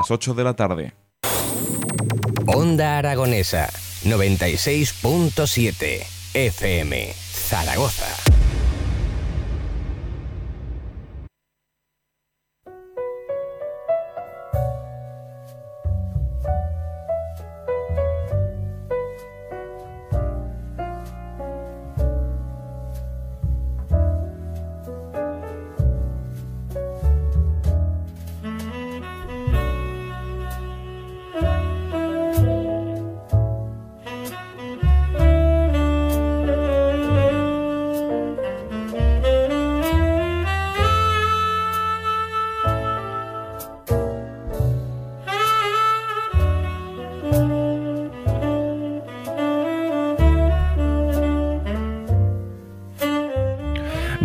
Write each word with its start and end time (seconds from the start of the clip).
las 0.00 0.10
8 0.10 0.32
de 0.32 0.44
la 0.44 0.54
tarde. 0.54 0.94
Onda 2.46 2.96
Aragonesa 2.96 3.68
96.7 4.04 6.06
FM 6.32 7.12
Zaragoza. 7.12 8.29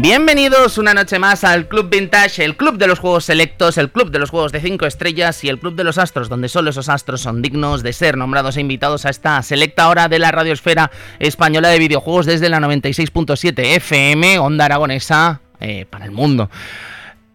Bienvenidos 0.07 0.77
una 0.77 0.93
noche 0.93 1.17
más 1.17 1.43
al 1.43 1.67
Club 1.67 1.89
Vintage, 1.89 2.45
el 2.45 2.55
club 2.55 2.77
de 2.77 2.85
los 2.85 2.99
juegos 2.99 3.25
selectos, 3.25 3.79
el 3.79 3.89
club 3.89 4.11
de 4.11 4.19
los 4.19 4.29
juegos 4.29 4.51
de 4.51 4.61
5 4.61 4.85
estrellas 4.85 5.43
y 5.43 5.49
el 5.49 5.57
club 5.57 5.73
de 5.73 5.83
los 5.83 5.97
astros, 5.97 6.29
donde 6.29 6.47
solo 6.47 6.69
esos 6.69 6.89
astros 6.89 7.21
son 7.21 7.41
dignos 7.41 7.81
de 7.81 7.91
ser 7.91 8.15
nombrados 8.15 8.55
e 8.55 8.61
invitados 8.61 9.07
a 9.07 9.09
esta 9.09 9.41
selecta 9.41 9.89
hora 9.89 10.07
de 10.07 10.19
la 10.19 10.29
radiosfera 10.29 10.91
española 11.17 11.69
de 11.69 11.79
videojuegos 11.79 12.27
desde 12.27 12.49
la 12.49 12.59
96.7 12.59 13.77
FM, 13.77 14.37
Onda 14.37 14.65
Aragonesa, 14.65 15.41
eh, 15.59 15.87
para 15.89 16.05
el 16.05 16.11
mundo. 16.11 16.51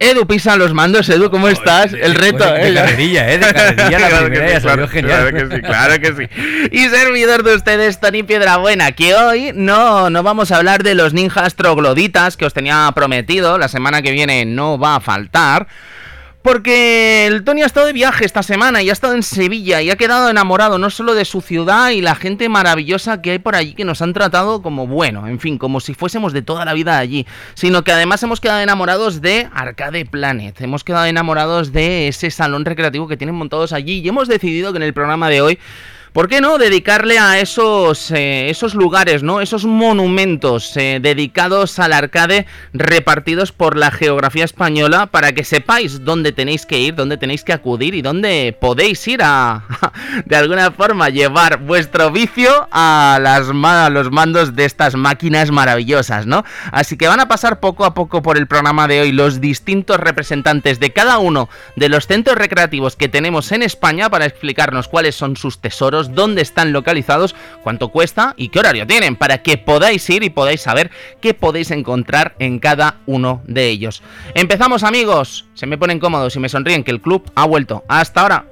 Edu 0.01 0.25
pisa 0.25 0.55
los 0.55 0.73
mandos, 0.73 1.07
Edu, 1.09 1.29
¿cómo 1.29 1.47
estás? 1.47 1.93
El 1.93 2.15
reto, 2.15 2.51
de, 2.51 2.73
carrerilla, 2.73 3.31
¿eh? 3.31 3.37
De 3.37 3.53
carrerilla 3.53 4.09
la 4.09 4.19
primera, 4.25 4.49
ya 4.49 4.59
salió 4.59 4.87
genial. 4.87 5.29
Claro 5.29 5.49
que 5.49 5.55
sí, 5.55 5.61
claro 5.61 5.99
que 6.01 6.13
sí. 6.15 6.69
Y 6.71 6.89
servidor 6.89 7.43
de 7.43 7.53
ustedes, 7.53 7.99
Tony 7.99 8.23
Piedrabuena, 8.23 8.93
que 8.93 9.13
hoy 9.13 9.51
no, 9.53 10.09
no 10.09 10.23
vamos 10.23 10.51
a 10.51 10.57
hablar 10.57 10.81
de 10.81 10.95
los 10.95 11.13
ninjas 11.13 11.53
trogloditas 11.53 12.35
que 12.35 12.45
os 12.45 12.53
tenía 12.53 12.91
prometido, 12.95 13.59
la 13.59 13.67
semana 13.67 14.01
que 14.01 14.11
viene 14.11 14.43
no 14.45 14.79
va 14.79 14.95
a 14.95 15.01
faltar. 15.01 15.67
Porque 16.41 17.27
el 17.27 17.43
Tony 17.43 17.61
ha 17.61 17.67
estado 17.67 17.85
de 17.85 17.93
viaje 17.93 18.25
esta 18.25 18.41
semana 18.41 18.81
y 18.81 18.89
ha 18.89 18.93
estado 18.93 19.13
en 19.13 19.21
Sevilla 19.21 19.83
y 19.83 19.91
ha 19.91 19.95
quedado 19.95 20.27
enamorado 20.27 20.79
no 20.79 20.89
solo 20.89 21.13
de 21.13 21.23
su 21.23 21.41
ciudad 21.41 21.91
y 21.91 22.01
la 22.01 22.15
gente 22.15 22.49
maravillosa 22.49 23.21
que 23.21 23.31
hay 23.31 23.39
por 23.39 23.55
allí 23.55 23.75
que 23.75 23.85
nos 23.85 24.01
han 24.01 24.13
tratado 24.13 24.63
como 24.63 24.87
bueno, 24.87 25.27
en 25.27 25.39
fin, 25.39 25.59
como 25.59 25.79
si 25.79 25.93
fuésemos 25.93 26.33
de 26.33 26.41
toda 26.41 26.65
la 26.65 26.73
vida 26.73 26.97
allí, 26.97 27.27
sino 27.53 27.83
que 27.83 27.91
además 27.91 28.23
hemos 28.23 28.41
quedado 28.41 28.59
enamorados 28.59 29.21
de 29.21 29.49
Arcade 29.53 30.05
Planet, 30.05 30.59
hemos 30.61 30.83
quedado 30.83 31.05
enamorados 31.05 31.71
de 31.71 32.07
ese 32.07 32.31
salón 32.31 32.65
recreativo 32.65 33.07
que 33.07 33.17
tienen 33.17 33.35
montados 33.35 33.71
allí 33.71 33.99
y 33.99 34.09
hemos 34.09 34.27
decidido 34.27 34.71
que 34.73 34.77
en 34.77 34.83
el 34.83 34.95
programa 34.95 35.29
de 35.29 35.41
hoy 35.41 35.59
¿Por 36.13 36.27
qué 36.27 36.41
no 36.41 36.57
dedicarle 36.57 37.17
a 37.17 37.39
esos, 37.39 38.11
eh, 38.11 38.49
esos 38.49 38.75
lugares, 38.75 39.23
¿no? 39.23 39.39
esos 39.39 39.63
monumentos 39.63 40.75
eh, 40.75 40.99
dedicados 41.01 41.79
al 41.79 41.93
arcade 41.93 42.47
repartidos 42.73 43.53
por 43.53 43.77
la 43.77 43.91
geografía 43.91 44.43
española 44.43 45.05
para 45.05 45.31
que 45.31 45.45
sepáis 45.45 46.03
dónde 46.03 46.33
tenéis 46.33 46.65
que 46.65 46.79
ir, 46.79 46.95
dónde 46.95 47.15
tenéis 47.15 47.45
que 47.45 47.53
acudir 47.53 47.95
y 47.95 48.01
dónde 48.01 48.53
podéis 48.59 49.07
ir 49.07 49.21
a, 49.23 49.63
de 50.25 50.35
alguna 50.35 50.71
forma, 50.71 51.07
llevar 51.07 51.59
vuestro 51.59 52.11
vicio 52.11 52.67
a, 52.71 53.17
las, 53.21 53.47
a 53.49 53.89
los 53.89 54.11
mandos 54.11 54.53
de 54.53 54.65
estas 54.65 54.95
máquinas 54.95 55.49
maravillosas, 55.49 56.25
¿no? 56.25 56.43
Así 56.73 56.97
que 56.97 57.07
van 57.07 57.21
a 57.21 57.29
pasar 57.29 57.61
poco 57.61 57.85
a 57.85 57.93
poco 57.93 58.21
por 58.21 58.37
el 58.37 58.47
programa 58.47 58.89
de 58.89 58.99
hoy 58.99 59.13
los 59.13 59.39
distintos 59.39 59.97
representantes 59.97 60.81
de 60.81 60.91
cada 60.91 61.19
uno 61.19 61.47
de 61.77 61.87
los 61.87 62.05
centros 62.07 62.37
recreativos 62.37 62.97
que 62.97 63.07
tenemos 63.07 63.53
en 63.53 63.63
España 63.63 64.09
para 64.09 64.25
explicarnos 64.25 64.89
cuáles 64.89 65.15
son 65.15 65.37
sus 65.37 65.59
tesoros 65.59 66.00
dónde 66.09 66.41
están 66.41 66.73
localizados, 66.73 67.35
cuánto 67.63 67.89
cuesta 67.89 68.33
y 68.37 68.49
qué 68.49 68.59
horario 68.59 68.87
tienen, 68.87 69.15
para 69.15 69.43
que 69.43 69.57
podáis 69.57 70.09
ir 70.09 70.23
y 70.23 70.29
podáis 70.29 70.61
saber 70.61 70.91
qué 71.21 71.33
podéis 71.33 71.71
encontrar 71.71 72.35
en 72.39 72.59
cada 72.59 72.97
uno 73.05 73.41
de 73.45 73.69
ellos. 73.69 74.01
Empezamos 74.35 74.83
amigos, 74.83 75.45
se 75.53 75.67
me 75.67 75.77
ponen 75.77 75.99
cómodos 75.99 76.35
y 76.35 76.39
me 76.39 76.49
sonríen 76.49 76.83
que 76.83 76.91
el 76.91 77.01
club 77.01 77.31
ha 77.35 77.45
vuelto. 77.45 77.83
Hasta 77.87 78.21
ahora. 78.21 78.50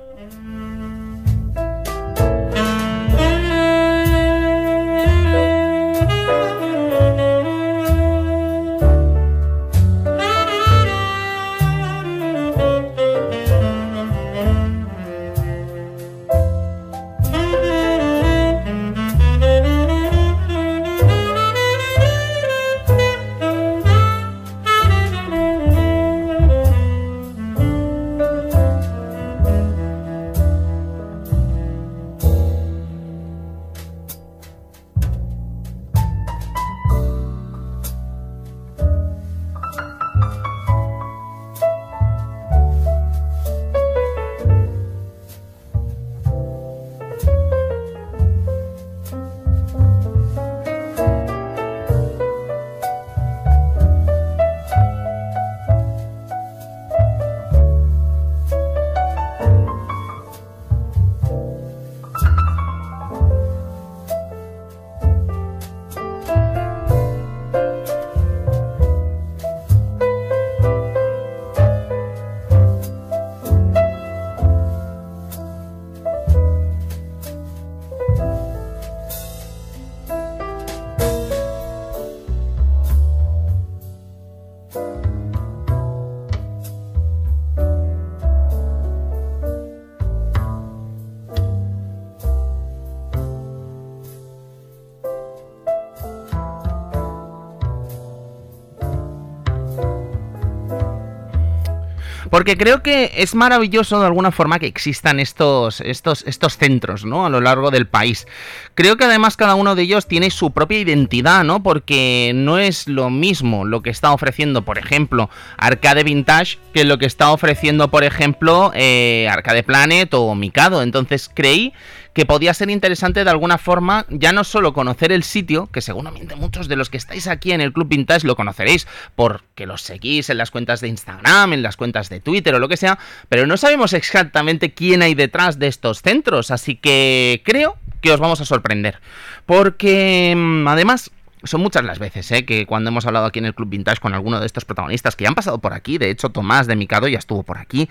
Porque 102.29 102.57
creo 102.57 102.84
que 102.84 103.12
es 103.16 103.35
maravilloso 103.35 104.00
de 104.00 104.06
alguna 104.06 104.31
forma 104.31 104.59
que 104.59 104.67
existan 104.67 105.19
estos, 105.19 105.81
estos, 105.81 106.24
estos 106.27 106.57
centros, 106.57 107.06
¿no? 107.06 107.25
A 107.25 107.30
lo 107.30 107.42
largo 107.42 107.71
del 107.71 107.88
país. 107.88 108.27
Creo 108.75 108.98
que 108.98 109.06
además 109.06 109.38
cada 109.38 109.56
uno 109.56 109.75
de 109.75 109.83
ellos 109.83 110.07
tiene 110.07 110.30
su 110.30 110.51
propia 110.51 110.80
identidad, 110.80 111.44
¿no? 111.44 111.63
Porque 111.63 112.31
no 112.36 112.57
es 112.57 112.88
lo 112.88 113.09
mismo 113.09 113.65
lo 113.65 113.81
que 113.81 113.89
está 113.89 114.12
ofreciendo, 114.12 114.63
por 114.63 114.77
ejemplo, 114.77 115.30
Arcade 115.57 116.03
Vintage 116.03 116.59
que 116.74 116.83
lo 116.83 116.98
que 116.98 117.06
está 117.06 117.31
ofreciendo, 117.31 117.89
por 117.89 118.03
ejemplo, 118.03 118.71
eh, 118.75 119.27
Arcade 119.30 119.63
Planet 119.63 120.13
o 120.13 120.36
Mikado. 120.36 120.83
Entonces 120.83 121.30
creí 121.33 121.74
que 122.19 122.25
podía 122.25 122.54
ser 122.54 122.69
interesante 122.69 123.24
de 123.24 123.30
alguna 123.30 123.57
forma 123.57 124.06
ya 124.10 124.33
no 124.33 124.44
solo 124.44 124.74
conocer 124.74 125.13
el 125.13 125.24
sitio, 125.24 125.68
que 125.68 125.80
seguramente 125.80 126.36
muchos 126.36 126.68
de 126.68 126.75
los 126.75 126.89
que 126.89 126.98
estáis 126.98 127.27
aquí 127.27 127.54
en 127.54 127.62
el 127.62 127.71
Club 127.71 127.88
Vintage 127.88 128.27
lo 128.27 128.36
conoceréis 128.36 128.89
porque 129.16 129.66
los 129.66 129.83
seguís 129.83 130.30
en 130.30 130.38
las 130.38 130.51
cuentas 130.51 130.81
de 130.81 130.89
Instagram, 130.89 131.54
en 131.54 131.63
las 131.63 131.77
cuentas 131.77 132.10
de 132.10 132.19
Twitter 132.19 132.54
o 132.54 132.60
lo 132.60 132.68
que 132.68 132.75
sea, 132.75 133.00
pero 133.30 133.48
no 133.48 133.56
sabemos 133.56 133.94
exactamente 133.94 134.74
quién 134.74 135.01
hay 135.01 135.16
detrás 135.16 135.60
de 135.60 135.68
estos 135.68 136.01
centros, 136.01 136.51
así 136.51 136.75
que 136.75 137.42
creo 137.45 137.77
que 138.01 138.12
os 138.12 138.19
vamos 138.19 138.42
a 138.42 138.45
sorprender. 138.45 139.00
Porque 139.45 140.33
mm, 140.36 140.68
además 140.68 141.12
son 141.45 141.62
muchas 141.62 141.86
las 141.86 142.00
veces 142.00 142.30
¿eh? 142.33 142.44
que 142.44 142.65
cuando 142.65 142.89
hemos 142.89 143.06
hablado 143.06 143.27
aquí 143.27 143.39
en 143.39 143.45
el 143.45 143.56
Club 143.56 143.69
Vintage 143.69 144.01
con 144.01 144.13
alguno 144.13 144.42
de 144.42 144.45
estos 144.45 144.65
protagonistas 144.65 145.15
que 145.15 145.24
ya 145.24 145.30
han 145.30 145.36
pasado 145.36 145.60
por 145.60 145.72
aquí, 145.72 145.98
de 145.98 146.10
hecho 146.10 146.31
Tomás 146.31 146.68
de 146.68 146.75
Mikado 146.75 147.07
ya 147.07 147.18
estuvo 147.18 147.44
por 147.44 147.60
aquí, 147.60 147.88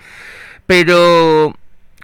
pero 0.67 1.55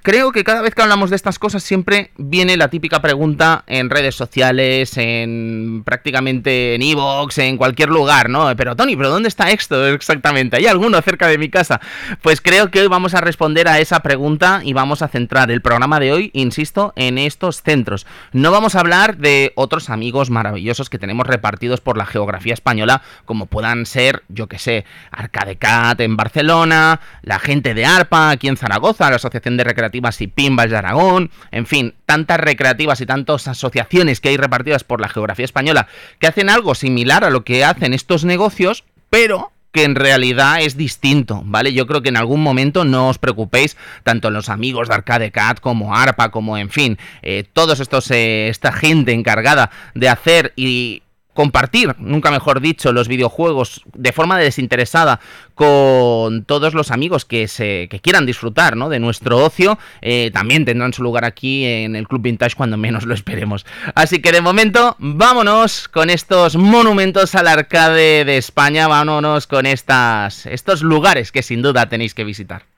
creo 0.06 0.32
que 0.32 0.44
cada 0.44 0.62
vez 0.62 0.76
que 0.76 0.84
hablamos 0.84 1.10
de 1.10 1.16
estas 1.16 1.40
cosas 1.40 1.64
siempre 1.64 2.12
viene 2.16 2.58
la 2.58 2.68
típica 2.68 3.02
pregunta 3.02 3.64
en 3.66 3.90
redes 3.90 4.14
sociales, 4.14 4.96
en 4.98 5.82
prácticamente 5.84 6.76
en 6.76 6.84
Evox, 6.84 7.40
en 7.40 7.58
cualquier 7.58 7.90
lugar, 7.90 8.30
¿no? 8.30 8.56
Pero 8.56 8.76
Tony, 8.76 8.96
¿pero 8.96 9.10
dónde 9.10 9.30
está 9.30 9.50
esto 9.50 9.88
exactamente? 9.88 10.58
¿Hay 10.58 10.68
alguno 10.68 11.02
cerca 11.02 11.28
de 11.28 11.40
mi 11.40 11.50
casa? 11.50 11.82
Pues 12.22 12.40
creo 12.40 12.70
que 12.70 12.82
hoy 12.82 12.88
vamos 12.88 13.16
a 13.16 13.22
responder 13.22 13.68
a 13.68 13.80
esa 13.80 14.02
pregunta 14.02 14.62
y 14.64 14.74
vamos 14.74 15.02
a 15.02 15.08
centrar 15.08 15.50
el 15.50 15.64
programa 15.64 16.00
de 16.00 16.14
hoy, 16.14 16.30
insisto, 16.34 16.94
en 16.96 17.18
estos 17.18 17.64
centros. 17.64 18.06
No 18.32 18.52
vamos 18.52 18.76
a 18.76 18.82
hablar 18.82 19.18
de 19.18 19.54
otros 19.56 19.90
amigos 19.90 20.30
maravillosos 20.30 20.92
que 20.92 21.00
tenemos 21.00 21.26
repartidos 21.26 21.82
por 21.82 21.98
la 21.98 22.06
geografía 22.06 22.54
española, 22.54 23.02
como 23.26 23.48
puedan 23.48 23.88
ser, 23.88 24.22
yo 24.30 24.46
que 24.46 24.60
sé, 24.60 24.86
Arcadecat 25.10 26.00
en 26.00 26.16
Barcelona, 26.16 27.02
la 27.24 27.40
gente 27.40 27.74
de 27.74 27.88
ARPA 27.88 28.30
aquí 28.30 28.48
en 28.48 28.58
Zaragoza, 28.58 29.10
la 29.10 29.16
Asociación 29.16 29.58
de 29.58 29.64
Y 29.96 30.28
Pimbas 30.28 30.70
de 30.70 30.78
Aragón, 30.78 31.32
en 31.52 31.66
fin, 31.66 31.94
tantas 32.06 32.40
recreativas 32.40 33.02
y 33.02 33.06
tantas 33.06 33.48
asociaciones 33.48 34.20
que 34.20 34.30
hay 34.30 34.38
repartidas 34.38 34.84
por 34.84 35.02
la 35.02 35.10
geografía 35.10 35.46
española 35.46 35.88
que 36.20 36.28
hacen 36.28 36.50
algo 36.50 36.76
similar 36.76 37.24
a 37.24 37.30
lo 37.30 37.44
que 37.44 37.64
hacen 37.64 37.94
estos 37.94 38.26
negocios, 38.26 38.84
pero 39.10 39.52
que 39.76 39.84
en 39.84 39.96
realidad 39.96 40.62
es 40.62 40.78
distinto, 40.78 41.42
¿vale? 41.44 41.74
Yo 41.74 41.86
creo 41.86 42.02
que 42.02 42.08
en 42.08 42.16
algún 42.16 42.42
momento 42.42 42.86
no 42.86 43.10
os 43.10 43.18
preocupéis, 43.18 43.76
tanto 44.04 44.30
los 44.30 44.48
amigos 44.48 44.88
de 44.88 44.94
Arcade 44.94 45.32
Cat 45.32 45.60
como 45.60 45.94
ARPA, 45.94 46.32
como 46.32 46.58
en 46.58 46.70
fin, 46.70 46.98
eh, 47.22 47.44
todos 47.52 47.82
estos, 47.82 48.10
eh, 48.10 48.48
esta 48.48 48.72
gente 48.72 49.12
encargada 49.12 49.72
de 49.94 50.08
hacer 50.08 50.54
y 50.56 51.04
compartir, 51.36 51.96
nunca 52.00 52.32
mejor 52.32 52.62
dicho, 52.62 52.92
los 52.92 53.08
videojuegos 53.08 53.84
de 53.94 54.12
forma 54.12 54.40
desinteresada 54.40 55.20
con 55.54 56.46
todos 56.46 56.74
los 56.74 56.90
amigos 56.90 57.26
que 57.26 57.48
se 57.48 57.88
que 57.90 58.00
quieran 58.00 58.26
disfrutar 58.26 58.56
de 58.56 59.00
nuestro 59.00 59.38
ocio, 59.38 59.78
eh, 60.02 60.32
también 60.34 60.66
tendrán 60.66 60.94
su 60.94 61.04
lugar 61.04 61.26
aquí 61.26 61.66
en 61.66 61.96
el 61.96 62.08
Club 62.08 62.24
Vintage 62.24 62.56
cuando 62.56 62.78
menos 62.78 63.06
lo 63.06 63.14
esperemos. 63.14 63.66
Así 63.94 64.22
que 64.22 64.32
de 64.32 64.42
momento, 64.42 64.96
vámonos 64.98 65.88
con 65.88 66.10
estos 66.10 66.56
monumentos 66.56 67.36
al 67.36 67.48
arcade 67.48 68.26
de 68.26 68.38
España, 68.38 68.88
vámonos 68.88 69.46
con 69.46 69.66
estos 69.66 70.82
lugares 70.82 71.32
que 71.32 71.44
sin 71.44 71.62
duda 71.62 71.90
tenéis 71.90 72.16
que 72.16 72.24
visitar. 72.24 72.75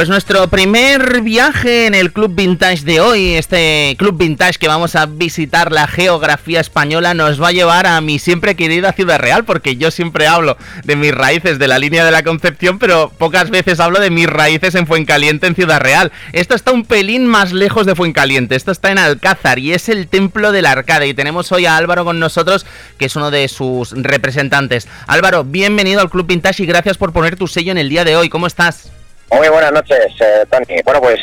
Pues 0.00 0.08
nuestro 0.08 0.48
primer 0.48 1.20
viaje 1.20 1.84
en 1.84 1.94
el 1.94 2.10
Club 2.10 2.34
Vintage 2.34 2.86
de 2.86 3.02
hoy, 3.02 3.34
este 3.34 3.96
Club 3.98 4.16
Vintage 4.16 4.58
que 4.58 4.66
vamos 4.66 4.96
a 4.96 5.04
visitar 5.04 5.72
la 5.72 5.86
geografía 5.86 6.58
española, 6.58 7.12
nos 7.12 7.38
va 7.38 7.48
a 7.48 7.52
llevar 7.52 7.86
a 7.86 8.00
mi 8.00 8.18
siempre 8.18 8.54
querida 8.54 8.94
Ciudad 8.94 9.18
Real, 9.18 9.44
porque 9.44 9.76
yo 9.76 9.90
siempre 9.90 10.26
hablo 10.26 10.56
de 10.84 10.96
mis 10.96 11.14
raíces 11.14 11.58
de 11.58 11.68
la 11.68 11.78
línea 11.78 12.02
de 12.02 12.12
la 12.12 12.22
Concepción, 12.22 12.78
pero 12.78 13.12
pocas 13.18 13.50
veces 13.50 13.78
hablo 13.78 14.00
de 14.00 14.08
mis 14.08 14.26
raíces 14.26 14.74
en 14.74 14.86
Fuencaliente, 14.86 15.46
en 15.46 15.54
Ciudad 15.54 15.82
Real. 15.82 16.12
Esto 16.32 16.54
está 16.54 16.72
un 16.72 16.86
pelín 16.86 17.26
más 17.26 17.52
lejos 17.52 17.84
de 17.84 17.94
Fuencaliente, 17.94 18.56
esto 18.56 18.72
está 18.72 18.90
en 18.90 18.96
Alcázar 18.96 19.58
y 19.58 19.74
es 19.74 19.90
el 19.90 20.08
Templo 20.08 20.50
del 20.50 20.64
Arcade. 20.64 21.08
Y 21.08 21.12
tenemos 21.12 21.52
hoy 21.52 21.66
a 21.66 21.76
Álvaro 21.76 22.06
con 22.06 22.18
nosotros, 22.18 22.64
que 22.96 23.04
es 23.04 23.16
uno 23.16 23.30
de 23.30 23.48
sus 23.48 23.92
representantes. 23.92 24.88
Álvaro, 25.06 25.44
bienvenido 25.44 26.00
al 26.00 26.08
Club 26.08 26.26
Vintage 26.26 26.62
y 26.62 26.66
gracias 26.66 26.96
por 26.96 27.12
poner 27.12 27.36
tu 27.36 27.46
sello 27.46 27.70
en 27.72 27.76
el 27.76 27.90
día 27.90 28.06
de 28.06 28.16
hoy. 28.16 28.30
¿Cómo 28.30 28.46
estás? 28.46 28.92
Muy 29.30 29.48
buenas 29.48 29.72
noches, 29.72 30.06
eh, 30.20 30.44
Tony. 30.50 30.80
Bueno, 30.84 31.00
pues 31.00 31.20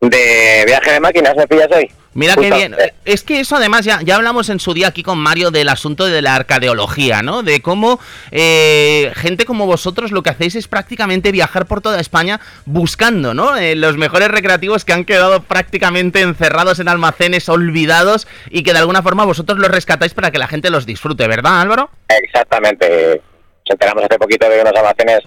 de 0.00 0.64
viaje 0.66 0.92
de 0.92 1.00
máquinas 1.00 1.36
me 1.36 1.46
pillas 1.46 1.68
hoy. 1.74 1.90
Mira 2.12 2.34
qué 2.34 2.50
bien. 2.50 2.74
Es 3.04 3.22
que 3.22 3.40
eso 3.40 3.56
además 3.56 3.84
ya, 3.84 4.00
ya 4.02 4.16
hablamos 4.16 4.48
en 4.48 4.58
su 4.58 4.72
día 4.72 4.88
aquí 4.88 5.02
con 5.02 5.18
Mario 5.18 5.50
del 5.50 5.68
asunto 5.68 6.06
de 6.06 6.22
la 6.22 6.34
arcadeología, 6.34 7.20
¿no? 7.20 7.42
De 7.42 7.60
cómo 7.60 8.00
eh, 8.30 9.12
gente 9.16 9.44
como 9.44 9.66
vosotros 9.66 10.12
lo 10.12 10.22
que 10.22 10.30
hacéis 10.30 10.54
es 10.54 10.66
prácticamente 10.66 11.30
viajar 11.30 11.66
por 11.66 11.82
toda 11.82 12.00
España 12.00 12.40
buscando, 12.64 13.34
¿no? 13.34 13.58
Eh, 13.58 13.74
los 13.74 13.98
mejores 13.98 14.28
recreativos 14.28 14.86
que 14.86 14.94
han 14.94 15.04
quedado 15.04 15.42
prácticamente 15.42 16.22
encerrados 16.22 16.80
en 16.80 16.88
almacenes, 16.88 17.50
olvidados 17.50 18.26
y 18.50 18.62
que 18.62 18.72
de 18.72 18.78
alguna 18.78 19.02
forma 19.02 19.26
vosotros 19.26 19.58
los 19.58 19.70
rescatáis 19.70 20.14
para 20.14 20.30
que 20.30 20.38
la 20.38 20.48
gente 20.48 20.70
los 20.70 20.86
disfrute, 20.86 21.28
¿verdad 21.28 21.60
Álvaro? 21.60 21.90
Exactamente. 22.08 23.20
Nos 23.66 23.72
enteramos 23.72 24.04
hace 24.04 24.18
poquito 24.18 24.48
de 24.48 24.62
unos 24.62 24.72
almacenes 24.74 25.20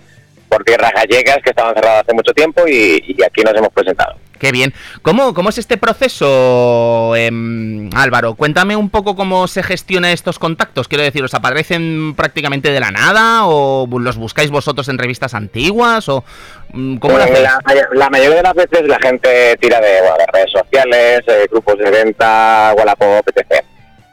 por 0.50 0.64
tierras 0.64 0.92
gallegas 0.94 1.38
que 1.44 1.52
estaban 1.52 1.76
cerradas 1.76 2.02
hace 2.02 2.14
mucho 2.14 2.34
tiempo 2.34 2.68
y, 2.68 3.16
aquí 3.26 3.42
nos 3.44 3.54
hemos 3.56 3.70
presentado. 3.70 4.16
Qué 4.40 4.54
bien. 4.54 4.74
¿Cómo, 5.02 5.34
cómo 5.34 5.50
es 5.50 5.58
este 5.58 5.78
proceso, 5.78 7.14
em, 7.18 7.90
Álvaro? 7.94 8.36
Cuéntame 8.36 8.78
un 8.78 8.90
poco 8.90 9.18
cómo 9.18 9.48
se 9.50 9.64
gestiona 9.64 10.14
estos 10.14 10.40
contactos. 10.40 10.88
Quiero 10.88 11.04
decir, 11.04 11.24
¿os 11.24 11.34
aparecen 11.34 12.16
prácticamente 12.16 12.72
de 12.72 12.80
la 12.80 12.90
nada 12.90 13.46
o 13.46 13.86
los 14.00 14.16
buscáis 14.16 14.50
vosotros 14.50 14.88
en 14.88 14.98
revistas 14.98 15.34
antiguas 15.34 16.08
o 16.08 16.24
mm, 16.72 16.98
cómo 16.98 17.18
lo 17.18 17.24
hacéis? 17.26 17.50
La, 17.92 18.10
mayoría 18.10 18.38
de 18.38 18.44
las 18.44 18.54
veces 18.54 18.88
la 18.88 19.00
gente 19.00 19.58
tira 19.60 19.82
de, 19.82 20.00
redes 20.32 20.52
sociales, 20.52 21.22
grupos 21.52 21.78
de 21.78 21.92
venta, 21.92 22.74
Wallapop, 22.78 23.28
etc. 23.28 23.62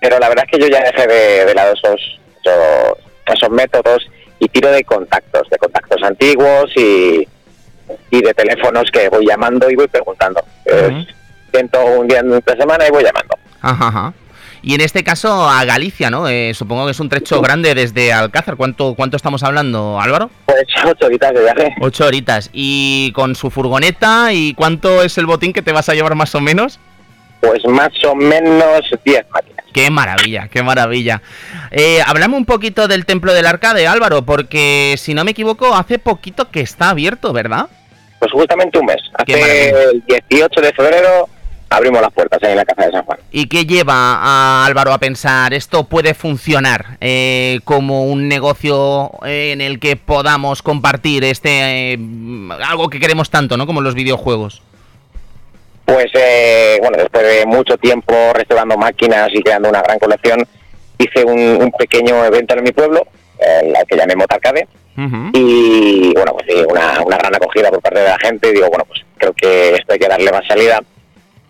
Pero 0.01 0.19
la 0.19 0.29
verdad 0.29 0.45
es 0.47 0.59
que 0.59 0.65
yo 0.65 0.69
ya 0.69 0.83
dejé 0.83 1.07
de, 1.07 1.55
lado 1.55 1.73
esos, 1.73 2.19
esos, 2.43 2.99
esos 3.27 3.51
métodos 3.51 4.05
y 4.39 4.49
tiro 4.49 4.71
de 4.71 4.85
contactos, 4.85 5.49
de 5.51 5.59
contactos 5.59 6.03
antiguos 6.03 6.71
y, 6.77 7.27
y 8.11 8.23
de 8.23 8.35
teléfonos 8.35 8.91
que 8.93 9.09
voy 9.09 9.27
llamando 9.27 9.71
y 9.71 9.77
voy 9.77 9.89
preguntando. 9.89 10.43
Siento 11.51 11.85
un 11.85 12.09
día 12.09 12.21
en 12.21 12.31
la 12.31 12.57
semana 12.59 12.87
y 12.87 12.91
voy 12.91 13.05
llamando. 13.05 13.35
Ajá, 13.63 14.13
Y 14.63 14.75
en 14.75 14.81
este 14.81 15.03
caso 15.03 15.49
a 15.49 15.65
Galicia, 15.65 16.11
¿no? 16.11 16.29
Eh, 16.29 16.53
supongo 16.55 16.85
que 16.85 16.91
es 16.93 17.01
un 17.01 17.09
trecho 17.09 17.41
grande 17.41 17.75
desde 17.75 18.13
Alcázar. 18.13 18.57
¿Cuánto, 18.57 18.95
¿Cuánto 18.95 19.17
estamos 19.17 19.43
hablando, 19.43 20.01
Álvaro? 20.01 20.31
Pues 20.45 20.65
ocho 20.85 21.07
horitas 21.07 21.33
de 21.33 21.43
viaje. 21.43 21.75
Ocho 21.81 22.07
horitas. 22.07 22.51
¿Y 22.53 23.13
con 23.13 23.35
su 23.35 23.51
furgoneta? 23.51 24.33
¿Y 24.33 24.55
cuánto 24.55 25.03
es 25.03 25.17
el 25.19 25.27
botín 25.27 25.53
que 25.53 25.63
te 25.63 25.73
vas 25.73 25.89
a 25.89 25.95
llevar 25.95 26.15
más 26.15 26.35
o 26.35 26.41
menos? 26.41 26.79
Pues 27.41 27.65
más 27.67 27.91
o 28.05 28.15
menos 28.15 28.83
diez 29.05 29.25
máquinas. 29.31 29.65
Qué 29.73 29.91
maravilla, 29.91 30.49
qué 30.49 30.63
maravilla. 30.63 31.21
Eh, 31.71 32.01
hablamos 32.07 32.39
un 32.39 32.47
poquito 32.47 32.89
del 32.89 33.05
Templo 33.05 33.35
del 33.35 33.47
Arcade, 33.47 33.87
Álvaro, 33.87 34.23
porque 34.23 34.95
si 34.97 35.13
no 35.13 35.23
me 35.25 35.33
equivoco, 35.33 35.75
hace 35.75 35.99
poquito 35.99 36.51
que 36.51 36.61
está 36.61 36.91
abierto, 36.91 37.33
¿verdad? 37.33 37.69
Pues 38.19 38.33
justamente 38.33 38.79
un 38.79 38.87
mes. 38.87 39.03
Hace 39.15 39.69
el 39.71 40.03
18 40.31 40.61
de 40.63 40.73
febrero 40.73 41.29
abrimos 41.69 42.01
las 42.01 42.13
puertas 42.13 42.43
en 42.43 42.57
la 42.57 42.65
Casa 42.65 42.87
de 42.87 42.93
San 42.93 43.05
Juan. 43.05 43.19
¿Y 43.31 43.49
qué 43.49 43.67
lleva 43.67 43.95
a 43.95 44.65
Álvaro 44.65 44.93
a 44.93 44.99
pensar 44.99 45.53
esto 45.53 45.85
puede 45.85 46.15
funcionar 46.15 46.97
eh, 47.01 47.61
como 47.65 48.05
un 48.05 48.29
negocio 48.29 49.11
en 49.25 49.61
el 49.61 49.79
que 49.79 49.97
podamos 49.97 50.63
compartir 50.63 51.25
este 51.25 51.93
eh, 51.93 51.99
algo 52.67 52.89
que 52.89 53.01
queremos 53.01 53.31
tanto, 53.31 53.57
¿no? 53.57 53.67
Como 53.67 53.81
los 53.81 53.95
videojuegos. 53.95 54.63
Pues 55.87 56.07
eh, 56.15 56.79
bueno, 56.83 56.99
después 56.99 57.25
de 57.25 57.47
mucho 57.47 57.79
tiempo 57.79 58.13
restaurando 58.35 58.77
máquinas 58.77 59.29
y 59.33 59.41
creando 59.41 59.71
una 59.71 59.81
gran 59.81 59.99
colección, 59.99 60.45
hice 60.99 61.25
un, 61.25 61.73
pequeño 61.79 62.25
evento 62.25 62.55
en 62.55 62.65
mi 62.65 62.73
pueblo, 62.73 63.07
el 63.39 63.75
que 63.87 63.97
llamé 63.97 64.17
Motarcade, 64.17 64.67
y 65.33 66.13
bueno, 66.15 66.33
pues 66.33 66.67
una, 66.67 67.03
una 67.03 67.19
gran 67.19 67.35
acogida 67.35 67.71
por 67.71 67.81
parte 67.81 68.01
de 68.01 68.09
la 68.09 68.19
gente. 68.19 68.53
Digo, 68.53 68.69
bueno, 68.69 68.85
pues 68.87 69.01
creo 69.19 69.33
que 69.35 69.75
esto 69.75 69.93
hay 69.93 69.99
que 69.99 70.09
darle 70.09 70.33
más 70.33 70.47
salida. 70.47 70.81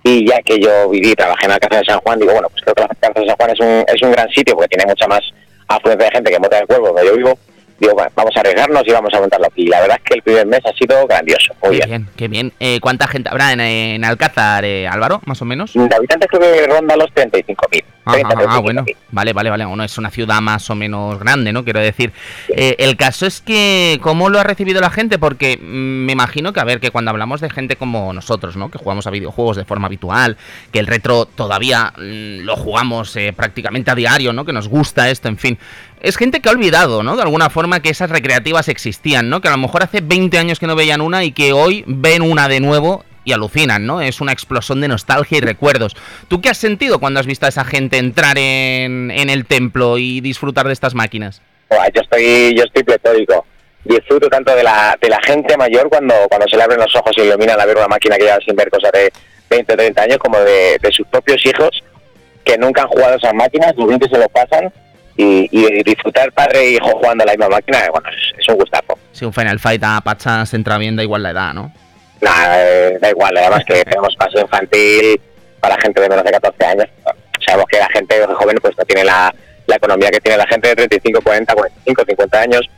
Y 0.02 0.28
ya 0.28 0.40
que 0.43 0.61
yo 0.61 0.88
viví 0.88 1.11
y 1.11 1.14
trabajé 1.14 1.47
en 1.47 1.50
la 1.50 1.59
Casa 1.59 1.81
de 1.81 1.85
San 1.85 1.99
Juan, 2.00 2.19
digo, 2.21 2.33
bueno, 2.33 2.49
pues 2.49 2.62
creo 2.62 2.75
que 2.75 2.83
la 2.83 2.88
Casa 2.88 3.21
de 3.21 3.26
San 3.26 3.37
Juan 3.37 3.50
es 3.50 3.61
un, 3.61 3.85
es 3.93 4.02
un 4.02 4.12
gran 4.12 4.28
sitio 4.31 4.55
porque 4.55 4.76
tiene 4.76 4.87
mucha 4.87 5.07
más 5.09 5.21
afluencia 5.66 6.07
de 6.07 6.12
gente 6.12 6.31
que 6.31 6.38
Mota 6.38 6.57
del 6.59 6.66
Pueblo, 6.66 6.88
donde 6.88 7.07
yo 7.07 7.16
vivo. 7.16 7.38
Digo, 7.78 7.95
bueno, 7.95 8.11
vamos 8.14 8.37
a 8.37 8.40
arriesgarnos 8.40 8.83
y 8.87 8.92
vamos 8.92 9.12
a 9.14 9.21
montarlo 9.21 9.47
aquí. 9.47 9.66
La 9.66 9.80
verdad 9.80 9.97
es 9.99 10.02
que 10.04 10.14
el 10.16 10.23
primer 10.23 10.47
mes 10.47 10.61
ha 10.64 10.73
sido 10.76 11.06
grandioso, 11.06 11.54
muy 11.62 11.78
qué 11.78 11.87
bien. 11.87 11.88
bien, 11.88 12.09
qué 12.16 12.28
bien. 12.28 12.52
Eh, 12.61 12.80
¿Cuánta 12.80 13.06
gente 13.06 13.28
habrá 13.30 13.52
en, 13.52 13.61
en 13.61 14.04
Alcázar, 14.04 14.64
eh, 14.64 14.87
Álvaro, 14.88 15.21
más 15.26 15.40
o 15.42 15.45
menos? 15.45 15.73
De 15.75 15.95
habitantes 15.95 16.28
creo 16.30 16.40
que 16.40 16.66
ronda 16.66 16.97
los 16.97 17.11
35.000. 17.14 17.85
Ajá, 18.07 18.19
30, 18.19 18.45
ah, 18.49 18.59
bueno, 18.61 18.83
35.000. 18.83 18.97
vale, 19.11 19.33
vale, 19.33 19.51
vale. 19.51 19.65
Bueno, 19.65 19.83
es 19.83 19.99
una 19.99 20.11
ciudad 20.11 20.41
más 20.41 20.71
o 20.71 20.77
menos 20.77 21.19
grande, 21.19 21.53
¿no? 21.53 21.65
Quiero 21.65 21.81
decir. 21.81 22.13
Eh, 22.49 22.77
el 22.79 22.97
caso 22.97 23.27
es 23.27 23.41
que, 23.41 23.99
¿cómo 24.01 24.31
lo 24.31 24.39
ha 24.39 24.45
recibido 24.45 24.81
la 24.81 24.91
gente? 24.91 25.19
Porque 25.19 25.57
mm, 25.57 26.05
me 26.07 26.13
imagino 26.13 26.53
que, 26.53 26.61
a 26.61 26.65
ver, 26.65 26.79
que 26.79 26.93
cuando 26.93 27.11
hablamos 27.11 27.41
de 27.41 27.51
gente 27.51 27.75
como 27.75 28.13
nosotros, 28.13 28.57
¿no? 28.57 28.71
Que 28.71 28.79
jugamos 28.79 29.09
a 29.09 29.11
videojuegos 29.11 29.57
de 29.57 29.65
forma 29.65 29.87
habitual, 29.87 30.37
que 30.73 30.79
el 30.79 30.87
retro 30.87 31.27
todavía 31.27 31.93
mm, 31.97 32.45
lo 32.45 32.57
jugamos 32.57 33.17
eh, 33.17 33.33
prácticamente 33.37 33.91
a 33.91 33.97
diario, 33.97 34.33
¿no? 34.33 34.45
Que 34.45 34.53
nos 34.53 34.69
gusta 34.69 35.11
esto, 35.11 35.27
en 35.27 35.37
fin. 35.37 35.59
Es 36.01 36.17
gente 36.17 36.41
que 36.41 36.49
ha 36.49 36.53
olvidado, 36.53 37.03
¿no? 37.03 37.17
De 37.17 37.23
alguna 37.23 37.51
forma 37.51 37.81
que 37.81 37.91
esas 37.91 38.11
recreativas 38.11 38.69
existían, 38.69 39.29
¿no? 39.29 39.41
Que 39.41 39.49
a 39.49 39.51
lo 39.51 39.59
mejor 39.59 39.83
hace 39.83 40.01
20 40.01 40.39
años 40.39 40.61
que 40.61 40.69
no 40.69 40.77
veían 40.77 41.01
una 41.01 41.25
y 41.25 41.33
que 41.33 41.53
hoy 41.53 41.83
ven 41.89 42.23
una 42.23 42.47
de 42.47 42.61
nuevo 42.61 43.05
y 43.26 43.33
alucinan, 43.33 43.85
¿no? 43.85 44.00
Es 44.00 44.21
una 44.23 44.33
explosión 44.33 44.80
de 44.80 44.88
nostalgia 44.88 45.38
y 45.38 45.40
recuerdos. 45.40 45.97
¿Tú 46.28 46.40
qué 46.40 46.49
has 46.49 46.56
sentido 46.56 47.00
cuando 47.00 47.21
has 47.21 47.26
visto 47.26 47.45
a 47.45 47.49
esa 47.49 47.64
gente 47.64 47.99
entrar 47.99 48.38
en, 48.38 49.11
en 49.11 49.28
el 49.28 49.45
templo 49.45 49.99
y 49.99 50.21
disfrutar 50.21 50.66
de 50.66 50.73
estas 50.73 50.95
máquinas? 50.95 51.42
Yo 51.68 52.02
estoy, 52.02 52.54
yo 52.56 52.62
estoy 52.62 52.85
pletórico. 52.85 53.45
Disfruto 53.85 54.28
tanto 54.28 54.54
de 54.54 54.62
la, 54.62 54.97
de 55.00 55.09
la 55.09 55.21
gente 55.23 55.56
mayor 55.56 55.88
cuando, 55.88 56.14
cuando 56.28 56.47
se 56.49 56.56
le 56.56 56.62
abren 56.62 56.78
los 56.78 56.95
ojos 56.95 57.12
y 57.16 57.23
iluminan 57.23 57.61
a 57.61 57.66
ver 57.66 57.76
una 57.76 57.88
máquina 57.88 58.16
que 58.16 58.25
lleva 58.25 58.38
sin 58.45 58.54
ver 58.54 58.71
cosas 58.71 58.92
de 58.92 59.12
20 59.50 59.73
o 59.73 59.76
30 59.76 60.02
años, 60.02 60.18
como 60.18 60.38
de, 60.38 60.78
de 60.80 60.92
sus 60.92 61.06
propios 61.09 61.45
hijos 61.45 61.83
que 62.45 62.56
nunca 62.56 62.83
han 62.83 62.88
jugado 62.88 63.16
esas 63.16 63.35
máquinas, 63.35 63.75
lo 63.76 63.88
bien 63.88 63.99
que 63.99 64.09
se 64.09 64.18
lo 64.18 64.28
pasan 64.28 64.73
y, 65.16 65.49
y 65.50 65.83
disfrutar 65.83 66.30
padre 66.30 66.61
e 66.61 66.71
hijo 66.75 66.90
jugando 66.90 67.25
a 67.25 67.26
la 67.26 67.33
misma 67.33 67.49
máquina, 67.49 67.78
bueno, 67.90 68.09
es, 68.11 68.38
es 68.38 68.49
un 68.49 68.54
gustazo. 68.54 68.97
Si 69.11 69.25
un 69.25 69.33
Final 69.33 69.59
Fight 69.59 69.83
a 69.83 70.00
Pacha 70.00 70.47
se 70.47 70.54
entra 70.54 70.78
bien, 70.78 70.95
da 70.95 71.02
igual 71.02 71.25
la 71.25 71.30
edad, 71.30 71.54
¿no? 71.54 71.73
Nah, 72.21 72.57
eh, 72.59 72.99
da 73.01 73.11
igual, 73.11 73.37
además 73.37 73.65
que 73.67 73.85
tenemos 73.85 74.15
paso 74.17 74.41
infantil 74.41 75.21
para 75.61 75.81
gente 75.81 76.01
de 76.01 76.09
menos 76.09 76.25
de 76.25 76.31
14 76.31 76.65
años. 76.65 76.87
Sabemos 77.47 77.67
que 77.71 77.79
la 77.79 77.89
gente 77.91 78.27
joven 78.35 78.57
pues 78.61 78.77
no 78.79 78.85
tiene 78.85 79.05
la, 79.05 79.35
la 79.67 79.77
economía 79.77 80.11
que 80.11 80.21
tiene 80.21 80.39
la 80.39 80.47
gente 80.47 80.69
de 80.69 80.77
35, 80.77 81.21
40, 81.23 81.55
45, 81.55 82.05
50 82.09 82.41
años 82.41 82.71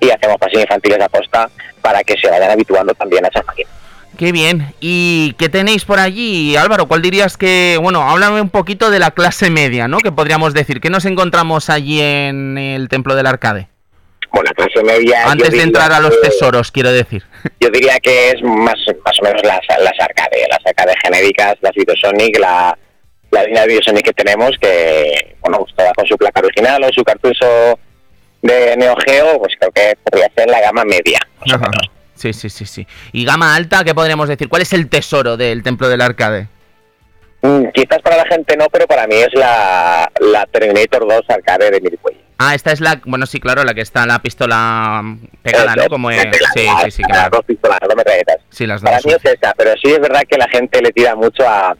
y 0.00 0.10
hacemos 0.10 0.36
pasillos 0.38 0.62
infantiles 0.62 1.00
a 1.00 1.08
posta 1.08 1.50
para 1.80 2.02
que 2.02 2.14
se 2.20 2.28
vayan 2.28 2.50
habituando 2.50 2.94
también 2.94 3.24
a 3.24 3.28
esas 3.28 3.44
máquinas. 3.46 3.72
Qué 4.16 4.32
bien. 4.32 4.74
¿Y 4.80 5.34
qué 5.38 5.48
tenéis 5.48 5.84
por 5.84 5.98
allí, 5.98 6.56
Álvaro? 6.56 6.88
¿Cuál 6.88 7.02
dirías 7.02 7.36
que, 7.36 7.78
bueno, 7.80 8.02
háblame 8.02 8.40
un 8.40 8.48
poquito 8.48 8.90
de 8.90 8.98
la 8.98 9.10
clase 9.10 9.50
media, 9.50 9.88
¿no? 9.88 9.98
Que 9.98 10.10
podríamos 10.10 10.54
decir. 10.54 10.80
¿Qué 10.80 10.88
nos 10.88 11.04
encontramos 11.04 11.68
allí 11.68 12.00
en 12.00 12.56
el 12.56 12.88
Templo 12.88 13.14
del 13.14 13.26
Arcade? 13.26 13.68
Bueno, 14.36 14.50
la 14.50 14.54
clase 14.54 14.82
media... 14.82 15.24
yo 15.24 15.30
Antes 15.30 15.50
de 15.52 15.62
entrar 15.62 15.92
a 15.92 16.00
los 16.00 16.20
tesoros, 16.20 16.70
quiero 16.70 16.92
decir. 16.92 17.22
Yo 17.60 17.70
diría 17.70 17.98
que 18.00 18.30
es 18.32 18.42
más, 18.42 18.74
más 19.04 19.18
o 19.20 19.22
menos 19.24 19.42
las, 19.44 19.60
las 19.80 19.98
arcade, 19.98 20.46
las 20.50 20.58
arcade 20.66 20.94
genéricas, 21.02 21.54
las 21.62 21.72
Videosonic, 21.72 22.38
la, 22.38 22.76
la 23.30 23.44
línea 23.44 23.62
de 23.62 23.68
Videosonic 23.68 24.04
que 24.04 24.12
tenemos, 24.12 24.50
que, 24.60 25.36
bueno, 25.40 25.58
pues 25.60 25.74
toda 25.74 25.92
con 25.94 26.06
su 26.06 26.16
placa 26.18 26.40
original 26.40 26.84
o 26.84 26.88
su 26.92 27.02
cartucho 27.02 27.78
de 28.42 28.76
Neo 28.76 28.94
Geo, 29.06 29.38
pues 29.38 29.54
creo 29.58 29.72
que 29.72 29.96
podría 30.02 30.30
ser 30.36 30.50
la 30.50 30.60
gama 30.60 30.84
media. 30.84 31.18
más 31.40 31.52
o 31.52 31.54
Ajá. 31.56 31.70
menos. 31.70 31.90
Sí, 32.14 32.32
sí, 32.32 32.50
sí, 32.50 32.66
sí. 32.66 32.86
¿Y 33.12 33.24
gama 33.24 33.54
alta, 33.54 33.84
qué 33.84 33.94
podríamos 33.94 34.28
decir? 34.28 34.48
¿Cuál 34.48 34.62
es 34.62 34.72
el 34.72 34.88
tesoro 34.88 35.36
del 35.36 35.62
Templo 35.62 35.88
del 35.88 36.00
Arcade? 36.00 36.48
Mm, 37.42 37.68
quizás 37.74 38.00
para 38.02 38.16
la 38.16 38.26
gente 38.26 38.56
no, 38.56 38.66
pero 38.70 38.86
para 38.86 39.06
mí 39.06 39.16
es 39.16 39.32
la, 39.34 40.10
la 40.20 40.46
Terminator 40.46 41.06
2 41.06 41.20
arcade 41.28 41.70
de 41.70 41.80
Midway. 41.80 42.25
Ah, 42.38 42.54
esta 42.54 42.70
es 42.72 42.80
la, 42.80 43.00
bueno, 43.06 43.24
sí, 43.24 43.40
claro, 43.40 43.64
la 43.64 43.72
que 43.72 43.80
está 43.80 44.04
la 44.06 44.18
pistola 44.20 45.02
pegada, 45.42 45.74
¿no? 45.74 45.82
es, 45.84 45.88
Como 45.88 46.10
en- 46.10 46.32
sí, 46.34 46.66
sí, 46.84 46.90
sí, 46.90 47.02
las 47.02 47.10
claro. 47.10 47.30
dos 47.38 47.44
pistolas, 47.46 47.78
las 47.80 47.88
dos 47.88 47.96
metralletas. 47.96 48.36
Sí, 48.50 48.66
las 48.66 48.82
Para 48.82 48.96
dos. 48.96 49.06
mí 49.06 49.12
es 49.12 49.24
esa, 49.24 49.54
pero 49.56 49.70
sí 49.82 49.90
es 49.92 50.00
verdad 50.00 50.22
que 50.28 50.36
la 50.36 50.48
gente 50.48 50.82
le 50.82 50.92
tira 50.92 51.14
mucho 51.16 51.48
a, 51.48 51.74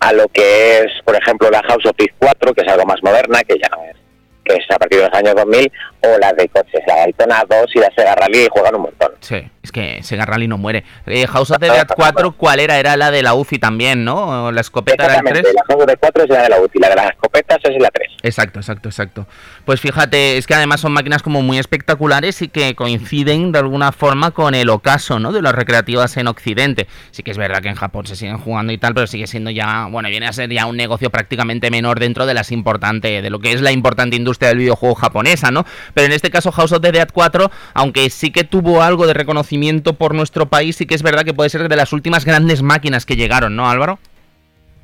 a 0.00 0.12
lo 0.12 0.26
que 0.28 0.80
es, 0.80 0.86
por 1.04 1.14
ejemplo, 1.14 1.48
la 1.50 1.62
House 1.68 1.86
of 1.86 1.92
Peace 1.96 2.14
4, 2.18 2.54
que 2.54 2.62
es 2.62 2.68
algo 2.72 2.86
más 2.86 3.00
moderna, 3.04 3.40
que 3.44 3.54
ya 3.62 3.68
no 3.68 3.84
es, 3.84 3.96
que 4.44 4.54
es 4.54 4.64
a 4.70 4.78
partir 4.78 4.98
de 5.00 5.06
los 5.08 5.14
años 5.16 5.34
2000, 5.36 5.70
o 6.02 6.18
la 6.18 6.32
de 6.32 6.48
coches, 6.48 6.80
la 6.86 6.96
Daytona 6.96 7.44
2 7.48 7.66
y 7.74 7.78
la 7.78 7.90
Sega 7.96 8.14
Rally, 8.14 8.48
juegan 8.50 8.74
un 8.76 8.82
montón. 8.82 9.12
Sí, 9.20 9.42
es 9.62 9.72
que 9.72 10.02
Sega 10.02 10.24
Rally 10.26 10.48
no 10.48 10.58
muere. 10.58 10.84
Eh, 11.06 11.26
House 11.26 11.50
of 11.50 11.58
the 11.58 11.66
Dead 11.66 11.86
4, 11.94 12.32
¿cuál 12.32 12.60
era? 12.60 12.78
Era 12.78 12.96
la 12.96 13.10
de 13.10 13.22
la 13.22 13.34
UCI 13.34 13.58
también, 13.58 14.04
¿no? 14.04 14.46
¿O 14.46 14.52
La 14.52 14.60
escopeta 14.60 15.04
era 15.04 15.16
el 15.16 15.24
3. 15.24 15.38
Exactamente, 15.38 15.54
la 15.54 15.64
House 15.66 15.82
of 15.82 15.86
the 15.86 15.96
4 15.96 16.24
es 16.24 16.30
la 16.30 16.42
de 16.42 16.48
la 16.48 16.60
UCI, 16.60 16.78
la 16.78 16.88
de 16.90 16.96
las 16.96 17.10
escopetas 17.10 17.58
es 17.64 17.82
la 17.82 17.90
3. 17.90 18.08
Exacto, 18.22 18.58
exacto, 18.60 18.88
exacto. 18.88 19.26
Pues 19.64 19.80
fíjate, 19.80 20.36
es 20.36 20.46
que 20.46 20.54
además 20.54 20.80
son 20.80 20.92
máquinas 20.92 21.22
como 21.22 21.42
muy 21.42 21.58
espectaculares 21.58 22.42
y 22.42 22.48
que 22.48 22.74
coinciden 22.74 23.52
de 23.52 23.58
alguna 23.58 23.92
forma 23.92 24.30
con 24.32 24.54
el 24.54 24.68
ocaso, 24.68 25.18
¿no? 25.18 25.32
De 25.32 25.42
las 25.42 25.54
recreativas 25.54 26.16
en 26.16 26.28
Occidente. 26.28 26.86
Sí 27.10 27.22
que 27.22 27.30
es 27.30 27.38
verdad 27.38 27.62
que 27.62 27.68
en 27.68 27.76
Japón 27.76 28.06
se 28.06 28.16
siguen 28.16 28.38
jugando 28.38 28.72
y 28.72 28.78
tal, 28.78 28.94
pero 28.94 29.06
sigue 29.06 29.26
siendo 29.26 29.50
ya, 29.50 29.86
bueno, 29.90 30.08
viene 30.08 30.26
a 30.26 30.32
ser 30.32 30.50
ya 30.50 30.66
un 30.66 30.76
negocio 30.76 31.10
prácticamente 31.10 31.70
menor 31.70 32.00
dentro 32.00 32.26
de 32.26 32.34
las 32.34 32.50
importante, 32.52 33.22
de 33.22 33.30
lo 33.30 33.38
que 33.38 33.52
es 33.52 33.60
la 33.60 33.72
importante 33.72 34.16
industria 34.16 34.48
del 34.48 34.58
videojuego 34.58 34.94
japonesa, 34.94 35.50
¿no? 35.50 35.64
Pero 35.94 36.06
en 36.06 36.12
este 36.12 36.30
caso 36.30 36.52
House 36.52 36.72
of 36.72 36.80
the 36.80 36.92
Dead 36.92 37.08
4, 37.12 37.50
aunque 37.74 38.08
sí 38.10 38.30
que 38.32 38.44
tuvo 38.44 38.82
algo 38.82 39.06
de 39.06 39.14
reconocimiento 39.14 39.94
por 39.94 40.14
nuestro 40.14 40.46
país, 40.46 40.76
sí 40.76 40.86
que 40.86 40.94
es 40.94 41.02
verdad 41.02 41.24
que 41.24 41.34
puede 41.34 41.50
ser 41.50 41.68
de 41.68 41.76
las 41.76 41.92
últimas 41.92 42.24
grandes 42.24 42.62
máquinas 42.62 43.06
que 43.06 43.16
llegaron, 43.16 43.56
¿no, 43.56 43.70
Álvaro? 43.70 43.98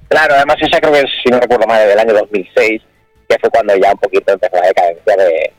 Claro, 0.09 0.35
además 0.37 0.57
esa 0.61 0.79
creo 0.81 0.93
que 0.93 1.01
es, 1.01 1.11
si 1.25 1.31
no 1.31 1.41
recuerdo 1.41 1.67
mal, 1.67 1.87
del 1.87 1.99
año 1.99 2.15
2006, 2.15 2.83
que 3.29 3.39
fue 3.41 3.51
cuando 3.51 3.75
ya 3.77 3.91
un 3.93 3.99
poquito 3.99 4.33
empezó 4.33 4.57
la 4.57 4.69
decadencia 4.69 5.17
de, 5.17 5.53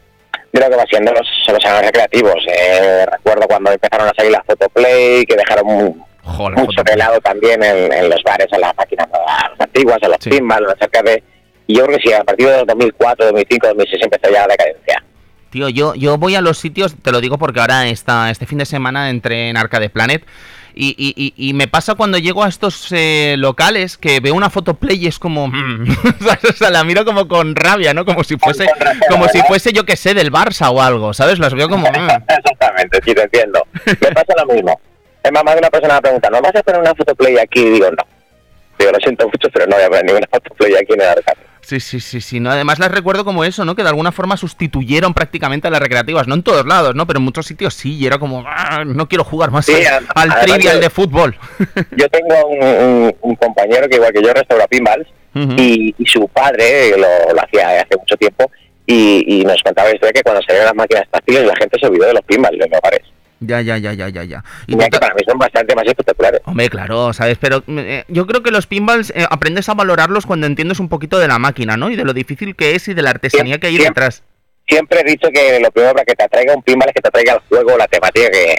de 0.53 0.59
lo 0.61 0.69
que 0.69 0.75
va 0.77 0.85
siendo 0.89 1.11
los, 1.11 1.27
los 1.51 1.65
años 1.65 1.81
recreativos. 1.81 2.35
Eh, 2.47 3.05
recuerdo 3.11 3.45
cuando 3.47 3.71
empezaron 3.71 4.07
a 4.07 4.13
salir 4.15 4.31
las 4.31 4.45
Photoplay, 4.45 5.25
que 5.25 5.35
dejaron 5.35 6.05
Joder, 6.23 6.57
mucho 6.59 6.81
de 6.83 6.95
lado 6.95 7.19
también 7.19 7.61
en, 7.61 7.91
en 7.91 8.09
los 8.09 8.23
bares, 8.23 8.47
en 8.51 8.61
las 8.61 8.75
máquinas 8.77 9.07
las 9.11 9.59
antiguas, 9.59 9.97
a 10.01 10.07
los 10.07 10.17
Sí. 10.21 10.29
pinball, 10.29 10.63
a 10.65 10.69
las 10.69 10.81
arcades. 10.81 11.19
Y 11.67 11.75
yo 11.75 11.85
creo 11.85 11.97
que 11.97 12.07
sí, 12.07 12.13
a 12.13 12.23
partir 12.23 12.47
de 12.47 12.63
2004, 12.65 13.25
2005, 13.25 13.67
2006 13.67 14.03
empezó 14.03 14.33
ya 14.33 14.41
la 14.41 14.47
decadencia. 14.47 15.03
Tío, 15.49 15.69
yo, 15.69 15.95
yo 15.95 16.17
voy 16.17 16.35
a 16.35 16.41
los 16.41 16.57
sitios, 16.57 16.95
te 17.01 17.11
lo 17.11 17.21
digo 17.21 17.37
porque 17.37 17.59
ahora 17.61 17.87
está, 17.87 18.29
este 18.29 18.45
fin 18.45 18.57
de 18.57 18.65
semana 18.65 19.09
entré 19.09 19.49
en 19.49 19.55
Arcade 19.57 19.89
Planet 19.89 20.25
y, 20.75 20.89
y- 20.97 21.13
y- 21.15 21.49
y 21.49 21.53
me 21.53 21.67
pasa 21.67 21.95
cuando 21.95 22.17
llego 22.17 22.43
a 22.43 22.49
estos 22.49 22.87
eh, 22.91 23.35
locales 23.37 23.97
que 23.97 24.19
veo 24.19 24.35
una 24.35 24.49
fotoplay 24.49 24.97
y 25.03 25.07
es 25.07 25.17
como... 25.19 25.47
mm, 25.47 25.87
o 26.49 26.53
sea, 26.53 26.69
la 26.69 26.83
miro 26.83 27.03
como 27.05 27.27
con 27.27 27.55
rabia, 27.55 27.93
¿no? 27.93 28.05
Como 28.05 28.23
si 28.23 28.37
fuese, 28.37 28.67
como 29.09 29.27
si 29.29 29.41
fuese 29.43 29.71
yo 29.73 29.85
que 29.85 29.95
sé, 29.95 30.13
del 30.13 30.31
Barça 30.31 30.69
o 30.71 30.81
algo, 30.81 31.13
¿sabes? 31.13 31.39
Las 31.39 31.53
veo 31.53 31.67
como... 31.69 31.87
mm. 31.89 32.09
Exactamente, 32.27 32.99
sí, 33.05 33.15
te 33.15 33.23
entiendo. 33.23 33.65
Me 33.85 34.11
pasa 34.11 34.33
lo 34.45 34.53
mismo. 34.53 34.79
Es 35.23 35.31
más, 35.31 35.43
más 35.43 35.55
de 35.55 35.59
una 35.59 35.69
persona 35.69 35.95
me 35.95 36.01
pregunta, 36.01 36.29
¿no 36.29 36.41
vas 36.41 36.55
a 36.55 36.61
poner 36.63 36.81
una 36.81 36.93
fotoplay 36.93 37.37
aquí? 37.39 37.59
Y 37.61 37.69
digo, 37.71 37.89
no. 37.89 38.03
Digo, 38.77 38.91
lo 38.91 38.99
siento 38.99 39.25
mucho, 39.25 39.49
pero 39.51 39.65
no 39.65 39.75
voy 39.77 39.85
a 39.85 39.87
poner 39.89 40.05
ninguna 40.05 40.27
fotoplay 40.31 40.75
aquí 40.75 40.93
en 40.93 41.01
el 41.01 41.07
arcade. 41.07 41.37
Sí, 41.67 41.81
sí, 41.81 41.99
sí, 41.99 42.21
sí. 42.21 42.39
No, 42.39 42.49
además 42.49 42.79
las 42.79 42.89
recuerdo 42.89 43.25
como 43.25 43.43
eso, 43.43 43.65
¿no? 43.65 43.75
Que 43.75 43.83
de 43.83 43.89
alguna 43.89 44.13
forma 44.13 44.37
sustituyeron 44.37 45.13
prácticamente 45.13 45.67
a 45.67 45.69
las 45.71 45.81
recreativas. 45.81 46.25
No 46.25 46.35
en 46.35 46.41
todos 46.43 46.65
lados, 46.65 46.95
¿no? 46.95 47.05
Pero 47.05 47.19
en 47.19 47.25
muchos 47.25 47.45
sitios 47.45 47.73
sí. 47.73 47.97
Y 47.97 48.05
era 48.07 48.17
como, 48.19 48.41
"Ah, 48.47 48.83
no 48.85 49.09
quiero 49.09 49.25
jugar 49.25 49.51
más 49.51 49.65
Sí, 49.65 49.73
al, 50.15 50.39
trivial 50.45 50.79
de 50.79 50.89
fútbol. 50.89 51.37
Yo 51.97 52.07
tengo 52.07 52.47
un, 52.47 52.63
un- 52.65 53.15
un 53.19 53.35
compañero 53.35 53.89
que 53.89 53.97
igual 53.97 54.13
que 54.13 54.21
yo 54.23 54.31
restaura 54.33 54.65
pinballs 54.67 55.07
y, 55.57 55.93
y 55.99 56.05
su 56.05 56.25
padre 56.29 56.91
lo, 56.97 57.33
lo 57.33 57.41
hacía 57.43 57.81
hace 57.81 57.97
mucho 57.99 58.15
tiempo 58.15 58.49
y, 58.85 59.41
y 59.41 59.43
nos 59.43 59.61
contaba 59.61 59.89
la 59.89 59.95
historia 59.95 60.13
que 60.13 60.23
cuando 60.23 60.41
salieron 60.43 60.65
las 60.67 60.75
máquinas 60.75 61.03
táctiles 61.11 61.45
la 61.45 61.55
gente 61.57 61.77
se 61.79 61.85
olvidó 61.87 62.05
de 62.07 62.13
los 62.13 62.23
pinballs 62.23 62.59
en 62.63 62.71
los 62.71 62.81
bares. 62.81 63.01
Ya, 63.39 63.61
ya, 63.61 63.77
ya, 63.77 63.93
ya, 63.93 64.09
ya, 64.09 64.23
ya. 64.23 64.43
Y 64.65 64.75
mira 64.75 64.89
que 64.89 64.97
para 64.99 65.13
mí 65.13 65.21
son 65.27 65.37
bastante 65.37 65.75
más 65.75 65.85
espectaculares. 65.85 66.41
Hombre, 66.45 66.69
claro, 66.69 67.13
¿sabes? 67.13 67.37
Pero 67.39 67.63
eh, 67.67 68.03
yo 68.07 68.25
creo 68.25 68.41
que 68.41 68.49
los 68.51 68.65
pinballs 68.65 69.11
eh, 69.15 69.25
aprendes 69.29 69.69
a 69.69 69.75
valorarlos 69.75 70.25
cuando 70.25 70.47
entiendes 70.47 70.79
un 70.79 70.89
poquito 70.89 71.19
de 71.19 71.27
la 71.27 71.37
máquina, 71.37 71.77
¿no? 71.77 71.89
Y 71.91 71.95
de 71.95 72.03
lo 72.03 72.13
difícil 72.13 72.55
que 72.55 72.75
es 72.75 72.87
y 72.87 72.93
de 72.95 73.01
la 73.03 73.11
artesanía 73.11 73.59
que 73.59 73.67
hay 73.67 73.77
detrás. 73.77 74.23
Siempre 74.67 74.99
he 75.01 75.03
dicho 75.11 75.29
que 75.33 75.59
lo 75.61 75.71
primero 75.71 75.93
para 75.93 76.03
que 76.05 76.15
te 76.15 76.23
atraiga 76.23 76.53
un 76.55 76.61
pinball 76.63 76.89
es 76.89 76.95
que 76.95 77.01
te 77.01 77.07
atraiga 77.09 77.33
el 77.33 77.39
juego, 77.47 77.77
la 77.77 77.87
temática 77.87 78.27
que, 78.31 78.55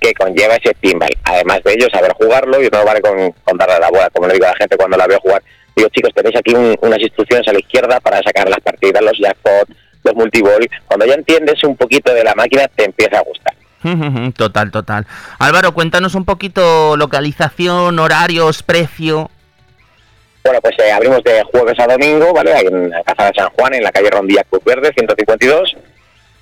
que 0.00 0.12
conlleva 0.12 0.56
ese 0.56 0.74
pinball. 0.74 1.08
Además 1.24 1.60
de 1.64 1.72
ello, 1.72 1.86
saber 1.92 2.12
jugarlo 2.12 2.62
y 2.62 2.68
no 2.68 2.84
vale 2.84 3.00
con, 3.00 3.32
con 3.44 3.56
darle 3.56 3.78
la 3.80 3.88
bola, 3.90 4.10
como 4.10 4.26
le 4.26 4.34
digo 4.34 4.44
a 4.46 4.50
la 4.50 4.56
gente 4.56 4.76
cuando 4.76 4.96
la 4.98 5.06
veo 5.06 5.18
jugar. 5.20 5.42
Digo, 5.74 5.88
chicos, 5.90 6.10
tenéis 6.14 6.36
aquí 6.36 6.52
un- 6.54 6.76
unas 6.82 6.98
instrucciones 7.00 7.46
a 7.48 7.52
la 7.52 7.58
izquierda 7.60 8.00
para 8.00 8.20
sacar 8.22 8.48
las 8.50 8.60
partidas, 8.60 9.02
los 9.02 9.18
jackpot, 9.18 9.68
los 10.04 10.14
multiball. 10.14 10.68
Cuando 10.86 11.06
ya 11.06 11.14
entiendes 11.14 11.62
un 11.64 11.76
poquito 11.76 12.12
de 12.12 12.22
la 12.24 12.34
máquina, 12.34 12.68
te 12.68 12.84
empieza 12.84 13.18
a 13.18 13.22
gustar. 13.22 13.54
Total, 14.36 14.70
total. 14.70 15.06
Álvaro, 15.38 15.72
cuéntanos 15.72 16.14
un 16.14 16.24
poquito 16.24 16.96
localización, 16.96 17.98
horarios, 17.98 18.62
precio. 18.62 19.30
Bueno, 20.44 20.60
pues 20.60 20.76
eh, 20.78 20.92
abrimos 20.92 21.22
de 21.24 21.42
jueves 21.44 21.78
a 21.78 21.86
domingo, 21.86 22.32
¿vale? 22.32 22.52
En 22.60 22.90
la 22.90 23.02
Casa 23.02 23.26
de 23.26 23.32
San 23.36 23.50
Juan, 23.50 23.74
en 23.74 23.82
la 23.82 23.90
calle 23.90 24.10
Rondilla 24.10 24.44
Cruz 24.48 24.62
Verde, 24.64 24.92
152. 24.94 25.76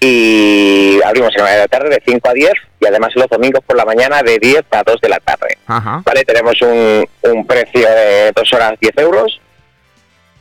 Y 0.00 1.00
abrimos 1.04 1.30
en 1.36 1.44
la 1.44 1.50
de 1.52 1.58
la 1.60 1.68
tarde 1.68 1.88
de 1.88 2.02
5 2.04 2.28
a 2.28 2.32
10 2.34 2.52
y 2.80 2.86
además 2.86 3.12
los 3.14 3.28
domingos 3.28 3.64
por 3.64 3.76
la 3.76 3.86
mañana 3.86 4.22
de 4.22 4.38
10 4.38 4.64
a 4.70 4.82
2 4.82 5.00
de 5.00 5.08
la 5.08 5.18
tarde. 5.20 5.56
Ajá. 5.66 6.02
¿Vale? 6.04 6.24
Tenemos 6.24 6.60
un, 6.60 7.08
un 7.22 7.46
precio 7.46 7.88
de 7.88 8.32
2 8.34 8.52
horas 8.52 8.74
10 8.80 8.98
euros 8.98 9.40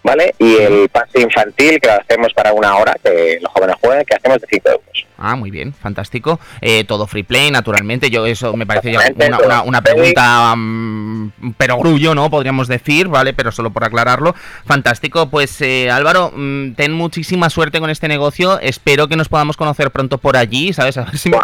¿vale? 0.03 0.35
Y 0.37 0.57
el 0.57 0.89
pase 0.89 1.21
infantil 1.21 1.79
que 1.79 1.87
lo 1.87 1.93
hacemos 1.93 2.33
para 2.33 2.53
una 2.53 2.77
hora, 2.77 2.93
que 3.03 3.39
los 3.41 3.51
jóvenes 3.51 3.77
jueguen, 3.81 4.05
que 4.05 4.15
hacemos 4.15 4.39
de 4.39 4.47
5 4.49 4.69
euros. 4.69 5.07
Ah, 5.17 5.35
muy 5.35 5.51
bien, 5.51 5.73
fantástico. 5.73 6.39
Eh, 6.61 6.83
todo 6.83 7.07
free 7.07 7.23
play, 7.23 7.51
naturalmente. 7.51 8.09
Yo 8.09 8.25
eso 8.25 8.55
me 8.55 8.65
parece 8.65 8.91
ya 8.91 8.99
una, 9.43 9.61
una, 9.61 9.81
pregunta, 9.81 10.53
um, 10.53 11.31
pero 11.57 11.77
grullo, 11.77 12.15
¿no? 12.15 12.29
Podríamos 12.29 12.67
decir, 12.67 13.07
¿vale? 13.07 13.33
Pero 13.33 13.51
solo 13.51 13.71
por 13.71 13.83
aclararlo. 13.83 14.35
Fantástico. 14.65 15.29
Pues 15.29 15.61
eh, 15.61 15.91
Álvaro, 15.91 16.31
mm, 16.35 16.73
ten 16.73 16.93
muchísima 16.93 17.49
suerte 17.49 17.79
con 17.79 17.89
este 17.89 18.07
negocio. 18.07 18.59
Espero 18.59 19.07
que 19.07 19.15
nos 19.15 19.29
podamos 19.29 19.57
conocer 19.57 19.91
pronto 19.91 20.17
por 20.17 20.37
allí, 20.37 20.73
¿sabes? 20.73 20.97
A 20.97 21.03
ver 21.03 21.17
si 21.17 21.29
me, 21.29 21.37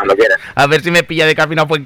a 0.55 0.67
ver 0.67 0.81
si 0.81 0.91
me 0.91 1.03
pilla 1.03 1.25
de 1.25 1.35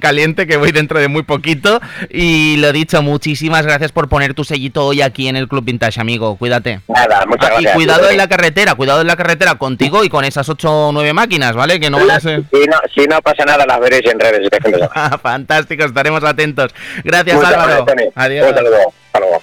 caliente, 0.00 0.46
que 0.46 0.56
voy 0.56 0.72
dentro 0.72 0.98
de 0.98 1.08
muy 1.08 1.22
poquito. 1.22 1.80
Y 2.10 2.56
lo 2.58 2.72
dicho, 2.72 3.02
muchísimas 3.02 3.64
gracias 3.64 3.92
por 3.92 4.08
poner 4.08 4.34
tu 4.34 4.44
sellito 4.44 4.84
hoy 4.86 5.02
aquí 5.02 5.28
en 5.28 5.36
el 5.36 5.48
Club 5.48 5.64
Vintage, 5.64 6.00
amigo. 6.00 6.36
Cuídate. 6.36 6.80
Nada, 6.88 7.24
muchas 7.26 7.50
ah, 7.50 7.60
Y 7.60 7.66
cuidado 7.66 8.10
en 8.10 8.16
la 8.16 8.28
carretera, 8.28 8.74
cuidado 8.74 9.00
en 9.00 9.06
la 9.06 9.16
carretera 9.16 9.56
contigo 9.56 10.04
y 10.04 10.08
con 10.08 10.24
esas 10.24 10.48
8 10.48 10.88
o 10.88 10.92
9 10.92 11.12
máquinas, 11.12 11.54
¿vale? 11.54 11.73
Que 11.80 11.90
no 11.90 11.98
Si 11.98 13.06
no, 13.06 13.20
pasa 13.22 13.44
nada, 13.44 13.64
las 13.66 13.80
veréis 13.80 14.06
en 14.06 14.20
redes. 14.20 14.48
Fantástico, 15.22 15.84
estaremos 15.84 16.22
atentos. 16.24 16.74
Gracias, 17.02 17.42
Álvaro. 17.42 17.86
Adiós. 18.14 18.48
Hasta 18.48 18.62
luego. 18.62 19.33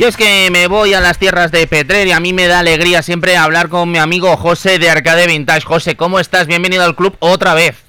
Yo 0.00 0.08
es 0.08 0.16
que 0.16 0.48
me 0.50 0.66
voy 0.66 0.94
a 0.94 1.00
las 1.02 1.18
tierras 1.18 1.52
de 1.52 1.66
Petrer 1.66 2.06
y 2.06 2.12
a 2.12 2.20
mí 2.20 2.32
me 2.32 2.46
da 2.46 2.60
alegría 2.60 3.02
siempre 3.02 3.36
hablar 3.36 3.68
con 3.68 3.90
mi 3.90 3.98
amigo 3.98 4.34
José 4.38 4.78
de 4.78 4.88
Arcade 4.88 5.26
Vintage. 5.26 5.60
José, 5.60 5.94
¿cómo 5.94 6.18
estás? 6.18 6.46
Bienvenido 6.46 6.84
al 6.84 6.96
club 6.96 7.14
otra 7.18 7.52
vez. 7.52 7.84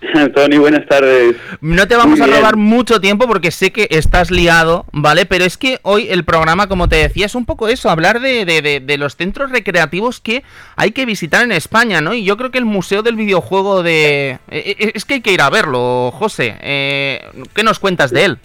Tony, 0.34 0.56
buenas 0.56 0.88
tardes. 0.88 1.36
No 1.60 1.86
te 1.86 1.94
vamos 1.94 2.22
a 2.22 2.26
robar 2.26 2.56
mucho 2.56 3.02
tiempo 3.02 3.26
porque 3.26 3.50
sé 3.50 3.70
que 3.70 3.86
estás 3.90 4.30
liado, 4.30 4.86
¿vale? 4.92 5.26
Pero 5.26 5.44
es 5.44 5.58
que 5.58 5.78
hoy 5.82 6.08
el 6.08 6.24
programa, 6.24 6.68
como 6.68 6.88
te 6.88 6.96
decía, 6.96 7.26
es 7.26 7.34
un 7.34 7.44
poco 7.44 7.68
eso, 7.68 7.90
hablar 7.90 8.20
de, 8.20 8.96
los 8.98 9.16
centros 9.16 9.50
recreativos 9.50 10.20
que 10.20 10.42
hay 10.74 10.92
que 10.92 11.04
visitar 11.04 11.44
en 11.44 11.52
España, 11.52 12.00
¿no? 12.00 12.14
Y 12.14 12.24
yo 12.24 12.38
creo 12.38 12.50
que 12.50 12.56
el 12.56 12.64
Museo 12.64 13.02
del 13.02 13.16
Videojuego 13.16 13.82
de... 13.82 14.38
E, 14.50 14.76
e, 14.78 14.92
es 14.94 15.04
que 15.04 15.14
hay 15.14 15.20
que 15.20 15.32
ir 15.32 15.42
a 15.42 15.50
verlo, 15.50 16.12
José. 16.12 16.56
Eh, 16.62 17.20
¿Qué 17.52 17.62
nos 17.62 17.78
cuentas 17.78 18.10
de 18.10 18.24
él? 18.24 18.38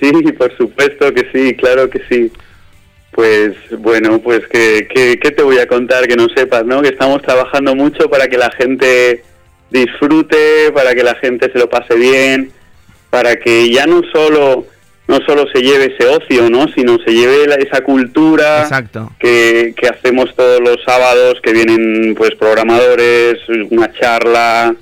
Sí, 0.00 0.10
por 0.32 0.56
supuesto 0.56 1.12
que 1.12 1.28
sí, 1.32 1.54
claro 1.54 1.88
que 1.88 2.00
sí. 2.08 2.32
Pues 3.10 3.54
bueno, 3.78 4.18
pues 4.18 4.40
que, 4.48 4.88
que, 4.92 5.30
te 5.30 5.42
voy 5.42 5.58
a 5.58 5.68
contar 5.68 6.08
que 6.08 6.16
no 6.16 6.26
sepas, 6.34 6.64
¿no? 6.64 6.82
Que 6.82 6.88
estamos 6.88 7.22
trabajando 7.22 7.74
mucho 7.76 8.10
para 8.10 8.26
que 8.26 8.36
la 8.36 8.50
gente 8.50 9.22
disfrute, 9.70 10.72
para 10.72 10.94
que 10.94 11.04
la 11.04 11.14
gente 11.16 11.50
se 11.52 11.58
lo 11.58 11.68
pase 11.70 11.94
bien, 11.94 12.50
para 13.10 13.36
que 13.36 13.70
ya 13.70 13.86
no 13.86 14.02
solo 14.12 14.66
no 15.06 15.18
solo 15.26 15.44
se 15.52 15.60
lleve 15.60 15.94
ese 15.94 16.08
ocio, 16.08 16.48
¿no? 16.48 16.66
Sino 16.68 16.98
se 17.04 17.12
lleve 17.12 17.44
esa 17.62 17.82
cultura 17.82 18.62
Exacto. 18.62 19.12
Que, 19.18 19.74
que 19.76 19.86
hacemos 19.86 20.34
todos 20.34 20.60
los 20.60 20.82
sábados, 20.84 21.40
que 21.42 21.52
vienen 21.52 22.14
pues 22.16 22.34
programadores, 22.36 23.38
una 23.70 23.92
charla, 23.92 24.74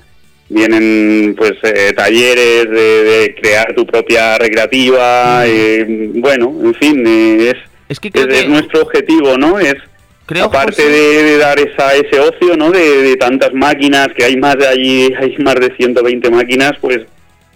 vienen 0.49 1.35
pues 1.37 1.53
eh, 1.63 1.93
talleres 1.95 2.69
de, 2.69 3.35
crear 3.39 3.73
tu 3.75 3.85
propia 3.85 4.37
recreativa, 4.37 5.45
eh, 5.45 6.11
bueno, 6.15 6.53
en 6.63 6.75
fin, 6.75 7.03
eh, 7.05 7.53
es, 7.89 7.99
es, 8.13 8.47
nuestro 8.47 8.81
objetivo, 8.81 9.37
¿no? 9.37 9.59
Es 9.59 9.75
aparte 10.41 10.87
de, 10.87 11.37
dar 11.37 11.59
esa, 11.59 11.93
ese 11.95 12.19
ocio, 12.19 12.55
¿no? 12.55 12.71
De, 12.71 13.03
de, 13.03 13.15
tantas 13.17 13.53
máquinas, 13.53 14.07
que 14.15 14.23
hay 14.23 14.37
más 14.37 14.55
de 14.57 14.67
allí, 14.67 15.13
hay 15.19 15.35
más 15.39 15.55
de 15.55 15.73
120 15.75 16.29
máquinas, 16.29 16.73
pues 16.79 17.01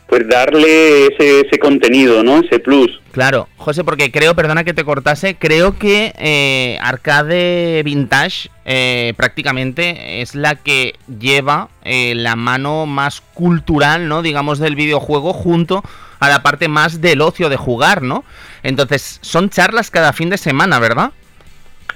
pues 0.07 0.27
darle 0.27 1.07
ese, 1.07 1.41
ese 1.41 1.59
contenido, 1.59 2.23
¿no? 2.23 2.39
Ese 2.39 2.59
plus. 2.59 3.01
Claro, 3.11 3.49
José, 3.57 3.83
porque 3.83 4.11
creo, 4.11 4.35
perdona 4.35 4.63
que 4.63 4.73
te 4.73 4.83
cortase, 4.83 5.35
creo 5.35 5.77
que 5.77 6.13
eh, 6.17 6.77
Arcade 6.81 7.81
Vintage 7.83 8.49
eh, 8.65 9.13
prácticamente 9.17 10.21
es 10.21 10.35
la 10.35 10.55
que 10.55 10.95
lleva 11.19 11.69
eh, 11.83 12.13
la 12.15 12.35
mano 12.35 12.85
más 12.85 13.21
cultural, 13.33 14.07
¿no? 14.07 14.21
Digamos, 14.21 14.59
del 14.59 14.75
videojuego 14.75 15.33
junto 15.33 15.83
a 16.19 16.29
la 16.29 16.43
parte 16.43 16.67
más 16.67 17.01
del 17.01 17.21
ocio 17.21 17.49
de 17.49 17.57
jugar, 17.57 18.01
¿no? 18.01 18.23
Entonces, 18.63 19.19
son 19.21 19.49
charlas 19.49 19.91
cada 19.91 20.13
fin 20.13 20.29
de 20.29 20.37
semana, 20.37 20.79
¿verdad? 20.79 21.11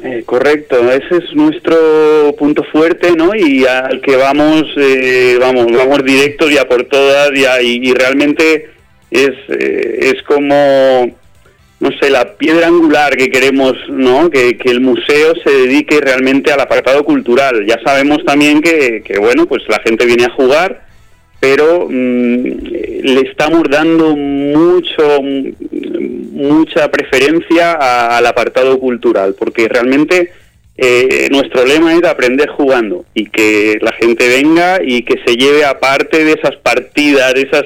Eh, 0.03 0.23
correcto, 0.25 0.91
ese 0.91 1.17
es 1.17 1.35
nuestro 1.35 2.33
punto 2.37 2.63
fuerte, 2.71 3.11
¿no? 3.15 3.35
Y 3.35 3.65
al 3.65 4.01
que 4.01 4.15
vamos, 4.15 4.63
eh, 4.77 5.37
vamos, 5.39 5.67
vamos 5.71 6.03
directos 6.03 6.51
ya 6.51 6.67
por 6.67 6.85
todas 6.85 7.29
y, 7.61 7.93
realmente 7.93 8.69
es, 9.11 9.31
eh, 9.49 10.13
es 10.15 10.23
como, 10.23 11.15
no 11.79 11.89
sé, 11.99 12.09
la 12.09 12.35
piedra 12.35 12.67
angular 12.67 13.15
que 13.15 13.29
queremos, 13.29 13.73
¿no? 13.89 14.31
Que, 14.31 14.57
que, 14.57 14.71
el 14.71 14.81
museo 14.81 15.35
se 15.43 15.51
dedique 15.51 15.99
realmente 16.01 16.51
al 16.51 16.61
apartado 16.61 17.03
cultural. 17.03 17.63
Ya 17.67 17.79
sabemos 17.85 18.25
también 18.25 18.61
que, 18.61 19.03
que 19.05 19.19
bueno, 19.19 19.45
pues 19.45 19.61
la 19.67 19.81
gente 19.81 20.07
viene 20.07 20.25
a 20.25 20.31
jugar, 20.31 20.81
pero 21.41 21.87
mm, 21.89 22.43
le 23.03 23.21
estamos 23.27 23.63
dando 23.69 24.15
mucho 24.15 25.21
mucha 25.21 26.89
preferencia 26.89 28.15
al 28.15 28.25
apartado 28.27 28.79
cultural 28.79 29.35
porque 29.37 29.67
realmente 29.67 30.31
eh, 30.77 31.27
nuestro 31.31 31.65
lema 31.65 31.95
es 31.95 32.03
aprender 32.03 32.47
jugando 32.49 33.05
y 33.15 33.25
que 33.25 33.77
la 33.81 33.91
gente 33.93 34.27
venga 34.29 34.79
y 34.85 35.01
que 35.01 35.19
se 35.25 35.35
lleve 35.35 35.65
aparte 35.65 36.23
de 36.23 36.33
esas 36.33 36.55
partidas 36.57 37.33
esas 37.33 37.65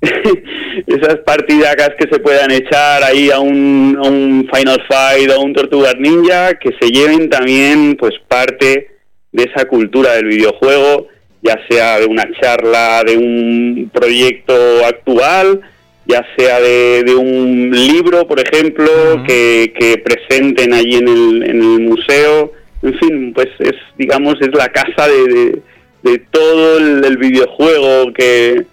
esas 0.86 1.16
partidacas 1.26 1.90
que 1.98 2.08
se 2.08 2.20
puedan 2.20 2.52
echar 2.52 3.02
ahí 3.02 3.32
a 3.32 3.40
un, 3.40 3.98
a 4.00 4.06
un 4.06 4.48
Final 4.54 4.80
Fight 4.86 5.28
o 5.30 5.34
a 5.34 5.40
un 5.40 5.52
Tortugas 5.54 5.96
Ninja 5.98 6.54
que 6.54 6.70
se 6.80 6.90
lleven 6.92 7.28
también 7.28 7.96
pues 7.96 8.14
parte 8.28 8.92
de 9.32 9.42
esa 9.42 9.64
cultura 9.66 10.12
del 10.14 10.26
videojuego 10.26 11.08
ya 11.42 11.58
sea 11.68 12.00
de 12.00 12.06
una 12.06 12.28
charla, 12.40 13.02
de 13.04 13.16
un 13.16 13.90
proyecto 13.92 14.54
actual, 14.84 15.60
ya 16.06 16.26
sea 16.36 16.60
de, 16.60 17.14
un 17.14 17.70
libro, 17.70 18.26
por 18.26 18.40
ejemplo, 18.40 18.88
que, 19.26 20.02
presenten 20.04 20.72
allí 20.72 20.94
en 20.94 21.08
el, 21.08 21.42
en 21.42 21.62
el 21.62 21.80
museo. 21.80 22.52
En 22.82 22.98
fin, 22.98 23.32
pues 23.34 23.48
es, 23.58 23.74
digamos, 23.96 24.36
es 24.40 24.54
la 24.54 24.68
casa 24.68 25.08
de, 25.08 25.60
de, 26.02 26.18
todo 26.30 26.78
el, 26.78 27.16
videojuego 27.18 28.12
que 28.12 28.64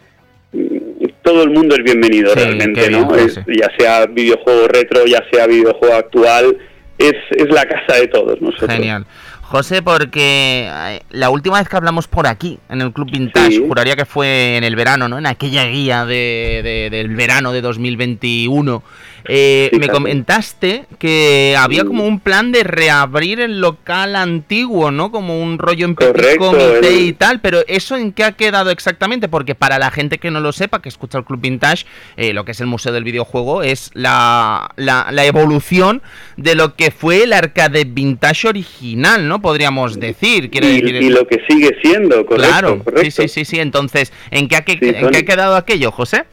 todo 1.23 1.43
el 1.43 1.49
mundo 1.49 1.75
es 1.75 1.83
bienvenido 1.83 2.33
realmente, 2.33 2.89
¿no? 2.89 3.09
ya 3.47 3.71
sea 3.77 4.05
videojuego 4.05 4.67
retro, 4.67 5.05
ya 5.05 5.23
sea 5.31 5.47
videojuego 5.47 5.95
actual, 5.95 6.55
es, 6.97 7.15
es 7.31 7.49
la 7.49 7.65
casa 7.65 7.99
de 7.99 8.07
todos 8.07 8.39
nosotros. 8.41 8.71
Genial. 8.71 9.05
José, 9.47 9.83
porque 9.83 10.67
eh, 10.71 11.01
la 11.11 11.29
última 11.29 11.59
vez 11.59 11.69
que 11.69 11.75
hablamos 11.75 12.07
por 12.07 12.25
aquí, 12.25 12.57
en 12.67 12.81
el 12.81 12.91
Club 12.91 13.11
Vintage, 13.11 13.59
juraría 13.67 13.95
que 13.95 14.05
fue 14.05 14.57
en 14.57 14.63
el 14.63 14.75
verano, 14.75 15.07
¿no? 15.07 15.19
En 15.19 15.27
aquella 15.27 15.65
guía 15.65 16.05
de, 16.05 16.89
del 16.91 17.15
verano 17.15 17.51
de 17.51 17.61
2021. 17.61 18.83
Eh, 19.27 19.71
me 19.79 19.89
comentaste 19.89 20.85
que 20.99 21.55
había 21.57 21.83
como 21.83 22.05
un 22.05 22.19
plan 22.19 22.51
de 22.51 22.63
reabrir 22.63 23.39
el 23.39 23.59
local 23.59 24.15
antiguo, 24.15 24.91
¿no? 24.91 25.11
Como 25.11 25.41
un 25.41 25.57
rollo 25.57 25.85
en 25.85 25.95
petit 25.95 26.37
comité 26.37 26.95
y 26.95 27.13
tal, 27.13 27.39
pero 27.39 27.61
¿eso 27.67 27.95
en 27.95 28.11
qué 28.11 28.23
ha 28.23 28.33
quedado 28.33 28.69
exactamente? 28.69 29.27
Porque 29.27 29.55
para 29.55 29.79
la 29.79 29.89
gente 29.89 30.19
que 30.19 30.29
no 30.29 30.39
lo 30.41 30.51
sepa, 30.51 30.81
que 30.81 30.89
escucha 30.89 31.17
el 31.17 31.25
Club 31.25 31.41
Vintage, 31.41 31.85
eh, 32.17 32.33
lo 32.33 32.45
que 32.45 32.51
es 32.51 32.61
el 32.61 32.67
Museo 32.67 32.91
del 32.93 33.03
Videojuego 33.03 33.63
es 33.63 33.89
la, 33.93 34.69
la, 34.75 35.25
evolución 35.25 36.03
de 36.37 36.53
lo 36.53 36.75
que 36.75 36.91
fue 36.91 37.23
el 37.23 37.33
arcade 37.33 37.83
vintage 37.85 38.47
original, 38.47 39.27
¿no? 39.27 39.34
Podríamos 39.41 39.99
decir. 39.99 40.49
Quiero 40.49 40.67
y, 40.67 40.81
decir, 40.81 40.95
y 41.01 41.09
lo 41.09 41.27
que 41.27 41.41
sigue 41.47 41.77
siendo, 41.81 42.25
correcto. 42.25 42.51
Claro, 42.51 42.83
sí, 43.01 43.11
sí, 43.11 43.27
sí, 43.27 43.45
sí. 43.45 43.59
Entonces, 43.59 44.11
¿en 44.31 44.47
qué 44.47 44.55
ha, 44.55 44.63
¿en 44.67 45.09
qué 45.11 45.17
ha 45.17 45.25
quedado 45.25 45.55
aquello, 45.55 45.91
José? 45.91 46.23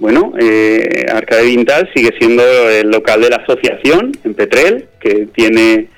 Bueno, 0.00 0.32
eh, 0.40 1.04
Arcade 1.12 1.44
Vintage 1.44 1.92
sigue 1.94 2.14
siendo 2.18 2.42
el 2.42 2.88
local 2.88 3.20
de 3.20 3.28
la 3.28 3.36
asociación 3.36 4.12
en 4.24 4.32
Petrel, 4.32 4.86
que 4.98 5.28
tiene, 5.34 5.88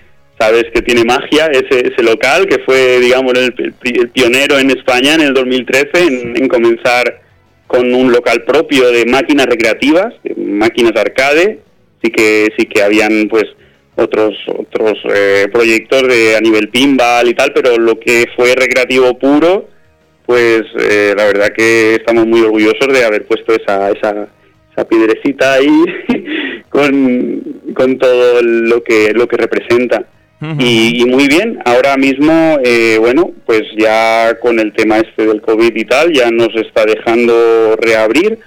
sabes 0.40 0.64
que 0.74 0.82
tiene 0.82 1.04
magia 1.04 1.46
ese, 1.46 1.86
ese 1.86 2.02
local, 2.02 2.46
que 2.46 2.58
fue, 2.64 2.98
digamos, 2.98 3.32
el, 3.34 3.54
pionero 4.12 4.58
en 4.58 4.70
España 4.70 5.14
en 5.14 5.20
el 5.20 5.34
2013 5.34 5.88
en, 6.34 6.48
comenzar 6.48 7.22
con 7.68 7.94
un 7.94 8.10
local 8.10 8.42
propio 8.42 8.90
de 8.90 9.06
máquinas 9.06 9.46
recreativas, 9.46 10.12
máquinas 10.36 10.94
arcade, 10.96 11.60
sí 12.02 12.10
que 12.10 12.48
sí 12.58 12.66
que 12.66 12.82
habían 12.82 13.28
pues 13.30 13.44
otros 13.96 14.34
otros 14.46 14.98
eh, 15.14 15.48
proyectos 15.52 16.02
de 16.08 16.36
a 16.36 16.40
nivel 16.40 16.68
pinball 16.68 17.28
y 17.28 17.34
tal, 17.34 17.52
pero 17.52 17.76
lo 17.78 17.98
que 18.00 18.26
fue 18.36 18.54
recreativo 18.54 19.18
puro 19.18 19.68
pues 20.26 20.62
eh, 20.78 21.14
la 21.16 21.24
verdad 21.26 21.52
que 21.54 21.96
estamos 21.96 22.26
muy 22.26 22.40
orgullosos 22.42 22.88
de 22.92 23.04
haber 23.04 23.26
puesto 23.26 23.52
esa, 23.52 23.90
esa, 23.90 24.28
esa 24.72 24.88
piedrecita 24.88 25.54
ahí 25.54 25.84
con, 26.70 27.42
con, 27.74 27.98
todo 27.98 28.40
lo 28.42 28.82
que, 28.82 29.12
lo 29.12 29.26
que 29.28 29.36
representa. 29.36 30.04
y, 30.58 31.04
muy 31.06 31.28
bien, 31.28 31.60
ahora 31.64 31.96
mismo, 31.96 32.58
eh, 32.64 32.96
bueno, 32.98 33.30
pues 33.46 33.62
ya 33.78 34.38
con 34.40 34.58
el 34.58 34.72
tema 34.72 34.98
este 34.98 35.26
del 35.26 35.40
COVID 35.40 35.76
y 35.76 35.84
tal, 35.84 36.12
ya 36.12 36.30
nos 36.30 36.48
está 36.56 36.84
dejando 36.84 37.76
reabrir 37.76 38.38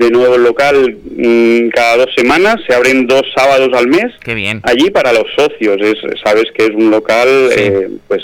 de 0.00 0.10
nuevo 0.10 0.36
el 0.36 0.44
local 0.44 0.96
mm, 1.16 1.68
cada 1.68 1.98
dos 1.98 2.14
semanas, 2.16 2.56
se 2.66 2.74
abren 2.74 3.06
dos 3.06 3.22
sábados 3.36 3.68
al 3.74 3.86
mes. 3.86 4.06
Qué 4.24 4.34
bien. 4.34 4.60
Allí 4.62 4.90
para 4.90 5.12
los 5.12 5.26
socios, 5.36 5.76
es, 5.80 5.96
sabes 6.24 6.46
que 6.56 6.64
es 6.64 6.70
un 6.70 6.90
local, 6.90 7.28
eh, 7.54 7.88
pues 8.08 8.22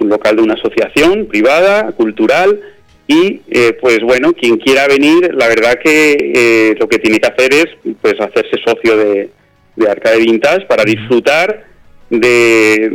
un 0.00 0.08
local 0.08 0.36
de 0.36 0.42
una 0.42 0.54
asociación 0.54 1.26
privada, 1.26 1.92
cultural, 1.92 2.58
y 3.06 3.42
eh, 3.50 3.76
pues 3.78 4.00
bueno, 4.00 4.32
quien 4.32 4.56
quiera 4.56 4.86
venir, 4.88 5.30
la 5.34 5.46
verdad 5.48 5.78
que 5.82 6.16
eh, 6.34 6.74
lo 6.80 6.88
que 6.88 6.98
tiene 6.98 7.18
que 7.18 7.28
hacer 7.28 7.52
es 7.52 7.66
pues 8.00 8.14
hacerse 8.18 8.56
socio 8.64 8.96
de, 8.96 9.28
de 9.76 9.90
Arcade 9.90 10.20
Vintage 10.20 10.64
para 10.66 10.84
disfrutar 10.84 11.66
de, 12.08 12.88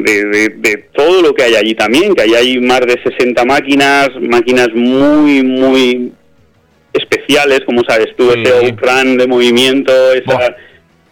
de, 0.57 0.77
todo 0.95 1.21
lo 1.21 1.33
que 1.35 1.43
hay 1.43 1.55
allí 1.55 1.75
también, 1.75 2.15
que 2.15 2.23
hay 2.23 2.59
más 2.59 2.81
de 2.81 2.99
60 3.03 3.45
máquinas, 3.45 4.09
máquinas 4.19 4.69
muy, 4.73 5.43
muy 5.43 6.11
especiales, 6.95 7.62
como 7.65 7.84
sabes 7.88 8.15
tú, 8.17 8.31
ese 8.31 8.73
plan 8.73 9.17
de 9.17 9.27
movimiento, 9.27 9.91
esa, 10.13 10.55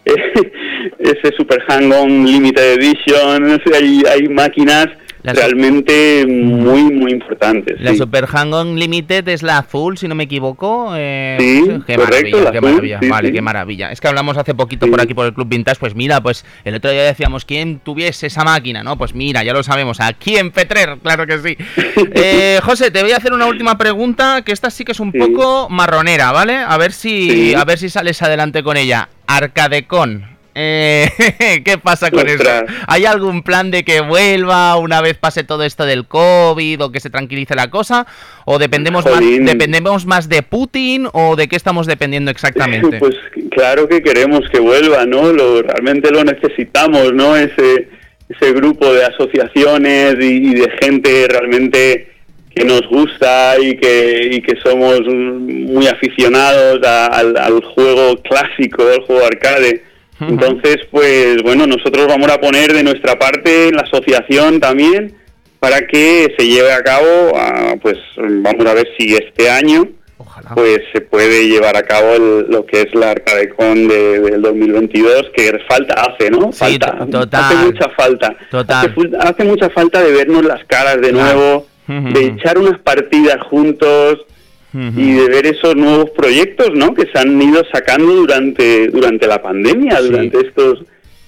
ese 0.98 1.36
Super 1.36 1.60
Hang-On 1.62 2.26
Limited 2.26 2.74
Edition, 2.74 3.60
hay, 3.74 4.02
hay 4.10 4.28
máquinas 4.28 4.88
realmente 5.32 6.26
muy, 6.26 6.82
muy 6.92 7.12
importantes. 7.12 7.80
La 7.80 7.94
Super 7.94 8.26
Hang-On 8.26 8.78
Limited 8.78 9.26
es 9.28 9.42
la 9.42 9.58
azul, 9.58 9.96
si 9.96 10.06
no 10.06 10.14
me 10.14 10.24
equivoco. 10.24 10.92
Eh, 10.94 11.36
sí, 11.40 11.82
qué 11.86 11.96
maravilla, 11.96 12.52
qué 12.52 12.60
maravilla. 12.60 13.00
vale, 13.08 13.32
qué 13.32 13.40
maravilla. 13.40 13.90
Es 13.90 14.00
que 14.00 14.08
hablamos 14.08 14.36
hace 14.36 14.54
poquito 14.54 14.86
por 14.86 15.00
aquí 15.00 15.14
por 15.14 15.26
el 15.26 15.32
Club 15.32 15.48
Vintage, 15.48 15.78
pues 15.80 15.94
mira, 15.94 16.20
pues 16.20 16.44
el 16.64 16.74
otro 16.74 16.90
día 16.90 17.04
decíamos 17.04 17.44
quién 17.44 17.78
tuviese 17.78 18.26
esa 18.26 18.44
máquina, 18.44 18.82
¿no? 18.82 18.98
Pues 18.98 19.14
mira, 19.14 19.42
ya 19.42 19.52
lo 19.52 19.62
sabemos, 19.62 20.00
aquí 20.00 20.36
en 20.36 20.50
Petrer, 20.50 20.98
claro 21.02 21.26
que 21.26 21.38
sí. 21.38 21.56
eh, 22.14 22.60
José, 22.62 22.90
te 22.90 23.02
voy 23.02 23.12
a 23.12 23.16
hacer 23.16 23.32
una 23.32 23.46
última 23.46 23.78
pregunta, 23.78 24.42
que 24.42 24.52
esta 24.52 24.70
sí 24.70 24.84
que 24.84 24.92
es 24.92 25.00
un 25.00 25.12
poco 25.12 25.68
marronera, 25.70 26.32
¿vale? 26.32 26.56
A 26.56 26.76
ver 26.76 26.92
si, 26.92 27.54
a 27.54 27.64
ver 27.64 27.78
si 27.78 27.88
sales 27.88 28.20
adelante 28.22 28.62
con 28.62 28.76
ella. 28.76 29.08
Arcadecon, 29.26 30.33
eh, 30.54 31.08
¿Qué 31.64 31.78
pasa 31.78 32.10
con 32.10 32.28
eso? 32.28 32.44
¿Hay 32.86 33.04
algún 33.04 33.42
plan 33.42 33.70
de 33.70 33.82
que 33.84 34.00
vuelva 34.00 34.76
una 34.76 35.00
vez 35.00 35.16
pase 35.18 35.42
todo 35.42 35.64
esto 35.64 35.84
del 35.84 36.06
COVID 36.06 36.82
o 36.82 36.92
que 36.92 37.00
se 37.00 37.10
tranquilice 37.10 37.56
la 37.56 37.70
cosa? 37.70 38.06
¿O 38.44 38.58
dependemos, 38.58 39.04
más, 39.04 39.20
dependemos 39.20 40.06
más 40.06 40.28
de 40.28 40.42
Putin 40.42 41.08
o 41.12 41.34
de 41.34 41.48
qué 41.48 41.56
estamos 41.56 41.86
dependiendo 41.86 42.30
exactamente? 42.30 42.98
Pues 43.04 43.16
claro 43.50 43.88
que 43.88 44.02
queremos 44.02 44.48
que 44.50 44.60
vuelva, 44.60 45.04
¿no? 45.04 45.32
Lo, 45.32 45.62
realmente 45.62 46.10
lo 46.10 46.24
necesitamos, 46.24 47.12
¿no? 47.12 47.36
Ese, 47.36 47.88
ese 48.28 48.52
grupo 48.52 48.92
de 48.92 49.04
asociaciones 49.04 50.16
y, 50.20 50.54
de 50.54 50.70
gente 50.80 51.26
realmente 51.28 52.08
que 52.54 52.64
nos 52.64 52.86
gusta 52.88 53.56
y 53.60 53.76
que, 53.76 54.28
y 54.32 54.40
que 54.40 54.56
somos 54.62 55.00
muy 55.02 55.88
aficionados 55.88 56.80
al, 56.86 57.36
al 57.36 57.60
juego 57.64 58.16
clásico, 58.22 58.84
al 58.88 59.02
juego 59.02 59.26
arcade 59.26 59.82
entonces, 60.20 60.78
pues 60.90 61.42
bueno, 61.42 61.66
nosotros 61.66 62.06
vamos 62.06 62.30
a 62.30 62.40
poner 62.40 62.72
de 62.72 62.82
nuestra 62.82 63.18
parte 63.18 63.70
la 63.72 63.82
asociación 63.82 64.60
también 64.60 65.16
para 65.58 65.86
que 65.86 66.34
se 66.38 66.46
lleve 66.46 66.72
a 66.72 66.82
cabo, 66.82 67.32
pues 67.80 67.96
vamos 68.16 68.66
a 68.66 68.74
ver 68.74 68.86
si 68.98 69.14
este 69.14 69.50
año 69.50 69.88
pues 70.54 70.80
se 70.92 71.00
puede 71.00 71.48
llevar 71.48 71.76
a 71.76 71.82
cabo 71.82 72.18
lo 72.18 72.66
que 72.66 72.82
es 72.82 72.94
la 72.94 73.12
Arcadecon 73.12 73.88
de, 73.88 74.20
del 74.20 74.42
2022, 74.42 75.30
que 75.34 75.58
falta 75.66 75.94
hace, 75.94 76.30
¿no? 76.30 76.52
falta, 76.52 76.98
hace 77.32 77.56
mucha 77.56 77.88
falta. 77.90 78.36
Hace, 79.20 79.44
mucha 79.44 79.70
falta 79.70 80.02
de 80.02 80.12
vernos 80.12 80.44
las 80.44 80.64
caras 80.64 81.00
de 81.00 81.12
nuevo, 81.12 81.66
de 81.86 82.26
echar 82.26 82.58
unas 82.58 82.78
partidas 82.80 83.38
juntos, 83.48 84.18
y 84.74 85.12
de 85.12 85.28
ver 85.28 85.46
esos 85.46 85.76
nuevos 85.76 86.10
proyectos 86.10 86.70
¿no? 86.74 86.94
que 86.94 87.06
se 87.06 87.18
han 87.18 87.40
ido 87.40 87.62
sacando 87.72 88.12
durante, 88.12 88.88
durante 88.88 89.26
la 89.28 89.40
pandemia, 89.40 90.00
durante 90.00 90.46
estos 90.46 90.84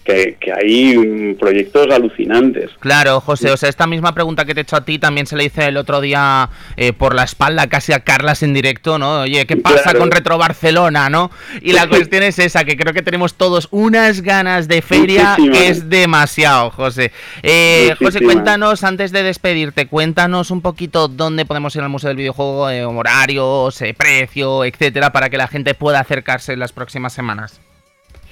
que, 0.07 0.53
hay 0.53 1.35
proyectos 1.38 1.88
alucinantes. 1.90 2.71
Claro, 2.81 3.21
José, 3.21 3.51
o 3.51 3.57
sea, 3.57 3.69
esta 3.69 3.87
misma 3.87 4.14
pregunta 4.14 4.45
que 4.45 4.55
te 4.55 4.61
he 4.61 4.62
hecho 4.62 4.77
a 4.77 4.85
ti 4.85 4.99
también 4.99 5.27
se 5.27 5.37
le 5.37 5.45
hice 5.45 5.66
el 5.66 5.77
otro 5.77 6.01
día 6.01 6.49
eh, 6.77 6.92
por 6.92 7.14
la 7.14 7.25
espalda 7.25 7.66
casi 7.66 7.92
a 7.92 8.01
Carlas 8.01 8.42
en 8.42 8.55
directo, 8.55 8.99
¿no? 8.99 9.23
Oye, 9.23 9.47
¿qué 9.47 9.57
pasa 9.57 9.95
con 9.95 10.11
Retro 10.11 10.38
Barcelona, 10.38 11.11
no? 11.11 11.31
Y 11.61 11.73
la 11.73 11.88
cuestión 11.88 12.23
es 12.23 12.38
esa, 12.38 12.64
que 12.64 12.77
creo 12.77 12.95
que 12.95 13.03
tenemos 13.03 13.35
todos 13.35 13.69
unas 13.71 14.23
ganas 14.23 14.69
de 14.69 14.83
feria 14.83 15.37
que 15.37 15.69
es 15.69 15.90
demasiado, 15.90 16.71
José. 16.71 17.12
Eh, 17.42 17.95
José, 17.99 18.21
cuéntanos, 18.21 18.85
antes 18.85 19.12
de 19.12 19.23
despedirte, 19.23 19.87
cuéntanos 19.87 20.51
un 20.51 20.62
poquito 20.62 21.09
dónde 21.09 21.45
podemos 21.45 21.75
ir 21.75 21.83
al 21.83 21.88
Museo 21.88 22.09
del 22.09 22.16
Videojuego, 22.16 22.71
eh, 22.71 22.85
horarios, 22.85 23.83
precio, 23.97 24.64
etcétera, 24.64 25.11
para 25.11 25.29
que 25.31 25.37
la 25.37 25.49
gente 25.49 25.75
pueda 25.75 26.01
acercarse 26.01 26.53
en 26.53 26.61
las 26.61 26.73
próximas 26.73 27.12
semanas. 27.12 27.61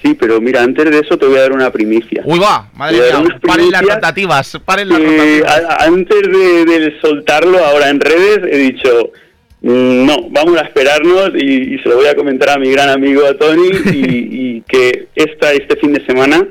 Sí, 0.05 0.13
pero 0.13 0.39
mira, 0.39 0.61
antes 0.61 0.85
de 0.91 0.99
eso 0.99 1.17
te 1.17 1.25
voy 1.25 1.37
a 1.37 1.41
dar 1.41 1.51
una 1.51 1.71
primicia. 1.71 2.21
Uy, 2.25 2.37
va, 2.37 2.69
madre 2.75 2.97
mía, 2.97 3.39
paren 3.41 3.71
las 3.71 3.81
rotativas, 3.81 4.59
paren 4.63 4.89
las 4.89 4.99
antes 5.79 6.21
de, 6.21 6.93
soltarlo 7.01 7.57
ahora 7.57 7.89
en 7.89 7.99
redes 7.99 8.41
he 8.51 8.57
dicho, 8.57 9.11
mm, 9.61 10.05
no, 10.05 10.29
vamos 10.29 10.57
a 10.61 10.65
esperarnos 10.65 11.31
y, 11.33 11.79
se 11.79 11.89
lo 11.89 11.95
voy 11.95 12.05
a 12.05 12.15
comentar 12.15 12.51
a 12.51 12.59
mi 12.59 12.69
gran 12.69 12.89
amigo 12.89 13.25
a 13.25 13.35
Tony 13.35 13.69
y, 13.91 14.61
que 14.67 15.07
esta, 15.15 15.53
este 15.53 15.75
fin 15.77 15.93
de 15.93 16.05
semana 16.05 16.47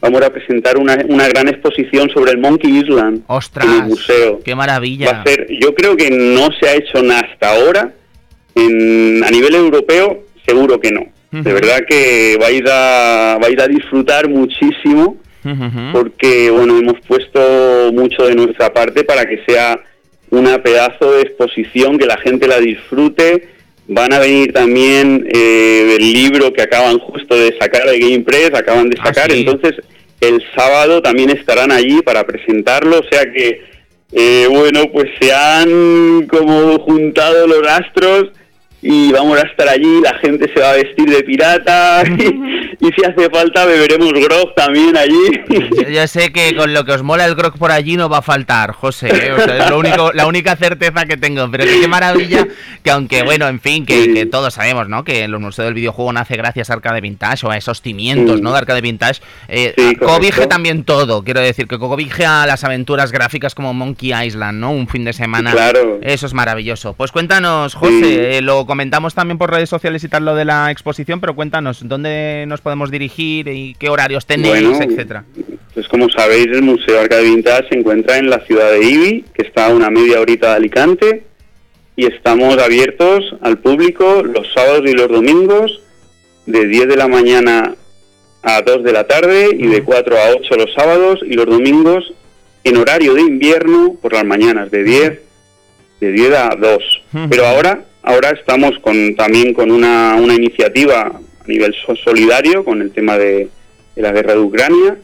vamos 0.00 0.22
a 0.22 0.30
presentar 0.30 0.78
una, 0.78 0.96
una 1.06 1.28
gran 1.28 1.48
exposición 1.48 2.08
sobre 2.08 2.30
el 2.32 2.38
Monkey 2.38 2.78
Island 2.78 3.22
¡Ostras! 3.26 3.66
en 3.66 3.72
el 3.72 3.82
museo. 3.82 4.40
¡Qué 4.42 4.54
maravilla! 4.54 5.12
Va 5.12 5.20
a 5.20 5.24
ser, 5.24 5.46
yo 5.60 5.74
creo 5.74 5.94
que 5.94 6.10
no 6.10 6.48
se 6.58 6.68
ha 6.70 6.74
hecho 6.74 7.02
nada 7.02 7.20
hasta 7.30 7.54
ahora, 7.54 7.92
en, 8.54 9.22
a 9.22 9.30
nivel 9.30 9.54
europeo 9.56 10.24
seguro 10.46 10.80
que 10.80 10.90
no 10.90 11.12
de 11.42 11.52
verdad 11.52 11.84
que 11.88 12.36
vais 12.38 12.62
a, 12.70 13.38
vais 13.40 13.58
a 13.60 13.66
disfrutar 13.66 14.28
muchísimo 14.28 15.16
porque 15.92 16.50
bueno 16.50 16.78
hemos 16.78 17.00
puesto 17.06 17.90
mucho 17.92 18.24
de 18.26 18.34
nuestra 18.34 18.72
parte 18.72 19.04
para 19.04 19.26
que 19.26 19.42
sea 19.46 19.78
una 20.30 20.62
pedazo 20.62 21.12
de 21.12 21.22
exposición 21.22 21.98
que 21.98 22.06
la 22.06 22.16
gente 22.16 22.48
la 22.48 22.58
disfrute. 22.58 23.48
Van 23.86 24.12
a 24.14 24.18
venir 24.18 24.52
también 24.52 25.28
eh, 25.30 25.86
del 25.98 26.12
libro 26.12 26.52
que 26.52 26.62
acaban 26.62 26.98
justo 26.98 27.36
de 27.36 27.54
sacar 27.60 27.86
de 27.86 27.98
Game 27.98 28.20
Press 28.20 28.52
acaban 28.54 28.88
de 28.88 28.96
ah, 29.00 29.06
sacar. 29.06 29.30
entonces 29.30 29.74
el 30.20 30.42
sábado 30.56 31.02
también 31.02 31.28
estarán 31.28 31.70
allí 31.70 32.00
para 32.00 32.24
presentarlo 32.24 33.00
o 33.00 33.04
sea 33.10 33.30
que 33.30 33.60
eh, 34.12 34.46
bueno 34.48 34.90
pues 34.90 35.10
se 35.20 35.34
han 35.34 36.26
como 36.28 36.78
juntado 36.78 37.46
los 37.46 37.66
astros 37.68 38.30
y 38.86 39.10
vamos 39.12 39.38
a 39.38 39.46
estar 39.46 39.66
allí, 39.66 40.02
la 40.02 40.12
gente 40.18 40.46
se 40.52 40.60
va 40.60 40.72
a 40.72 40.74
vestir 40.74 41.08
de 41.08 41.22
pirata 41.22 42.04
y 42.06 42.92
si 42.92 43.02
hace 43.02 43.30
falta 43.30 43.64
beberemos 43.64 44.12
grog 44.12 44.54
también 44.54 44.94
allí. 44.94 45.14
Ya 45.90 46.06
sé 46.06 46.32
que 46.32 46.54
con 46.54 46.74
lo 46.74 46.84
que 46.84 46.92
os 46.92 47.02
mola 47.02 47.24
el 47.24 47.34
grog 47.34 47.56
por 47.56 47.70
allí 47.70 47.96
no 47.96 48.10
va 48.10 48.18
a 48.18 48.22
faltar, 48.22 48.72
José. 48.72 49.08
¿eh? 49.08 49.32
O 49.32 49.40
sea, 49.40 49.64
es 49.64 49.70
lo 49.70 49.78
único, 49.78 50.12
la 50.12 50.26
única 50.26 50.56
certeza 50.56 51.06
que 51.06 51.16
tengo. 51.16 51.50
Pero 51.50 51.64
qué 51.64 51.88
maravilla 51.88 52.46
que 52.82 52.90
aunque, 52.90 53.22
bueno, 53.22 53.48
en 53.48 53.60
fin, 53.60 53.86
que, 53.86 54.12
que 54.12 54.26
todos 54.26 54.52
sabemos, 54.52 54.88
¿no? 54.88 55.04
Que 55.04 55.24
el 55.24 55.38
Museo 55.38 55.64
del 55.64 55.74
Videojuego 55.74 56.12
nace 56.12 56.36
gracias 56.36 56.68
a 56.68 56.74
Arcade 56.74 57.00
Vintage 57.00 57.46
o 57.46 57.50
a 57.50 57.56
esos 57.56 57.80
cimientos, 57.80 58.42
¿no? 58.42 58.52
De 58.52 58.58
Arcade 58.58 58.82
Vintage. 58.82 59.22
Eh, 59.48 59.96
cobije 59.98 60.46
también 60.46 60.84
todo. 60.84 61.24
Quiero 61.24 61.40
decir, 61.40 61.66
que 61.66 61.78
cobije 61.78 62.26
a 62.26 62.46
las 62.46 62.64
aventuras 62.64 63.12
gráficas 63.12 63.54
como 63.54 63.72
Monkey 63.72 64.12
Island, 64.12 64.60
¿no? 64.60 64.72
Un 64.72 64.88
fin 64.88 65.04
de 65.04 65.14
semana. 65.14 65.52
Claro. 65.52 66.00
Eso 66.02 66.26
es 66.26 66.34
maravilloso. 66.34 66.92
Pues 66.92 67.12
cuéntanos, 67.12 67.74
José, 67.74 68.36
eh, 68.36 68.42
lo 68.42 68.66
comentamos 68.74 69.14
también 69.14 69.38
por 69.38 69.52
redes 69.52 69.68
sociales 69.68 70.02
y 70.02 70.08
tal 70.08 70.24
lo 70.24 70.34
de 70.34 70.44
la 70.44 70.72
exposición, 70.72 71.20
pero 71.20 71.36
cuéntanos, 71.36 71.88
¿dónde 71.88 72.44
nos 72.48 72.60
podemos 72.60 72.90
dirigir 72.90 73.46
y 73.46 73.76
qué 73.78 73.88
horarios 73.88 74.26
tenéis, 74.26 74.80
etcétera? 74.80 75.24
Pues 75.74 75.86
como 75.86 76.08
sabéis, 76.10 76.48
el 76.48 76.62
Museo 76.62 76.98
Arcade 76.98 77.22
Vintage 77.22 77.68
se 77.68 77.78
encuentra 77.78 78.18
en 78.18 78.28
la 78.28 78.40
ciudad 78.40 78.72
de 78.72 78.84
Ibi, 78.84 79.24
que 79.32 79.46
está 79.46 79.66
a 79.66 79.68
una 79.68 79.90
media 79.90 80.20
horita 80.20 80.48
de 80.48 80.56
Alicante, 80.56 81.22
y 81.94 82.06
estamos 82.06 82.58
abiertos 82.58 83.36
al 83.42 83.58
público 83.58 84.24
los 84.24 84.52
sábados 84.52 84.82
y 84.86 84.92
los 84.92 85.08
domingos, 85.08 85.80
de 86.46 86.66
10 86.66 86.88
de 86.88 86.96
la 86.96 87.06
mañana 87.06 87.76
a 88.42 88.62
2 88.62 88.82
de 88.82 88.92
la 88.92 89.06
tarde 89.06 89.50
y 89.56 89.68
de 89.68 89.84
4 89.84 90.16
a 90.16 90.30
8 90.36 90.54
los 90.56 90.74
sábados 90.74 91.20
y 91.24 91.34
los 91.34 91.46
domingos 91.46 92.12
en 92.64 92.76
horario 92.76 93.14
de 93.14 93.20
invierno 93.20 93.94
por 94.02 94.14
las 94.14 94.24
mañanas 94.24 94.72
de 94.72 94.82
10 94.82 95.20
de 96.04 96.12
10 96.12 96.34
a 96.34 96.56
2. 96.56 97.02
Pero 97.28 97.46
ahora 97.46 97.84
ahora 98.04 98.30
estamos 98.30 98.78
con 98.80 99.16
también 99.16 99.52
con 99.52 99.70
una, 99.70 100.14
una 100.14 100.34
iniciativa 100.34 101.06
a 101.06 101.48
nivel 101.48 101.74
solidario 102.04 102.64
con 102.64 102.80
el 102.80 102.92
tema 102.92 103.18
de, 103.18 103.48
la 103.96 104.12
guerra 104.12 104.34
de 104.34 104.40
Ucrania. 104.40 104.96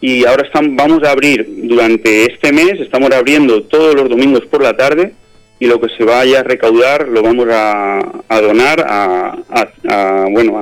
Y 0.00 0.24
ahora 0.24 0.46
estamos, 0.46 0.76
vamos 0.76 1.02
a 1.04 1.10
abrir 1.10 1.46
durante 1.64 2.24
este 2.24 2.52
mes 2.52 2.80
estamos 2.80 3.10
abriendo 3.10 3.62
todos 3.64 3.94
los 3.94 4.08
domingos 4.08 4.46
por 4.46 4.62
la 4.62 4.76
tarde 4.76 5.12
y 5.60 5.66
lo 5.66 5.80
que 5.80 5.88
se 5.96 6.04
vaya 6.04 6.40
a 6.40 6.42
recaudar 6.44 7.08
lo 7.08 7.22
vamos 7.22 7.48
a, 7.50 7.98
a 8.28 8.40
donar 8.40 8.80
a, 8.88 9.36
a, 9.50 10.26
bueno 10.30 10.56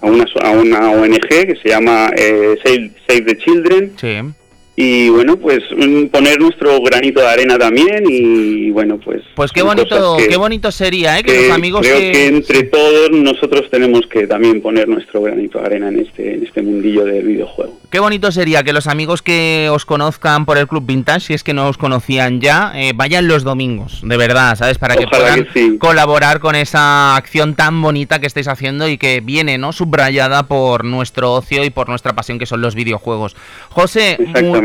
a, 0.00 0.06
una, 0.06 0.24
a 0.40 0.50
una 0.50 0.90
ONG 0.92 1.28
que 1.28 1.58
se 1.62 1.68
llama 1.68 2.10
eh, 2.16 2.56
Save, 2.64 2.92
Save, 3.06 3.22
the 3.22 3.36
Children. 3.36 3.92
Sí 4.00 4.34
y 4.80 5.08
bueno 5.08 5.36
pues 5.36 5.64
poner 6.12 6.38
nuestro 6.38 6.80
granito 6.80 7.18
de 7.18 7.26
arena 7.26 7.58
también 7.58 8.04
y 8.08 8.70
bueno 8.70 8.96
pues 9.04 9.22
pues 9.34 9.50
qué 9.50 9.62
bonito 9.62 10.16
qué 10.16 10.36
bonito 10.36 10.70
sería 10.70 11.18
¿eh? 11.18 11.24
que, 11.24 11.48
los 11.48 11.50
amigos 11.50 11.80
creo 11.80 11.98
que... 11.98 12.26
entre 12.28 12.62
todos 12.62 13.10
nosotros 13.10 13.68
tenemos 13.72 14.06
que 14.06 14.28
también 14.28 14.62
poner 14.62 14.86
nuestro 14.86 15.20
granito 15.20 15.58
de 15.58 15.66
arena 15.66 15.88
en 15.88 15.98
este 15.98 16.34
en 16.34 16.46
este 16.46 16.62
mundillo 16.62 17.04
del 17.04 17.26
videojuego. 17.26 17.76
Qué 17.90 17.98
bonito 17.98 18.30
sería 18.30 18.62
que 18.62 18.72
los 18.72 18.86
amigos 18.86 19.22
que 19.22 19.68
os 19.72 19.84
conozcan 19.84 20.44
por 20.44 20.58
el 20.58 20.68
club 20.68 20.84
vintage 20.86 21.20
si 21.20 21.34
es 21.34 21.42
que 21.42 21.54
no 21.54 21.68
os 21.68 21.76
conocían 21.76 22.40
ya 22.40 22.70
eh, 22.76 22.92
vayan 22.94 23.26
los 23.26 23.42
domingos 23.42 24.02
de 24.04 24.16
verdad 24.16 24.54
sabes 24.56 24.78
para 24.78 24.94
que 24.94 25.08
puedan 25.08 25.48
colaborar 25.78 26.38
con 26.38 26.54
esa 26.54 27.16
acción 27.16 27.56
tan 27.56 27.82
bonita 27.82 28.20
que 28.20 28.28
estáis 28.28 28.46
haciendo 28.46 28.88
y 28.88 28.96
que 28.96 29.22
viene 29.22 29.58
no 29.58 29.72
subrayada 29.72 30.44
por 30.44 30.84
nuestro 30.84 31.32
ocio 31.32 31.64
y 31.64 31.70
por 31.70 31.88
nuestra 31.88 32.12
pasión 32.12 32.38
que 32.38 32.46
son 32.46 32.60
los 32.60 32.76
videojuegos. 32.76 33.34
José 33.70 34.18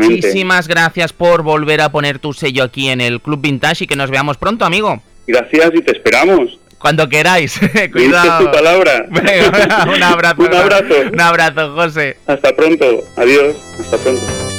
muchísimas 0.04 0.68
gracias 0.68 1.12
por 1.12 1.42
volver 1.42 1.80
a 1.80 1.90
poner 1.90 2.18
tu 2.18 2.32
sello 2.32 2.64
aquí 2.64 2.88
en 2.88 3.00
el 3.00 3.20
Club 3.20 3.40
Vintage 3.40 3.84
y 3.84 3.86
que 3.86 3.96
nos 3.96 4.10
veamos 4.10 4.36
pronto, 4.36 4.64
amigo. 4.64 5.02
Gracias 5.26 5.70
y 5.74 5.80
te 5.82 5.92
esperamos. 5.92 6.58
Cuando 6.78 7.08
queráis. 7.08 7.58
Cuidado. 7.92 8.44
tu 8.44 8.50
palabra. 8.52 9.06
un 9.94 10.02
abrazo. 10.02 10.42
un 10.42 10.54
abrazo. 10.54 10.94
Un 11.12 11.20
abrazo, 11.20 11.74
José. 11.74 12.16
Hasta 12.26 12.54
pronto. 12.54 13.02
Adiós. 13.16 13.56
Hasta 13.80 13.96
pronto. 13.96 14.53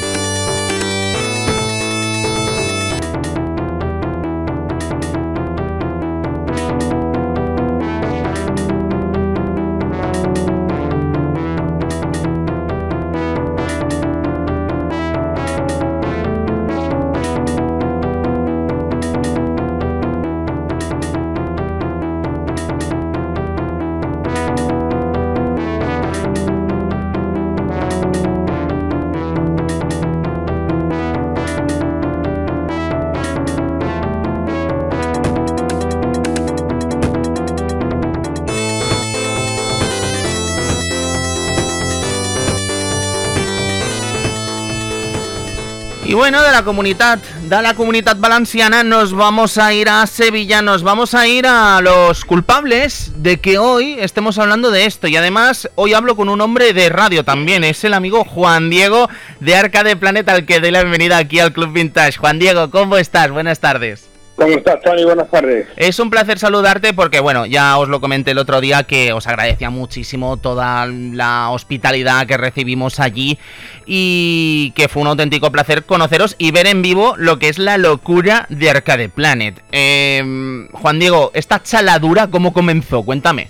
Bueno, 46.16 46.42
de 46.42 46.52
la 46.52 46.64
comunidad, 46.64 47.20
de 47.20 47.62
la 47.62 47.74
comunidad 47.74 48.16
valenciana 48.18 48.84
nos 48.84 49.14
vamos 49.14 49.58
a 49.58 49.74
ir 49.74 49.90
a 49.90 50.08
Sevilla, 50.08 50.62
nos 50.62 50.82
vamos 50.82 51.14
a 51.14 51.28
ir 51.28 51.46
a 51.46 51.82
los 51.82 52.24
culpables 52.24 53.12
de 53.18 53.42
que 53.42 53.58
hoy 53.58 53.98
estemos 54.00 54.40
hablando 54.40 54.72
de 54.72 54.86
esto. 54.86 55.08
Y 55.08 55.18
además, 55.18 55.70
hoy 55.76 55.94
hablo 55.94 56.16
con 56.16 56.30
un 56.30 56.40
hombre 56.40 56.72
de 56.72 56.88
radio 56.90 57.26
también, 57.26 57.66
es 57.66 57.84
el 57.84 57.94
amigo 57.94 58.24
Juan 58.24 58.70
Diego 58.70 59.10
de 59.42 59.56
Arca 59.56 59.84
de 59.84 59.98
Planeta, 59.98 60.32
al 60.32 60.46
que 60.46 60.62
doy 60.62 60.72
la 60.72 60.82
bienvenida 60.82 61.18
aquí 61.18 61.40
al 61.40 61.52
Club 61.52 61.74
Vintage. 61.74 62.18
Juan 62.18 62.40
Diego, 62.40 62.70
¿cómo 62.70 62.98
estás? 62.98 63.30
Buenas 63.32 63.60
tardes. 63.60 64.15
¿Cómo 64.36 64.58
estás, 64.58 64.82
Tony? 64.82 65.06
Buenas 65.06 65.32
tardes. 65.32 65.66
Es 65.78 65.98
un 65.98 66.10
placer 66.10 66.38
saludarte 66.38 66.94
porque, 66.94 67.22
bueno, 67.22 67.46
ya 67.46 67.78
os 67.78 67.88
lo 67.88 68.02
comenté 68.02 68.32
el 68.32 68.38
otro 68.38 68.60
día 68.60 68.84
que 68.84 69.14
os 69.14 69.28
agradecía 69.28 69.70
muchísimo 69.70 70.36
toda 70.36 70.88
la 70.88 71.52
hospitalidad 71.52 72.28
que 72.28 72.36
recibimos 72.36 73.00
allí 73.00 73.38
y 73.86 74.74
que 74.76 74.90
fue 74.90 75.04
un 75.04 75.08
auténtico 75.08 75.52
placer 75.54 75.86
conoceros 75.86 76.36
y 76.38 76.52
ver 76.52 76.68
en 76.68 76.82
vivo 76.82 77.16
lo 77.18 77.40
que 77.40 77.48
es 77.48 77.58
la 77.60 77.78
locura 77.78 78.46
de 78.50 78.70
Arcade 78.70 79.08
Planet. 79.08 79.64
Em, 79.72 80.68
Juan 80.70 81.00
Diego, 81.00 81.32
¿esta 81.34 81.64
chaladura 81.64 82.28
cómo 82.28 82.52
comenzó? 82.52 83.04
Cuéntame. 83.04 83.48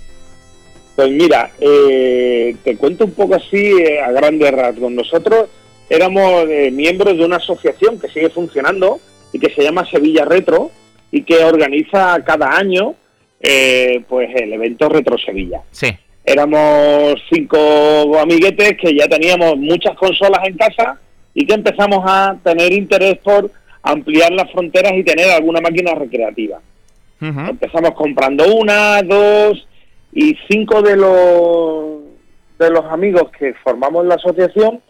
Pues 0.94 1.10
mira, 1.10 1.50
eh, 1.60 2.54
te 2.62 2.76
cuento 2.76 3.06
un 3.06 3.12
poco 3.12 3.34
así 3.34 3.56
eh, 3.56 4.00
a 4.00 4.12
grandes 4.12 4.52
rasgos. 4.52 4.92
Nosotros 4.92 5.46
éramos 5.90 6.48
eh, 6.48 6.70
miembros 6.70 7.18
de 7.18 7.24
una 7.24 7.36
asociación 7.36 7.98
que 7.98 8.08
sigue 8.08 8.30
funcionando 8.30 9.00
y 9.36 9.38
que 9.38 9.54
se 9.54 9.62
llama 9.62 9.84
Sevilla 9.84 10.24
Retro 10.24 10.70
y 11.12 11.22
que 11.22 11.44
organiza 11.44 12.18
cada 12.24 12.56
año 12.56 12.94
eh, 13.38 14.02
pues 14.08 14.30
el 14.34 14.50
evento 14.54 14.88
Retro 14.88 15.18
Sevilla. 15.18 15.60
Sí. 15.70 15.88
Éramos 16.24 17.16
cinco 17.30 18.18
amiguetes 18.18 18.78
que 18.80 18.96
ya 18.96 19.06
teníamos 19.06 19.58
muchas 19.58 19.94
consolas 19.94 20.40
en 20.44 20.56
casa 20.56 20.98
y 21.34 21.44
que 21.44 21.52
empezamos 21.52 22.02
a 22.06 22.34
tener 22.42 22.72
interés 22.72 23.18
por 23.18 23.50
ampliar 23.82 24.32
las 24.32 24.50
fronteras 24.50 24.94
y 24.94 25.04
tener 25.04 25.30
alguna 25.30 25.60
máquina 25.60 25.94
recreativa. 25.94 26.58
Empezamos 27.20 27.90
comprando 27.92 28.54
una, 28.54 29.02
dos 29.02 29.66
y 30.12 30.34
cinco 30.48 30.80
de 30.80 30.96
los 30.96 32.00
de 32.58 32.70
los 32.70 32.86
amigos 32.86 33.30
que 33.38 33.52
formamos 33.62 34.06
la 34.06 34.14
asociación 34.14 34.80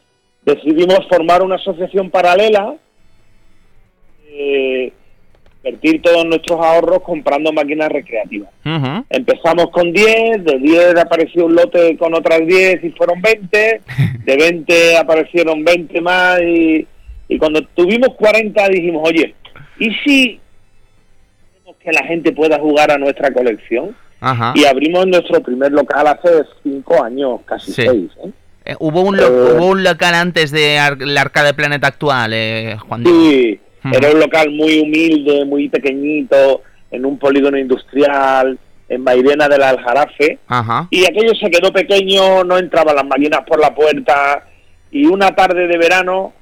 decidimos 0.45 1.01
formar 1.09 1.43
una 1.43 1.57
asociación 1.57 2.11
paralela 2.11 2.77
eh, 4.39 4.93
invertir 5.65 6.03
todos 6.03 6.25
nuestros 6.25 6.61
ahorros 6.61 7.01
comprando 7.03 7.53
máquinas 7.53 7.89
recreativas. 7.89 8.51
Empezamos 9.11 9.71
con 9.71 9.93
10, 9.93 10.45
de 10.45 10.59
10 10.59 10.97
apareció 10.97 11.47
un 11.47 11.55
lote 11.55 11.97
con 11.97 12.15
otras 12.15 12.47
10 12.47 12.85
y 12.85 12.91
fueron 12.91 13.21
20, 13.21 13.81
de 14.25 14.37
20 14.37 14.97
aparecieron 14.97 15.65
20 15.65 16.01
más 16.01 16.41
y, 16.43 16.87
cuando 17.39 17.61
tuvimos 17.75 18.11
40 18.17 18.69
dijimos, 18.69 19.03
oye, 19.09 19.35
¿y 19.79 19.91
si 20.05 20.41
que 21.81 21.93
la 21.93 22.05
gente 22.05 22.33
pueda 22.33 22.59
jugar 22.59 22.91
a 22.91 22.99
nuestra 22.99 23.33
colección? 23.33 23.95
Y 24.55 24.65
abrimos 24.65 25.07
nuestro 25.07 25.41
primer 25.41 25.71
local 25.73 26.07
hace 26.07 26.29
5 26.63 27.05
años, 27.05 27.41
casi 27.45 27.73
6. 27.73 27.89
¿eh? 28.25 28.31
Eh, 28.65 28.75
¿hubo, 28.81 29.03
un 29.03 29.21
¿Hubo 29.21 29.67
un 29.67 29.85
local 29.85 30.15
antes 30.15 30.51
de 30.51 30.79
la 30.99 31.21
Arcade 31.21 31.55
Planet 31.55 31.85
actual, 31.85 32.33
Juan 32.81 33.05
Diego? 33.05 33.21
Sí, 33.21 33.61
era 33.93 34.11
un 34.11 34.21
local 34.21 34.51
muy 34.51 34.81
humilde, 34.81 35.45
muy 35.45 35.69
pequeñito, 35.69 36.63
en 36.91 37.05
un 37.05 37.19
polígono 37.19 37.59
industrial, 37.59 38.59
en 38.89 39.03
Mairena 39.03 39.49
del 39.49 39.63
Aljarafe. 39.63 40.39
Y 40.91 41.05
aquello 41.05 41.35
se 41.35 41.51
quedó 41.51 41.73
pequeño, 41.73 42.45
no 42.45 42.59
entraban 42.59 42.97
las 42.97 43.07
máquinas 43.07 43.41
por 43.47 43.61
la 43.61 43.75
puerta. 43.75 44.45
Y 44.91 45.07
una 45.07 45.35
tarde 45.35 45.67
de 45.67 45.79
verano 45.79 46.33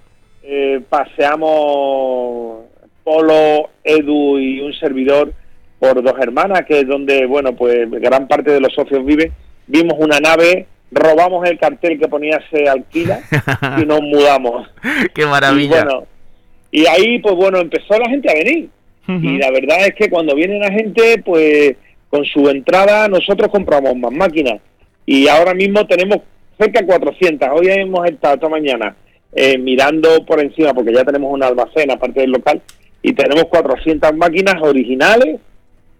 eh, 0.42 0.80
paseamos 0.88 2.64
Polo, 3.02 3.70
Edu 3.82 4.38
y 4.38 4.60
un 4.60 4.72
servidor 4.74 5.32
por 5.78 6.02
dos 6.02 6.14
hermanas, 6.20 6.64
que 6.66 6.80
es 6.80 6.86
donde, 6.86 7.26
bueno, 7.26 7.54
pues 7.54 7.90
gran 7.90 8.28
parte 8.28 8.50
de 8.50 8.60
los 8.60 8.72
socios 8.74 9.04
viven. 9.04 9.32
Vimos 9.66 9.96
una 9.98 10.20
nave 10.20 10.66
robamos 10.94 11.46
el 11.48 11.58
cartel 11.58 11.98
que 11.98 12.08
ponía 12.08 12.40
se 12.50 12.68
alquila 12.68 13.20
y 13.82 13.84
nos 13.84 14.00
mudamos. 14.00 14.68
¡Qué 15.14 15.26
maravilla! 15.26 15.80
Y, 15.80 15.84
bueno, 15.84 16.06
y 16.74 16.86
ahí, 16.88 17.20
pues 17.20 17.36
bueno, 17.36 17.60
empezó 17.60 17.96
la 17.96 18.10
gente 18.10 18.28
a 18.28 18.34
venir. 18.34 18.68
Y 19.06 19.38
la 19.38 19.52
verdad 19.52 19.86
es 19.86 19.94
que 19.94 20.10
cuando 20.10 20.34
viene 20.34 20.58
la 20.58 20.72
gente, 20.72 21.22
pues 21.24 21.76
con 22.10 22.24
su 22.24 22.48
entrada 22.48 23.06
nosotros 23.06 23.48
compramos 23.48 23.94
más 23.94 24.10
máquinas. 24.10 24.60
Y 25.06 25.28
ahora 25.28 25.54
mismo 25.54 25.86
tenemos 25.86 26.18
cerca 26.58 26.80
de 26.80 26.86
400. 26.88 27.48
Hoy 27.52 27.68
hemos 27.68 28.04
estado 28.08 28.34
esta 28.34 28.48
mañana 28.48 28.96
eh, 29.36 29.56
mirando 29.56 30.26
por 30.26 30.40
encima, 30.40 30.74
porque 30.74 30.92
ya 30.92 31.04
tenemos 31.04 31.32
un 31.32 31.44
almacén 31.44 31.92
aparte 31.92 32.22
del 32.22 32.32
local, 32.32 32.60
y 33.02 33.12
tenemos 33.12 33.44
400 33.44 34.12
máquinas 34.16 34.56
originales, 34.60 35.38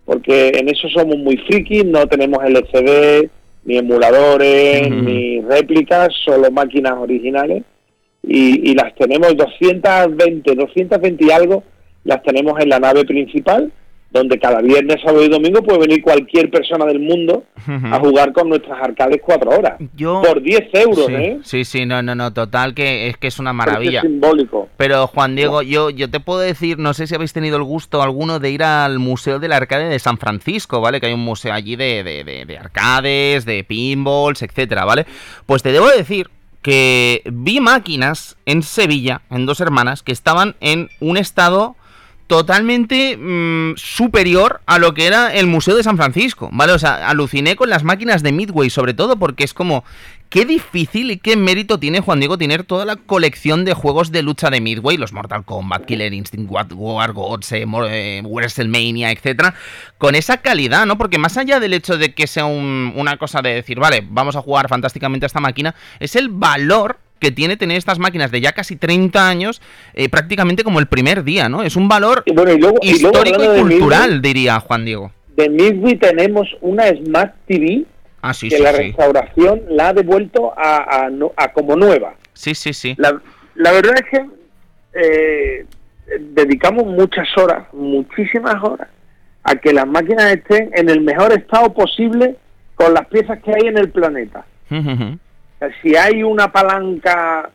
porque 0.04 0.48
en 0.56 0.68
eso 0.68 0.88
somos 0.88 1.18
muy 1.18 1.36
frikis, 1.36 1.84
no 1.84 2.04
tenemos 2.08 2.42
LCD, 2.42 3.28
ni 3.64 3.76
emuladores, 3.76 4.90
ni 4.90 5.40
réplicas, 5.40 6.08
solo 6.24 6.50
máquinas 6.50 6.94
originales. 6.94 7.62
Y, 8.26 8.70
y, 8.70 8.74
las 8.74 8.94
tenemos 8.94 9.36
220, 9.36 10.54
220 10.54 11.24
y 11.24 11.30
algo, 11.30 11.62
las 12.04 12.22
tenemos 12.22 12.58
en 12.60 12.70
la 12.70 12.78
nave 12.78 13.04
principal 13.04 13.70
donde 14.14 14.38
cada 14.38 14.62
viernes, 14.62 14.98
sábado 15.04 15.24
y 15.24 15.28
domingo 15.28 15.60
puede 15.60 15.80
venir 15.80 16.00
cualquier 16.00 16.48
persona 16.48 16.84
del 16.86 17.00
mundo 17.00 17.42
a 17.66 17.98
jugar 17.98 18.32
con 18.32 18.48
nuestras 18.48 18.80
arcades 18.80 19.20
cuatro 19.20 19.50
horas. 19.50 19.74
por 19.98 20.40
10 20.40 20.68
euros, 20.74 21.06
sí, 21.06 21.14
¿eh? 21.14 21.38
Sí, 21.42 21.64
sí, 21.64 21.84
no, 21.84 22.00
no, 22.00 22.14
no, 22.14 22.32
total, 22.32 22.74
que 22.74 23.08
es 23.08 23.16
que 23.16 23.26
es 23.26 23.40
una 23.40 23.52
maravilla. 23.52 23.98
Es 23.98 24.02
simbólico. 24.02 24.68
Pero 24.76 25.08
Juan 25.08 25.34
Diego, 25.34 25.62
yo, 25.62 25.90
yo 25.90 26.08
te 26.08 26.20
puedo 26.20 26.38
decir, 26.38 26.78
no 26.78 26.94
sé 26.94 27.08
si 27.08 27.16
habéis 27.16 27.32
tenido 27.32 27.56
el 27.56 27.64
gusto 27.64 28.02
alguno 28.02 28.38
de 28.38 28.52
ir 28.52 28.62
al 28.62 29.00
Museo 29.00 29.40
del 29.40 29.52
Arcade 29.52 29.88
de 29.88 29.98
San 29.98 30.16
Francisco, 30.16 30.80
¿vale? 30.80 31.00
Que 31.00 31.08
hay 31.08 31.12
un 31.12 31.24
museo 31.24 31.52
allí 31.52 31.74
de, 31.74 32.04
de, 32.04 32.44
de 32.46 32.56
arcades, 32.56 33.44
de 33.44 33.64
pinballs, 33.64 34.42
etcétera, 34.42 34.84
¿vale? 34.84 35.06
Pues 35.44 35.64
te 35.64 35.72
debo 35.72 35.88
decir 35.88 36.28
que 36.64 37.22
vi 37.26 37.60
máquinas 37.60 38.38
en 38.46 38.62
Sevilla, 38.62 39.20
en 39.28 39.44
dos 39.44 39.60
hermanas, 39.60 40.02
que 40.02 40.12
estaban 40.12 40.56
en 40.60 40.88
un 40.98 41.18
estado 41.18 41.76
totalmente 42.26 43.18
mm, 43.18 43.76
superior 43.76 44.62
a 44.64 44.78
lo 44.78 44.94
que 44.94 45.06
era 45.06 45.34
el 45.34 45.46
Museo 45.46 45.76
de 45.76 45.82
San 45.82 45.98
Francisco, 45.98 46.48
¿vale? 46.54 46.72
O 46.72 46.78
sea, 46.78 47.10
aluciné 47.10 47.54
con 47.54 47.68
las 47.68 47.84
máquinas 47.84 48.22
de 48.22 48.32
Midway, 48.32 48.70
sobre 48.70 48.94
todo 48.94 49.16
porque 49.16 49.44
es 49.44 49.52
como, 49.52 49.84
qué 50.34 50.44
difícil 50.44 51.12
y 51.12 51.18
qué 51.18 51.36
mérito 51.36 51.78
tiene 51.78 52.00
Juan 52.00 52.18
Diego 52.18 52.36
tener 52.36 52.64
toda 52.64 52.84
la 52.84 52.96
colección 52.96 53.64
de 53.64 53.72
juegos 53.72 54.10
de 54.10 54.24
lucha 54.24 54.50
de 54.50 54.60
Midway, 54.60 54.96
los 54.96 55.12
Mortal 55.12 55.44
Kombat, 55.44 55.84
Killer 55.84 56.12
Instinct, 56.12 56.50
War 56.50 57.12
Gods, 57.12 57.52
eh, 57.52 57.64
eh, 57.88 58.22
WrestleMania, 58.24 59.12
etcétera, 59.12 59.54
con 59.96 60.16
esa 60.16 60.38
calidad, 60.38 60.86
¿no? 60.86 60.98
Porque 60.98 61.18
más 61.18 61.36
allá 61.36 61.60
del 61.60 61.72
hecho 61.72 61.98
de 61.98 62.14
que 62.14 62.26
sea 62.26 62.46
una 62.46 63.16
cosa 63.16 63.42
de 63.42 63.54
decir, 63.54 63.78
vale, 63.78 64.04
vamos 64.10 64.34
a 64.34 64.42
jugar 64.42 64.68
fantásticamente 64.68 65.24
a 65.24 65.28
esta 65.28 65.38
máquina, 65.38 65.76
es 66.00 66.16
el 66.16 66.30
valor 66.30 66.98
que 67.20 67.30
tiene 67.30 67.56
tener 67.56 67.76
estas 67.76 68.00
máquinas 68.00 68.32
de 68.32 68.40
ya 68.40 68.50
casi 68.50 68.74
30 68.74 69.28
años 69.28 69.62
eh, 69.94 70.08
prácticamente 70.08 70.64
como 70.64 70.80
el 70.80 70.86
primer 70.86 71.22
día, 71.22 71.48
¿no? 71.48 71.62
Es 71.62 71.76
un 71.76 71.86
valor 71.86 72.24
histórico 72.82 73.40
y, 73.40 73.60
cultural, 73.60 74.20
diría 74.20 74.58
Juan 74.58 74.84
Diego. 74.84 75.12
De 75.36 75.48
Midway 75.48 75.94
tenemos 75.94 76.48
una 76.60 76.88
Smart 76.88 77.36
TV 77.46 77.84
ah, 78.30 78.32
que 78.40 78.58
la 78.58 78.72
restauración 78.72 79.62
la 79.68 79.88
ha 79.88 79.92
devuelto 79.92 80.52
a, 80.56 81.08
como 81.52 81.76
nueva. 81.76 82.14
Sí, 82.32 82.54
sí, 82.54 82.72
sí. 82.72 82.96
La, 82.96 83.72
verdad 83.72 83.94
es 83.96 84.10
que 84.10 84.26
eh, 84.94 85.66
dedicamos 86.18 86.86
muchas 86.86 87.28
horas, 87.36 87.66
muchísimas 87.72 88.62
horas, 88.62 88.88
a 89.42 89.54
que 89.56 89.72
las 89.72 89.86
máquinas 89.86 90.32
estén 90.32 90.70
en 90.74 90.88
el 90.88 91.00
mejor 91.00 91.32
estado 91.32 91.72
posible 91.72 92.36
con 92.74 92.94
las 92.94 93.06
piezas 93.06 93.40
que 93.42 93.52
hay 93.52 93.68
en 93.68 93.78
el 93.78 93.90
planeta 93.90 94.44
si 95.82 95.96
hay 95.96 96.22
una 96.22 96.50
palanca, 96.50 97.50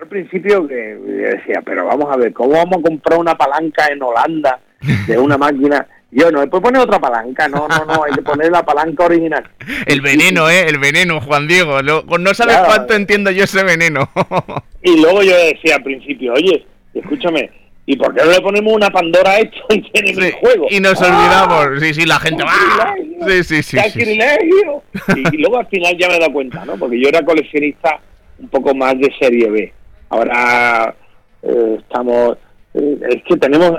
al 0.00 0.08
principio 0.08 0.66
que 0.66 0.74
decía, 0.74 1.62
pero 1.64 1.86
vamos 1.86 2.06
a 2.10 2.16
ver, 2.16 2.32
¿cómo 2.32 2.52
vamos 2.52 2.78
a 2.78 2.88
comprar 2.88 3.18
una 3.18 3.36
palanca 3.36 3.86
en 3.90 4.02
Holanda 4.02 4.60
de 5.06 5.18
una 5.18 5.36
máquina? 5.36 5.86
Yo 6.10 6.30
no, 6.30 6.40
después 6.40 6.62
poner 6.62 6.80
otra 6.80 6.98
palanca, 6.98 7.48
no, 7.48 7.68
no, 7.68 7.84
no, 7.84 8.04
hay 8.04 8.12
que 8.14 8.22
poner 8.22 8.50
la 8.50 8.64
palanca 8.64 9.04
original. 9.04 9.44
El 9.86 10.00
veneno, 10.00 10.48
¿eh? 10.48 10.66
El 10.66 10.78
veneno, 10.78 11.20
Juan 11.20 11.46
Diego. 11.46 11.82
No, 11.82 12.02
no 12.02 12.34
sabes 12.34 12.56
cuánto 12.64 12.94
entiendo 12.94 13.30
yo 13.30 13.44
ese 13.44 13.62
veneno. 13.62 14.08
y 14.82 15.00
luego 15.00 15.22
yo 15.22 15.36
decía 15.36 15.76
al 15.76 15.82
principio, 15.82 16.32
oye, 16.32 16.64
escúchame, 16.94 17.50
¿Y 17.90 17.96
por 17.96 18.14
qué 18.14 18.22
no 18.22 18.30
le 18.30 18.40
ponemos 18.42 18.74
una 18.74 18.90
Pandora 18.90 19.30
a 19.30 19.38
esto 19.38 19.64
y 19.70 19.80
tiene 19.80 20.10
el 20.10 20.32
juego? 20.32 20.66
Y 20.68 20.78
nos 20.78 21.00
olvidamos. 21.00 21.80
Sí, 21.80 21.94
sí, 21.94 22.04
la 22.04 22.20
gente 22.20 22.44
va. 22.44 22.94
Sí, 23.26 23.42
sí, 23.42 23.62
sí. 23.62 23.78
Y, 23.96 25.36
luego 25.38 25.56
al 25.56 25.66
final 25.68 25.96
ya 25.96 26.06
me 26.06 26.16
he 26.16 26.20
dado 26.20 26.34
cuenta, 26.34 26.66
¿no? 26.66 26.76
Porque 26.76 27.00
yo 27.00 27.08
era 27.08 27.24
coleccionista 27.24 27.98
un 28.40 28.48
poco 28.48 28.74
más 28.74 28.92
de 28.98 29.10
serie 29.18 29.48
B. 29.48 29.72
Ahora 30.10 30.94
eh, 31.42 31.78
estamos. 31.78 32.36
Eh, 32.74 32.98
es 33.08 33.22
que 33.22 33.36
tenemos 33.38 33.72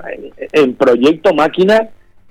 en 0.53 0.73
proyecto 0.73 1.31
máquinas 1.35 1.83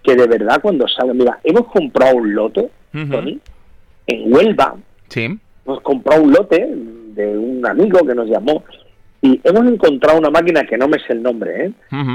que 0.09 0.17
de 0.17 0.27
verdad 0.27 0.61
cuando 0.63 0.89
salen. 0.89 1.19
Mira, 1.19 1.39
hemos 1.45 1.67
comprado 1.67 2.17
un 2.17 2.35
lote, 2.35 2.71
Tony, 2.93 3.39
en 4.07 4.33
Huelva. 4.33 4.77
Sí. 5.09 5.39
Hemos 5.67 5.81
comprado 5.83 6.23
un 6.23 6.33
lote 6.33 6.67
de 6.67 7.37
un 7.37 7.67
amigo 7.67 7.99
que 8.07 8.15
nos 8.15 8.27
llamó 8.27 8.65
y 9.21 9.39
hemos 9.45 9.71
encontrado 9.71 10.19
una 10.19 10.31
máquina 10.31 10.65
que 10.65 10.79
no 10.79 10.89
me 10.89 10.99
sé 11.01 11.13
el 11.13 11.23
nombre, 11.23 11.67
¿eh? 11.67 11.73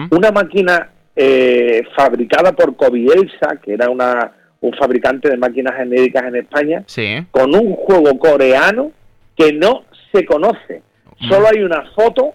una 0.10 0.32
máquina 0.32 0.89
eh, 1.15 1.84
fabricada 1.95 2.53
por 2.53 2.75
Cobielsa, 2.75 3.58
que 3.62 3.73
era 3.73 3.89
una, 3.89 4.32
un 4.62 4.73
fabricante 4.73 5.29
de 5.29 5.38
máquinas 5.38 5.75
genéricas 5.75 6.23
en 6.23 6.38
España, 6.38 6.86
con 7.29 7.53
un 7.53 7.73
juego 7.75 8.17
coreano 8.17 8.91
que 9.36 9.53
no 9.53 9.84
se 10.12 10.25
conoce. 10.25 10.82
Solo 11.29 11.47
hay 11.47 11.62
una 11.62 11.84
foto 11.91 12.34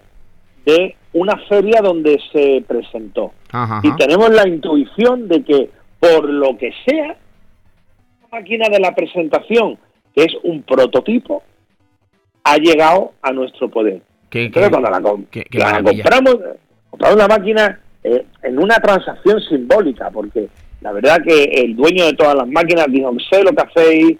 de 0.65 0.95
una 1.13 1.37
feria 1.47 1.81
donde 1.81 2.19
se 2.31 2.63
presentó. 2.67 3.33
Y 3.83 3.91
tenemos 3.95 4.29
la 4.29 4.47
intuición 4.47 5.27
de 5.27 5.43
que, 5.43 5.69
por 5.99 6.29
lo 6.29 6.57
que 6.57 6.71
sea, 6.85 7.07
la 8.21 8.39
máquina 8.39 8.69
de 8.69 8.79
la 8.79 8.93
presentación, 8.93 9.77
que 10.15 10.23
es 10.23 10.35
un 10.43 10.63
prototipo, 10.63 11.43
ha 12.43 12.57
llegado 12.57 13.13
a 13.21 13.31
nuestro 13.31 13.69
poder. 13.69 14.01
Pero 14.29 14.69
cuando 14.69 14.89
la, 14.89 15.01
compramos, 15.01 16.37
compramos 16.89 17.15
una 17.15 17.27
máquina 17.27 17.79
eh, 18.03 18.25
en 18.43 18.59
una 18.59 18.75
transacción 18.75 19.41
simbólica, 19.41 20.11
porque 20.11 20.47
la 20.81 20.91
verdad 20.91 21.17
que 21.25 21.43
el 21.43 21.75
dueño 21.75 22.05
de 22.05 22.13
todas 22.13 22.35
las 22.35 22.47
máquinas 22.47 22.85
dijo, 22.89 23.11
sé 23.31 23.43
lo 23.43 23.51
que 23.51 23.63
hacéis, 23.63 24.17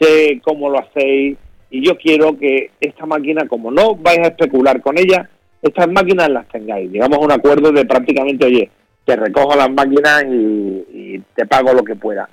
sé 0.00 0.40
cómo 0.44 0.70
lo 0.70 0.78
hacéis, 0.78 1.36
y 1.70 1.84
yo 1.84 1.98
quiero 1.98 2.38
que 2.38 2.70
esta 2.80 3.04
máquina, 3.04 3.46
como 3.46 3.70
no 3.70 3.96
vais 3.96 4.20
a 4.20 4.28
especular 4.28 4.80
con 4.80 4.96
ella, 4.98 5.28
estas 5.62 5.88
máquinas 5.88 6.28
las 6.28 6.48
tengáis. 6.48 6.90
Llegamos 6.90 7.18
a 7.18 7.24
un 7.24 7.32
acuerdo 7.32 7.72
de 7.72 7.84
prácticamente, 7.84 8.46
oye, 8.46 8.70
te 9.04 9.16
recojo 9.16 9.56
las 9.56 9.70
máquinas 9.70 10.24
y, 10.28 11.22
te 11.34 11.46
pago 11.46 11.72
lo 11.72 11.82
que 11.82 11.96
pueda. 11.96 12.28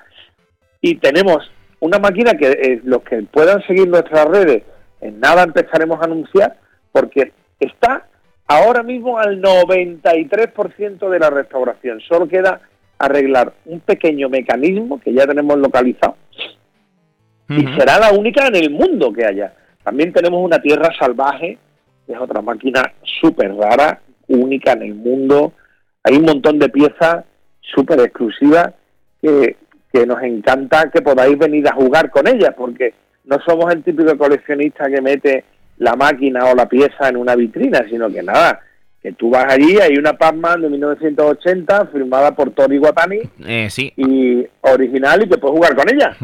Y 0.81 0.95
tenemos 0.95 1.49
una 1.79 1.99
máquina 1.99 2.33
que 2.33 2.49
eh, 2.51 2.81
los 2.83 3.01
que 3.03 3.21
puedan 3.23 3.65
seguir 3.65 3.87
nuestras 3.87 4.25
redes, 4.25 4.63
en 5.01 5.19
nada 5.19 5.43
empezaremos 5.43 5.99
a 6.01 6.05
anunciar, 6.05 6.57
porque 6.91 7.31
está 7.59 8.07
ahora 8.47 8.83
mismo 8.83 9.17
al 9.19 9.41
93% 9.41 11.09
de 11.09 11.19
la 11.19 11.29
restauración. 11.29 12.01
Solo 12.01 12.27
queda 12.27 12.61
arreglar 12.97 13.53
un 13.65 13.79
pequeño 13.79 14.29
mecanismo 14.29 14.99
que 14.99 15.13
ya 15.13 15.25
tenemos 15.25 15.57
localizado 15.57 16.15
y 17.49 17.63
será 17.77 17.99
la 17.99 18.11
única 18.11 18.47
en 18.47 18.55
el 18.55 18.71
mundo 18.71 19.13
que 19.13 19.25
haya. 19.25 19.53
También 19.83 20.11
tenemos 20.11 20.43
una 20.43 20.59
tierra 20.59 20.89
salvaje, 20.97 21.57
es 22.07 22.17
otra 22.19 22.41
máquina 22.41 22.81
súper 23.21 23.53
rara, 23.55 24.01
única 24.27 24.73
en 24.73 24.83
el 24.83 24.95
mundo. 24.95 25.53
Hay 26.03 26.17
un 26.17 26.25
montón 26.25 26.59
de 26.59 26.69
piezas 26.69 27.25
súper 27.61 27.99
exclusivas 27.99 28.73
que, 29.21 29.57
que 29.91 30.05
nos 30.05 30.21
encanta 30.21 30.89
que 30.91 31.01
podáis 31.01 31.37
venir 31.37 31.67
a 31.67 31.75
jugar 31.75 32.09
con 32.09 32.27
ellas, 32.27 32.53
porque 32.55 32.93
no 33.25 33.37
somos 33.45 33.73
el 33.73 33.83
típico 33.83 34.17
coleccionista 34.17 34.85
que 34.85 35.01
mete 35.01 35.43
la 35.77 35.95
máquina 35.95 36.45
o 36.45 36.55
la 36.55 36.67
pieza 36.67 37.09
en 37.09 37.17
una 37.17 37.35
vitrina, 37.35 37.85
sino 37.89 38.09
que 38.09 38.23
nada, 38.23 38.61
que 39.05 39.13
tú 39.13 39.29
vas 39.29 39.45
allí, 39.53 39.77
hay 39.79 39.97
una 39.97 40.13
Pac-Man 40.13 40.63
de 40.63 40.69
1980 40.71 41.89
firmada 41.93 42.35
por 42.35 42.49
Tori 42.49 42.79
Watani 42.79 43.19
eh, 43.45 43.67
sí. 43.69 43.93
y 43.95 44.43
original 44.61 45.21
y 45.23 45.29
que 45.29 45.37
puedes 45.37 45.57
jugar 45.57 45.75
con 45.75 45.87
ella. 45.93 46.17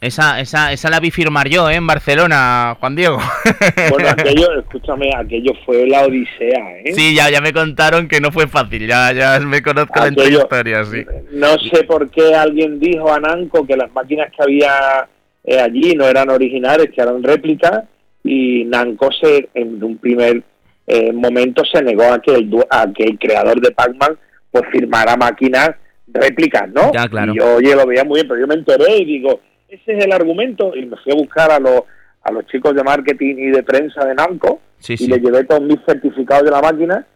Esa, 0.00 0.38
esa, 0.38 0.72
esa 0.72 0.88
la 0.88 1.00
vi 1.00 1.10
firmar 1.10 1.48
yo 1.48 1.68
¿eh? 1.68 1.74
en 1.74 1.86
Barcelona, 1.88 2.76
Juan 2.78 2.94
Diego. 2.94 3.18
bueno, 3.90 4.10
aquello, 4.10 4.60
escúchame, 4.60 5.10
aquello 5.16 5.50
fue 5.66 5.84
la 5.88 6.02
odisea. 6.02 6.78
¿eh? 6.84 6.92
Sí, 6.94 7.12
ya, 7.12 7.28
ya 7.28 7.40
me 7.40 7.52
contaron 7.52 8.06
que 8.06 8.20
no 8.20 8.30
fue 8.30 8.46
fácil, 8.46 8.86
ya, 8.86 9.12
ya 9.12 9.40
me 9.40 9.60
conozco 9.60 9.98
la 9.98 10.28
historia, 10.28 10.84
sí. 10.84 11.04
No 11.32 11.58
sé 11.58 11.82
por 11.82 12.08
qué 12.08 12.36
alguien 12.36 12.78
dijo 12.78 13.12
a 13.12 13.18
Nanco 13.18 13.66
que 13.66 13.76
las 13.76 13.92
máquinas 13.92 14.30
que 14.30 14.44
había 14.44 15.08
eh, 15.42 15.58
allí 15.58 15.96
no 15.96 16.04
eran 16.04 16.30
originales, 16.30 16.90
que 16.94 17.02
eran 17.02 17.20
réplicas 17.20 17.82
y 18.22 18.62
Namco 18.66 19.10
se, 19.10 19.48
en 19.54 19.82
un 19.82 19.98
primer 19.98 20.44
eh, 20.92 21.12
momento 21.12 21.62
se 21.64 21.82
negó 21.82 22.04
a 22.04 22.20
que, 22.20 22.34
el, 22.34 22.50
a 22.70 22.86
que 22.92 23.04
el 23.04 23.18
creador 23.18 23.60
de 23.60 23.70
Pac-Man 23.70 24.18
pues 24.50 24.64
firmara 24.70 25.16
máquinas 25.16 25.70
réplicas, 26.06 26.68
¿no? 26.70 26.92
Ya, 26.92 27.08
claro. 27.08 27.32
Y 27.32 27.38
yo, 27.38 27.56
oye, 27.56 27.74
lo 27.74 27.86
veía 27.86 28.04
muy 28.04 28.16
bien, 28.16 28.28
pero 28.28 28.40
yo 28.40 28.46
me 28.46 28.54
enteré 28.54 28.98
y 28.98 29.04
digo, 29.04 29.40
ese 29.68 29.96
es 29.96 30.04
el 30.04 30.12
argumento, 30.12 30.76
y 30.76 30.84
me 30.84 30.96
fui 30.98 31.12
a 31.12 31.16
buscar 31.16 31.50
a 31.50 31.58
los, 31.58 31.82
a 32.22 32.30
los 32.32 32.46
chicos 32.48 32.74
de 32.74 32.82
marketing 32.84 33.36
y 33.38 33.50
de 33.50 33.62
prensa 33.62 34.04
de 34.04 34.14
Namco 34.14 34.60
Sí, 34.78 34.96
y 34.98 35.06
les 35.06 35.22
llevé 35.22 35.44
todos 35.44 35.62
mis 35.62 35.78
certificados 35.86 36.44
de 36.44 36.50
la 36.50 36.60
máquina 36.60 37.06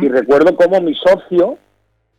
y 0.00 0.08
recuerdo 0.08 0.56
cómo 0.56 0.80
mi 0.80 0.94
socio, 0.94 1.58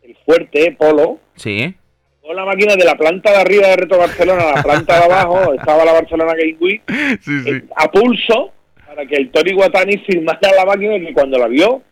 el 0.04 0.16
fuerte 0.26 0.76
Polo, 0.78 1.18
Sí. 1.36 1.74
con 2.22 2.36
la 2.36 2.44
máquina 2.46 2.76
de 2.76 2.84
la 2.84 2.96
planta 2.96 3.32
de 3.32 3.38
arriba 3.38 3.68
de 3.70 3.78
Reto 3.78 3.98
Barcelona 3.98 4.44
a 4.52 4.56
la 4.58 4.64
planta 4.64 4.98
de 5.00 5.06
abajo, 5.06 5.54
estaba 5.54 5.86
la 5.86 5.94
Barcelona 5.94 6.34
Game 6.38 6.58
Week, 6.60 6.82
Sí, 7.22 7.32
eh, 7.48 7.64
a 7.76 7.90
pulso 7.90 8.52
para 8.98 9.08
que 9.08 9.16
el 9.16 9.30
Tori 9.30 9.54
Watani 9.54 9.96
firmara 10.00 10.40
la 10.58 10.66
máquina 10.66 10.96
y 10.98 11.06
que 11.06 11.14
cuando 11.14 11.38
la 11.38 11.48
vio 11.48 11.84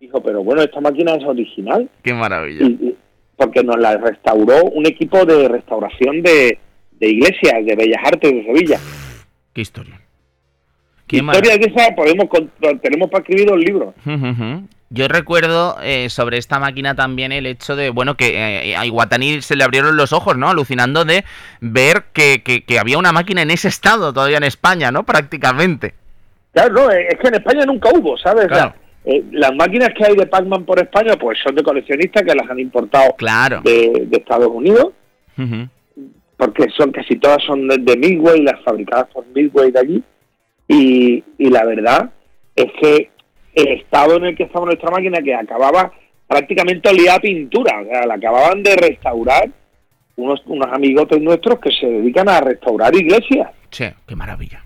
dijo, 0.00 0.20
pero 0.20 0.42
bueno, 0.42 0.60
esta 0.62 0.80
máquina 0.80 1.14
es 1.14 1.24
original. 1.24 1.88
Qué 2.02 2.12
maravilla. 2.12 2.66
Y- 2.66 2.88
y- 2.88 2.96
porque 3.36 3.62
nos 3.62 3.78
la 3.78 3.96
restauró 3.96 4.64
un 4.64 4.84
equipo 4.86 5.24
de 5.24 5.46
restauración 5.46 6.22
de, 6.22 6.58
de 6.98 7.08
iglesias, 7.08 7.64
de 7.64 7.76
Bellas 7.76 8.02
Artes 8.04 8.32
de 8.32 8.44
Sevilla. 8.44 8.80
Qué 9.52 9.60
historia. 9.60 10.00
Qué 11.06 11.18
Historia 11.18 11.56
de 11.56 11.72
esa 11.72 11.94
podemos 11.94 12.26
tenemos 12.82 13.08
para 13.08 13.22
escribir 13.22 13.52
un 13.52 13.60
libro. 13.60 13.94
Yo 14.90 15.06
recuerdo 15.06 15.76
eh, 15.82 16.08
sobre 16.10 16.38
esta 16.38 16.58
máquina 16.58 16.94
también 16.96 17.30
el 17.30 17.46
hecho 17.46 17.76
de, 17.76 17.90
bueno, 17.90 18.16
que 18.16 18.70
eh, 18.70 18.74
a 18.76 18.84
Iwatani 18.86 19.42
se 19.42 19.54
le 19.54 19.62
abrieron 19.62 19.96
los 19.96 20.12
ojos, 20.12 20.36
¿no? 20.36 20.48
Alucinando 20.48 21.04
de 21.04 21.24
ver 21.60 22.04
que, 22.12 22.42
que- 22.42 22.62
que 22.62 22.78
había 22.80 22.98
una 22.98 23.12
máquina 23.12 23.42
en 23.42 23.50
ese 23.52 23.68
estado 23.68 24.12
todavía 24.12 24.38
en 24.38 24.44
España, 24.44 24.90
¿no? 24.90 25.04
Prácticamente. 25.04 25.94
Claro, 26.52 26.72
no, 26.74 26.90
es 26.90 27.18
que 27.20 27.28
en 27.28 27.34
España 27.34 27.64
nunca 27.66 27.90
hubo, 27.94 28.16
¿sabes? 28.18 28.48
Eh, 29.04 29.22
las 29.32 29.54
máquinas 29.54 29.90
que 29.96 30.04
hay 30.04 30.16
de 30.16 30.26
Pac-Man 30.26 30.64
por 30.64 30.78
España, 30.80 31.14
pues 31.18 31.38
son 31.42 31.54
de 31.54 31.62
coleccionistas 31.62 32.22
que 32.24 32.34
las 32.34 32.48
han 32.50 32.58
importado 32.58 33.14
Claro. 33.16 33.60
de, 33.62 34.06
de 34.06 34.16
Estados 34.18 34.48
Unidos, 34.48 34.92
porque 36.36 36.66
son 36.76 36.92
casi 36.92 37.16
todas 37.16 37.42
son 37.44 37.66
de, 37.68 37.78
de 37.78 37.96
Midway, 37.96 38.42
las 38.42 38.60
fabricadas 38.62 39.06
por 39.12 39.26
Midway 39.34 39.70
de 39.70 39.78
allí. 39.80 40.02
Y, 40.68 41.24
y 41.38 41.50
la 41.50 41.64
verdad 41.64 42.10
es 42.54 42.66
que 42.80 43.10
el 43.54 43.68
estado 43.80 44.16
en 44.16 44.26
el 44.26 44.36
que 44.36 44.44
estaba 44.44 44.66
nuestra 44.66 44.90
máquina, 44.90 45.20
que 45.22 45.34
acababa 45.34 45.92
prácticamente 46.26 46.90
olía 46.90 47.14
a 47.14 47.20
pintura, 47.20 47.80
o 47.80 47.84
sea, 47.86 48.06
la 48.06 48.14
acababan 48.14 48.62
de 48.62 48.76
restaurar 48.76 49.48
unos, 50.16 50.42
unos 50.46 50.68
amigotes 50.72 51.20
nuestros 51.22 51.58
que 51.60 51.70
se 51.70 51.86
dedican 51.86 52.28
a 52.28 52.40
restaurar 52.40 52.94
iglesias. 52.94 53.48
Sí, 53.70 53.86
qué 54.06 54.14
maravilla. 54.14 54.62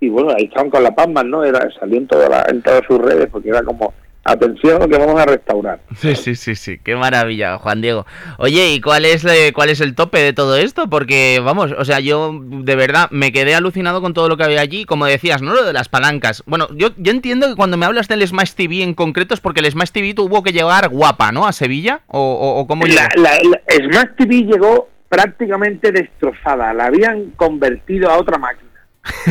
Y 0.00 0.08
bueno, 0.08 0.30
ahí 0.36 0.44
estaban 0.44 0.70
con 0.70 0.82
la 0.82 0.94
Pac-Man, 0.94 1.30
¿no? 1.30 1.44
Era, 1.44 1.68
salió 1.78 1.98
en, 1.98 2.06
toda 2.06 2.28
la- 2.28 2.46
en 2.48 2.62
todas 2.62 2.82
sus 2.86 2.98
redes 2.98 3.28
porque 3.30 3.50
era 3.50 3.62
como, 3.62 3.92
atención, 4.24 4.88
que 4.90 4.98
vamos 4.98 5.20
a 5.20 5.26
restaurar. 5.26 5.80
Sí, 5.96 6.14
sí, 6.14 6.34
sí, 6.34 6.54
sí, 6.54 6.78
qué 6.82 6.96
maravilla, 6.96 7.58
Juan 7.58 7.80
Diego. 7.82 8.06
Oye, 8.38 8.72
¿y 8.74 8.80
cuál 8.80 9.04
es, 9.04 9.24
eh, 9.24 9.52
cuál 9.54 9.68
es 9.70 9.80
el 9.80 9.94
tope 9.94 10.18
de 10.18 10.32
todo 10.32 10.56
esto? 10.56 10.88
Porque, 10.88 11.40
vamos, 11.44 11.72
o 11.76 11.84
sea, 11.84 12.00
yo 12.00 12.32
de 12.42 12.76
verdad 12.76 13.08
me 13.10 13.32
quedé 13.32 13.54
alucinado 13.54 14.00
con 14.00 14.14
todo 14.14 14.28
lo 14.28 14.36
que 14.36 14.44
había 14.44 14.60
allí, 14.60 14.84
como 14.86 15.04
decías, 15.06 15.42
¿no? 15.42 15.52
Lo 15.54 15.64
de 15.64 15.72
las 15.74 15.88
palancas. 15.88 16.42
Bueno, 16.46 16.68
yo, 16.74 16.88
yo 16.96 17.12
entiendo 17.12 17.48
que 17.48 17.56
cuando 17.56 17.76
me 17.76 17.84
hablas 17.86 18.08
del 18.08 18.26
Smash 18.26 18.52
TV 18.54 18.82
en 18.82 18.94
concreto 18.94 19.34
es 19.34 19.40
porque 19.40 19.60
el 19.60 19.70
Smash 19.70 19.90
TV 19.90 20.14
tuvo 20.14 20.42
que 20.42 20.52
llegar 20.52 20.88
guapa, 20.88 21.32
¿no? 21.32 21.46
A 21.46 21.52
Sevilla, 21.52 22.00
o, 22.06 22.20
o, 22.20 22.60
o 22.60 22.66
cómo 22.66 22.84
llegó? 22.86 23.00
La, 23.16 23.38
la- 23.42 23.60
Smart 23.92 24.16
TV 24.16 24.44
llegó 24.44 24.88
prácticamente 25.08 25.92
destrozada, 25.92 26.72
la 26.72 26.86
habían 26.86 27.30
convertido 27.32 28.08
a 28.10 28.16
otra 28.18 28.38
máquina. 28.38 28.69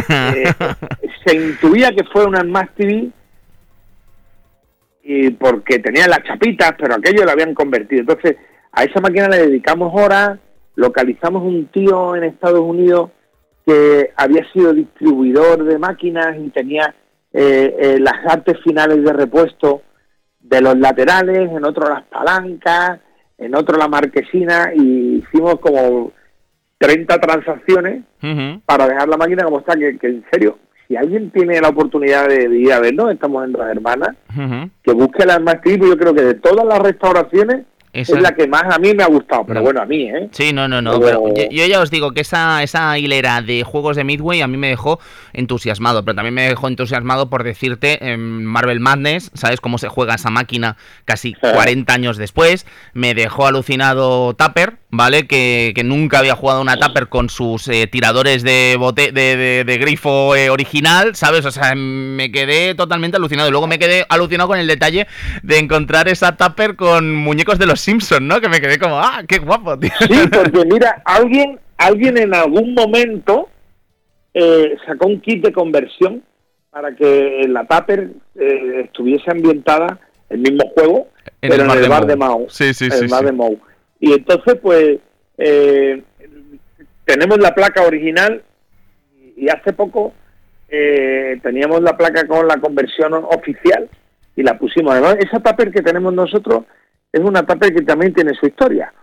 Eh, 0.09 0.45
se 1.26 1.36
intuía 1.36 1.91
que 1.91 2.03
fue 2.03 2.26
una 2.26 2.41
Smart 2.41 2.72
TV 2.76 3.09
y 5.03 5.30
porque 5.32 5.80
tenía 5.80 6.07
las 6.07 6.24
chapitas, 6.24 6.74
pero 6.78 6.95
aquello 6.95 7.26
lo 7.26 7.32
habían 7.32 7.53
convertido. 7.53 8.01
Entonces, 8.01 8.38
a 8.72 8.84
esa 8.84 8.99
máquina 8.99 9.28
le 9.28 9.47
dedicamos 9.47 9.91
horas, 9.95 10.39
localizamos 10.76 11.43
un 11.43 11.67
tío 11.67 12.15
en 12.15 12.24
Estados 12.24 12.59
Unidos 12.59 13.11
que 13.65 14.11
había 14.15 14.49
sido 14.51 14.74
distribuidor 14.74 15.63
de 15.63 15.78
máquinas 15.78 16.38
y 16.38 16.49
tenía 16.49 16.93
eh, 17.34 17.76
eh, 17.80 17.99
las 17.99 18.26
artes 18.26 18.57
finales 18.63 19.03
de 19.03 19.13
repuesto 19.13 19.82
de 20.39 20.61
los 20.61 20.78
laterales, 20.78 21.49
en 21.51 21.63
otro 21.63 21.89
las 21.89 22.03
palancas, 22.03 22.99
en 23.38 23.55
otro 23.55 23.78
la 23.78 23.88
marquesina 23.88 24.72
y 24.76 25.24
hicimos 25.24 25.59
como 25.59 26.11
30 26.78 27.20
transacciones 27.20 28.03
Para 28.65 28.88
dejar 28.88 29.07
la 29.07 29.17
máquina 29.17 29.43
como 29.43 29.59
está, 29.59 29.76
que, 29.76 29.97
que 29.97 30.07
en 30.07 30.26
serio, 30.32 30.57
si 30.88 30.95
alguien 30.95 31.32
tiene 31.32 31.61
la 31.61 31.70
oportunidad 31.70 32.28
de, 32.28 32.47
de 32.49 32.57
ir 32.57 32.74
a 32.74 32.80
verlo, 32.80 33.09
estamos 33.09 33.45
en 33.45 33.53
Las 33.53 33.72
Hermanas, 33.72 34.15
que 34.84 34.91
busque 34.91 35.26
la 35.26 35.39
más 35.39 35.61
tipo, 35.61 35.86
yo 35.86 35.97
creo 35.97 36.13
que 36.13 36.24
de 36.24 36.34
todas 36.34 36.65
las 36.65 36.80
restauraciones 36.80 37.65
Esa- 37.91 38.15
es 38.17 38.21
la 38.21 38.35
que 38.35 38.47
más 38.47 38.63
a 38.73 38.77
mí 38.77 38.93
me 38.93 39.03
ha 39.03 39.07
gustado, 39.07 39.45
pero 39.47 39.59
No. 39.61 39.63
bueno, 39.63 39.81
a 39.81 39.85
mí, 39.85 40.03
¿eh? 40.03 40.29
Sí, 40.31 40.53
no, 40.53 40.67
no, 40.67 40.81
no, 40.81 40.99
Pero- 40.99 41.23
pero 41.23 41.49
yo, 41.49 41.49
yo 41.49 41.65
ya 41.65 41.79
os 41.81 41.89
digo 41.89 42.11
que 42.11 42.21
esa, 42.21 42.61
esa 42.61 42.97
hilera 42.99 43.41
de 43.41 43.63
juegos 43.63 43.95
de 43.95 44.03
Midway 44.03 44.41
a 44.41 44.47
mí 44.47 44.57
me 44.57 44.67
dejó 44.69 44.99
entusiasmado, 45.33 46.03
pero 46.05 46.15
también 46.15 46.33
me 46.35 46.47
dejó 46.47 46.67
entusiasmado 46.67 47.29
por 47.29 47.43
decirte 47.43 48.11
en 48.11 48.45
Marvel 48.45 48.79
Madness, 48.79 49.31
¿sabes 49.33 49.59
cómo 49.61 49.77
se 49.77 49.87
juega 49.89 50.15
esa 50.15 50.29
máquina 50.29 50.77
casi 51.05 51.33
40 51.41 51.93
años 51.93 52.17
después? 52.17 52.65
Me 52.93 53.13
dejó 53.15 53.47
alucinado 53.47 54.33
Tapper, 54.35 54.77
¿vale? 54.91 55.25
Que, 55.27 55.71
que 55.75 55.83
nunca 55.83 56.19
había 56.19 56.35
jugado 56.35 56.61
una 56.61 56.77
Tapper 56.77 57.07
con 57.09 57.29
sus 57.29 57.67
eh, 57.69 57.87
tiradores 57.87 58.43
de, 58.43 58.75
bote, 58.77 59.11
de, 59.11 59.35
de- 59.35 59.63
de 59.63 59.77
grifo 59.77 60.35
eh, 60.35 60.49
original, 60.49 61.15
¿sabes? 61.15 61.45
O 61.45 61.51
sea, 61.51 61.73
me 61.75 62.31
quedé 62.31 62.75
totalmente 62.75 63.17
alucinado. 63.17 63.47
Y 63.49 63.51
luego 63.51 63.67
me 63.67 63.79
quedé 63.79 64.05
alucinado 64.09 64.47
con 64.49 64.59
el 64.59 64.67
detalle 64.67 65.07
de 65.43 65.57
encontrar 65.57 66.07
esa 66.07 66.37
Tapper 66.37 66.75
con 66.75 67.15
muñecos 67.15 67.57
de 67.59 67.65
los 67.65 67.78
Simpsons, 67.80 68.21
¿no? 68.21 68.39
Que 68.39 68.49
me 68.49 68.61
quedé 68.61 68.77
como, 68.77 68.99
ah, 68.99 69.21
qué 69.27 69.39
guapo, 69.39 69.77
tío. 69.77 69.91
Sí, 69.99 70.27
porque 70.32 70.65
mira, 70.65 71.01
alguien, 71.05 71.59
alguien 71.77 72.17
en 72.17 72.34
algún 72.34 72.73
momento 72.73 73.49
eh, 74.34 74.75
sacó 74.86 75.07
un 75.07 75.21
kit 75.21 75.43
de 75.43 75.51
conversión 75.51 76.23
para 76.69 76.95
que 76.95 77.45
la 77.47 77.65
Tupper 77.65 78.11
eh, 78.36 78.82
estuviese 78.86 79.32
ambientada 79.32 79.99
el 80.30 80.39
mismo 80.39 80.69
juego, 80.75 81.07
En 81.41 81.49
pero 81.49 81.63
el 81.63 81.71
en 81.71 81.84
el 81.84 81.89
bar 81.89 82.05
de 82.05 82.15
Mau. 82.15 82.45
Sí, 82.49 82.73
sí, 82.73 82.86
en 82.86 82.91
sí, 82.91 83.03
el 83.05 83.09
bar 83.09 83.21
sí. 83.21 83.25
de 83.25 83.32
Mau. 83.32 83.59
Y 83.99 84.13
entonces, 84.13 84.55
pues, 84.61 84.99
eh, 85.38 86.03
tenemos 87.05 87.39
la 87.39 87.55
placa 87.55 87.82
original 87.82 88.43
y 89.36 89.49
hace 89.49 89.73
poco 89.73 90.13
eh, 90.69 91.39
teníamos 91.41 91.82
la 91.82 91.97
placa 91.97 92.27
con 92.27 92.47
la 92.47 92.57
conversión 92.57 93.13
oficial 93.13 93.89
y 94.36 94.43
la 94.43 94.57
pusimos. 94.57 94.93
Además, 94.93 95.17
esa 95.19 95.39
Tupper 95.39 95.71
que 95.71 95.82
tenemos 95.82 96.13
nosotros 96.13 96.65
es 97.12 97.22
una 97.22 97.43
Tupper 97.45 97.74
que 97.74 97.82
también 97.82 98.14
tiene 98.14 98.34
su 98.36 98.45
historia. 98.47 98.93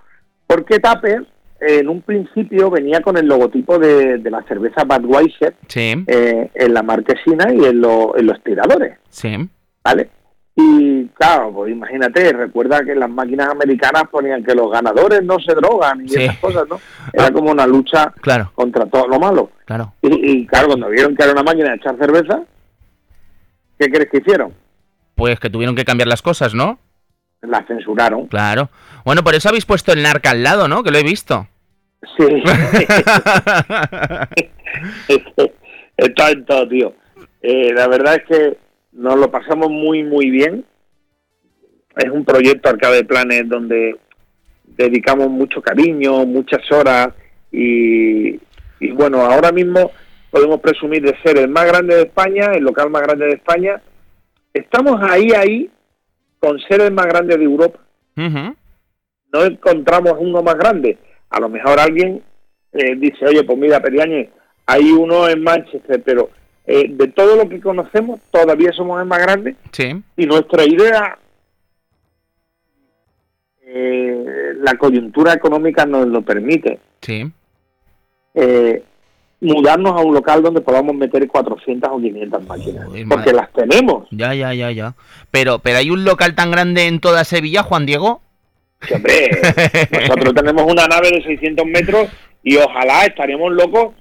Porque 0.46 0.78
Tupper 0.78 1.26
en 1.60 1.88
un 1.88 2.02
principio 2.02 2.70
venía 2.70 3.00
con 3.00 3.16
el 3.16 3.26
logotipo 3.26 3.78
de, 3.78 4.18
de 4.18 4.30
la 4.30 4.42
cerveza 4.42 4.84
Budweiser 4.84 5.54
Sí, 5.68 6.04
eh, 6.06 6.50
en 6.54 6.74
la 6.74 6.82
marquesina 6.82 7.52
y 7.52 7.64
en, 7.64 7.80
lo- 7.80 8.16
en 8.16 8.26
los 8.26 8.42
tiradores, 8.44 8.98
sí. 9.08 9.34
¿vale? 9.82 10.10
Y 10.58 11.06
claro, 11.08 11.52
pues 11.52 11.70
imagínate, 11.72 12.32
recuerda 12.32 12.82
que 12.82 12.94
las 12.94 13.10
máquinas 13.10 13.48
americanas 13.48 14.04
ponían 14.10 14.42
que 14.44 14.54
los 14.54 14.70
ganadores 14.70 15.22
no 15.22 15.36
se 15.38 15.54
drogan 15.54 16.04
y 16.04 16.08
Sí. 16.08 16.22
esas 16.24 16.38
cosas, 16.38 16.64
¿no? 16.68 16.78
Era 17.12 17.30
como 17.30 17.50
una 17.50 17.66
lucha 17.66 18.12
Claro, 18.22 18.52
contra 18.54 18.86
todo 18.86 19.06
lo 19.08 19.18
malo. 19.18 19.50
claro. 19.66 19.92
Y, 20.02 20.30
y 20.30 20.46
claro, 20.46 20.68
cuando 20.68 20.88
vieron 20.90 21.14
que 21.16 21.22
era 21.24 21.32
una 21.32 21.42
máquina 21.42 21.70
de 21.70 21.76
echar 21.76 21.96
cerveza, 21.98 22.42
¿qué 23.78 23.88
crees 23.90 24.10
que 24.10 24.18
hicieron? 24.18 24.54
Pues 25.14 25.40
que 25.40 25.50
tuvieron 25.50 25.74
que 25.76 25.84
cambiar 25.84 26.08
las 26.08 26.22
cosas, 26.22 26.54
¿no? 26.54 26.78
La 27.46 27.64
censuraron. 27.66 28.26
Claro. 28.26 28.70
Bueno, 29.04 29.22
por 29.22 29.34
eso 29.34 29.48
habéis 29.48 29.66
puesto 29.66 29.92
el 29.92 30.02
narca 30.02 30.30
al 30.30 30.42
lado, 30.42 30.68
¿no? 30.68 30.82
Que 30.82 30.90
lo 30.90 30.98
he 30.98 31.02
visto. 31.02 31.46
Sí. 32.16 32.26
Está 35.96 36.30
en 36.30 36.44
todo, 36.44 36.68
tío. 36.68 36.94
Eh, 37.42 37.72
la 37.72 37.88
verdad 37.88 38.16
es 38.16 38.24
que 38.24 38.58
nos 38.92 39.16
lo 39.16 39.30
pasamos 39.30 39.70
muy, 39.70 40.02
muy 40.02 40.30
bien. 40.30 40.64
Es 41.96 42.10
un 42.10 42.24
proyecto 42.24 42.68
Arcade 42.68 43.04
Planet 43.04 43.46
donde 43.46 43.96
dedicamos 44.64 45.30
mucho 45.30 45.62
cariño, 45.62 46.26
muchas 46.26 46.70
horas 46.70 47.08
y, 47.50 48.38
y 48.80 48.90
bueno, 48.92 49.24
ahora 49.24 49.52
mismo 49.52 49.90
podemos 50.30 50.60
presumir 50.60 51.02
de 51.02 51.16
ser 51.22 51.38
el 51.38 51.48
más 51.48 51.66
grande 51.66 51.94
de 51.94 52.02
España, 52.02 52.52
el 52.54 52.64
local 52.64 52.90
más 52.90 53.02
grande 53.02 53.26
de 53.26 53.34
España. 53.34 53.80
Estamos 54.52 55.00
ahí, 55.02 55.30
ahí, 55.32 55.70
con 56.46 56.60
ser 56.60 56.80
el 56.82 56.92
más 56.92 57.06
grande 57.06 57.36
de 57.36 57.44
Europa 57.44 57.80
no 59.32 59.44
encontramos 59.44 60.14
uno 60.18 60.42
más 60.42 60.54
grande. 60.54 60.96
A 61.28 61.40
lo 61.40 61.48
mejor 61.48 61.78
alguien 61.80 62.22
eh, 62.72 62.94
dice, 62.96 63.26
oye, 63.26 63.42
pues 63.44 63.58
mira, 63.58 63.80
Periáñez, 63.80 64.30
hay 64.64 64.90
uno 64.92 65.28
en 65.28 65.42
Manchester, 65.42 66.00
pero 66.04 66.30
eh, 66.66 66.86
de 66.88 67.08
todo 67.08 67.36
lo 67.36 67.48
que 67.48 67.60
conocemos, 67.60 68.20
todavía 68.30 68.72
somos 68.72 69.00
el 69.00 69.06
más 69.06 69.18
grande 69.18 69.56
Sí. 69.72 70.02
y 70.16 70.26
nuestra 70.26 70.64
idea, 70.64 71.18
eh, 73.62 74.52
la 74.60 74.74
coyuntura 74.78 75.32
económica 75.34 75.84
nos 75.84 76.06
lo 76.06 76.22
permite, 76.22 76.78
Sí. 77.00 77.30
eh, 78.34 78.82
mudarnos 79.40 79.92
a 79.92 80.04
un 80.04 80.14
local 80.14 80.42
donde 80.42 80.60
podamos 80.60 80.94
meter 80.94 81.26
400 81.26 81.90
o 81.92 82.00
500 82.00 82.46
máquinas, 82.46 82.86
porque 82.86 83.04
madre. 83.04 83.32
las 83.32 83.52
tenemos. 83.52 84.08
Ya, 84.10 84.34
ya, 84.34 84.54
ya, 84.54 84.70
ya. 84.70 84.94
Pero, 85.30 85.58
pero 85.58 85.78
hay 85.78 85.90
un 85.90 86.04
local 86.04 86.34
tan 86.34 86.50
grande 86.50 86.86
en 86.86 87.00
toda 87.00 87.24
Sevilla, 87.24 87.62
Juan 87.62 87.86
Diego. 87.86 88.20
Sí, 88.82 88.94
hombre, 88.94 89.30
nosotros 89.92 90.34
tenemos 90.34 90.64
una 90.70 90.86
nave 90.86 91.10
de 91.10 91.22
600 91.22 91.66
metros 91.66 92.08
y 92.42 92.56
ojalá 92.56 93.04
estaríamos 93.04 93.52
locos 93.52 93.94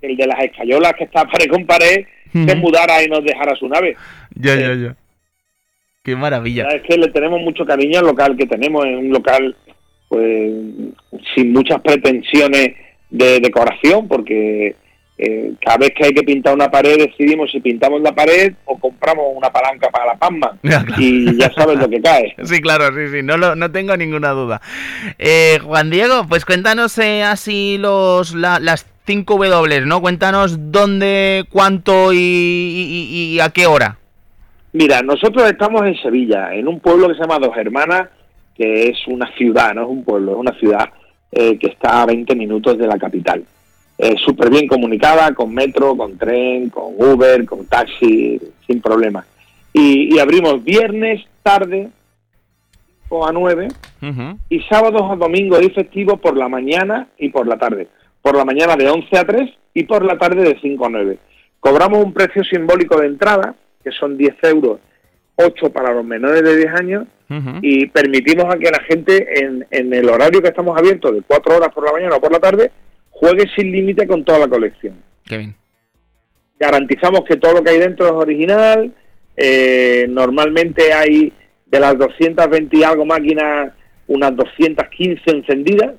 el 0.00 0.16
de 0.16 0.26
las 0.26 0.38
escayolas 0.44 0.92
que 0.96 1.04
está 1.04 1.24
pared 1.24 1.48
con 1.50 1.66
pared 1.66 2.06
se 2.32 2.54
mudara 2.56 3.02
y 3.02 3.08
nos 3.08 3.24
dejara 3.24 3.56
su 3.56 3.68
nave. 3.68 3.96
Ya, 4.34 4.54
ya, 4.54 4.74
ya. 4.74 4.96
Qué 6.04 6.14
maravilla. 6.14 6.68
Es 6.68 6.82
que 6.82 6.96
le 6.96 7.08
tenemos 7.08 7.40
mucho 7.40 7.64
cariño 7.64 8.00
al 8.00 8.06
local 8.06 8.36
que 8.36 8.46
tenemos, 8.46 8.84
es 8.84 8.96
un 8.96 9.10
local 9.10 9.56
pues 10.08 10.52
sin 11.34 11.52
muchas 11.52 11.80
pretensiones 11.82 12.70
de 13.10 13.40
decoración, 13.40 14.08
porque 14.08 14.76
eh, 15.20 15.54
cada 15.60 15.78
vez 15.78 15.90
que 15.96 16.04
hay 16.06 16.12
que 16.12 16.22
pintar 16.22 16.54
una 16.54 16.70
pared 16.70 16.96
decidimos 16.96 17.50
si 17.50 17.58
pintamos 17.58 18.00
la 18.02 18.14
pared 18.14 18.52
o 18.66 18.78
compramos 18.78 19.26
una 19.34 19.50
palanca 19.50 19.90
para 19.90 20.06
la 20.06 20.16
palma 20.16 20.56
y 20.96 21.36
ya 21.36 21.52
sabes 21.54 21.76
lo 21.76 21.88
que 21.90 22.00
cae. 22.00 22.36
Sí, 22.44 22.60
claro, 22.60 22.94
sí, 22.94 23.08
sí, 23.08 23.22
no, 23.24 23.36
lo, 23.36 23.56
no 23.56 23.70
tengo 23.72 23.96
ninguna 23.96 24.30
duda. 24.30 24.60
Eh, 25.18 25.58
Juan 25.64 25.90
Diego, 25.90 26.26
pues 26.28 26.44
cuéntanos 26.44 26.96
eh, 26.98 27.24
así 27.24 27.78
los 27.78 28.34
las 28.34 28.86
5 29.06 29.38
W, 29.38 29.86
¿no? 29.86 30.00
Cuéntanos 30.00 30.70
dónde, 30.70 31.46
cuánto 31.50 32.12
y, 32.12 33.38
a 33.42 33.48
qué 33.50 33.66
hora. 33.66 33.98
Mira, 34.72 35.02
nosotros 35.02 35.50
estamos 35.50 35.82
en 35.86 35.96
Sevilla, 35.96 36.54
en 36.54 36.68
un 36.68 36.78
pueblo 36.78 37.08
que 37.08 37.14
se 37.14 37.20
llama 37.22 37.38
Dos 37.38 37.56
Hermanas, 37.56 38.08
que 38.54 38.88
es 38.88 38.98
una 39.08 39.34
ciudad, 39.34 39.74
no 39.74 39.82
es 39.82 39.88
un 39.88 40.04
pueblo, 40.04 40.32
es 40.32 40.38
una 40.38 40.52
ciudad 40.60 40.90
que 41.30 41.66
está 41.66 42.02
a 42.02 42.06
20 42.06 42.34
minutos 42.34 42.78
de 42.78 42.86
la 42.86 42.98
capital 42.98 43.44
eh, 44.00 44.14
súper 44.24 44.48
bien 44.48 44.68
comunicada 44.68 45.34
con 45.34 45.52
metro, 45.52 45.96
con 45.96 46.16
tren, 46.16 46.70
con 46.70 46.94
Uber, 46.96 47.44
con 47.44 47.66
taxi, 47.66 48.40
sin 48.64 48.80
problema. 48.80 49.26
Y, 49.72 50.18
abrimos 50.20 50.62
viernes 50.62 51.24
tarde 51.42 51.88
o 53.08 53.26
a 53.26 53.32
9 53.32 53.68
y 54.48 54.60
sábados 54.62 55.02
a 55.10 55.16
domingos 55.16 55.62
y 55.62 55.70
festivos 55.70 56.20
por 56.20 56.36
la 56.36 56.48
mañana 56.48 57.08
y 57.18 57.30
por 57.30 57.48
la 57.48 57.58
tarde. 57.58 57.88
Por 58.22 58.36
la 58.36 58.44
mañana 58.44 58.76
de 58.76 58.88
11 58.88 59.18
a 59.18 59.24
3 59.24 59.50
y 59.74 59.84
por 59.84 60.04
la 60.04 60.16
tarde 60.16 60.42
de 60.42 60.58
5 60.60 60.86
a 60.86 60.90
9. 60.90 61.18
Cobramos 61.58 62.04
un 62.04 62.12
precio 62.12 62.44
simbólico 62.44 63.00
de 63.00 63.06
entrada, 63.06 63.54
que 63.82 63.90
son 63.90 64.16
10 64.16 64.36
euros, 64.44 64.78
8 65.40 65.70
para 65.70 65.94
los 65.94 66.04
menores 66.04 66.42
de 66.42 66.56
10 66.56 66.74
años, 66.74 67.06
y 67.62 67.86
permitimos 67.86 68.46
a 68.52 68.58
que 68.58 68.70
la 68.70 68.82
gente 68.84 69.44
en, 69.44 69.66
en 69.70 69.92
el 69.92 70.08
horario 70.08 70.40
que 70.40 70.48
estamos 70.48 70.76
abiertos, 70.76 71.14
de 71.14 71.22
4 71.22 71.56
horas 71.56 71.68
por 71.74 71.84
la 71.84 71.92
mañana 71.92 72.16
o 72.16 72.20
por 72.20 72.32
la 72.32 72.40
tarde, 72.40 72.70
juegue 73.10 73.44
sin 73.54 73.70
límite 73.70 74.06
con 74.06 74.24
toda 74.24 74.40
la 74.40 74.48
colección. 74.48 74.94
Qué 75.24 75.38
bien. 75.38 75.54
Garantizamos 76.58 77.22
que 77.24 77.36
todo 77.36 77.54
lo 77.54 77.62
que 77.62 77.70
hay 77.70 77.78
dentro 77.78 78.06
es 78.06 78.12
original. 78.12 78.92
Eh, 79.36 80.06
normalmente 80.08 80.92
hay 80.92 81.32
de 81.66 81.80
las 81.80 81.96
220 81.96 82.76
y 82.76 82.82
algo 82.82 83.04
máquinas, 83.04 83.72
unas 84.08 84.34
215 84.34 85.22
encendidas. 85.30 85.94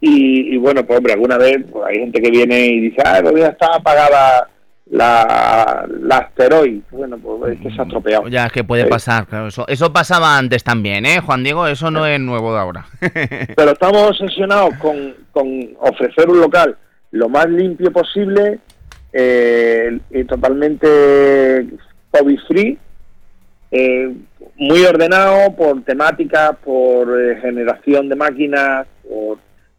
y, 0.00 0.56
bueno, 0.58 0.84
pues 0.84 0.98
hombre, 0.98 1.14
alguna 1.14 1.38
vez 1.38 1.58
pues, 1.70 1.84
hay 1.86 2.00
gente 2.00 2.20
que 2.20 2.30
viene 2.30 2.66
y 2.66 2.80
dice, 2.80 3.02
ah, 3.04 3.20
todavía 3.20 3.48
está 3.48 3.76
apagada 3.76 4.50
la, 4.90 5.86
la 6.00 6.16
asteroide. 6.16 6.80
Bueno, 6.90 7.18
pues 7.18 7.54
es 7.54 7.60
que 7.60 7.70
se 7.70 7.80
ha 7.80 7.84
estropeado. 7.84 8.28
Ya, 8.28 8.46
es 8.46 8.52
que 8.52 8.64
puede 8.64 8.86
pasar, 8.86 9.26
claro. 9.26 9.48
Eso, 9.48 9.66
eso 9.68 9.92
pasaba 9.92 10.38
antes 10.38 10.64
también, 10.64 11.06
¿eh, 11.06 11.20
Juan 11.20 11.44
Diego? 11.44 11.66
Eso 11.66 11.90
no 11.90 12.06
es 12.06 12.18
nuevo 12.20 12.52
de 12.52 12.60
ahora. 12.60 12.86
Pero 13.56 13.72
estamos 13.72 14.02
obsesionados 14.10 14.74
con, 14.76 15.14
con 15.32 15.46
ofrecer 15.80 16.28
un 16.28 16.40
local 16.40 16.76
lo 17.10 17.28
más 17.28 17.48
limpio 17.48 17.90
posible 17.92 18.58
eh, 19.12 19.98
y 20.10 20.24
totalmente 20.24 21.66
hobby 22.12 22.36
free. 22.46 22.78
Eh, 23.70 24.14
muy 24.56 24.84
ordenado 24.84 25.54
por 25.54 25.82
temática, 25.82 26.52
por 26.52 27.20
eh, 27.20 27.38
generación 27.40 28.08
de 28.08 28.16
máquinas, 28.16 28.86
por, 29.08 29.38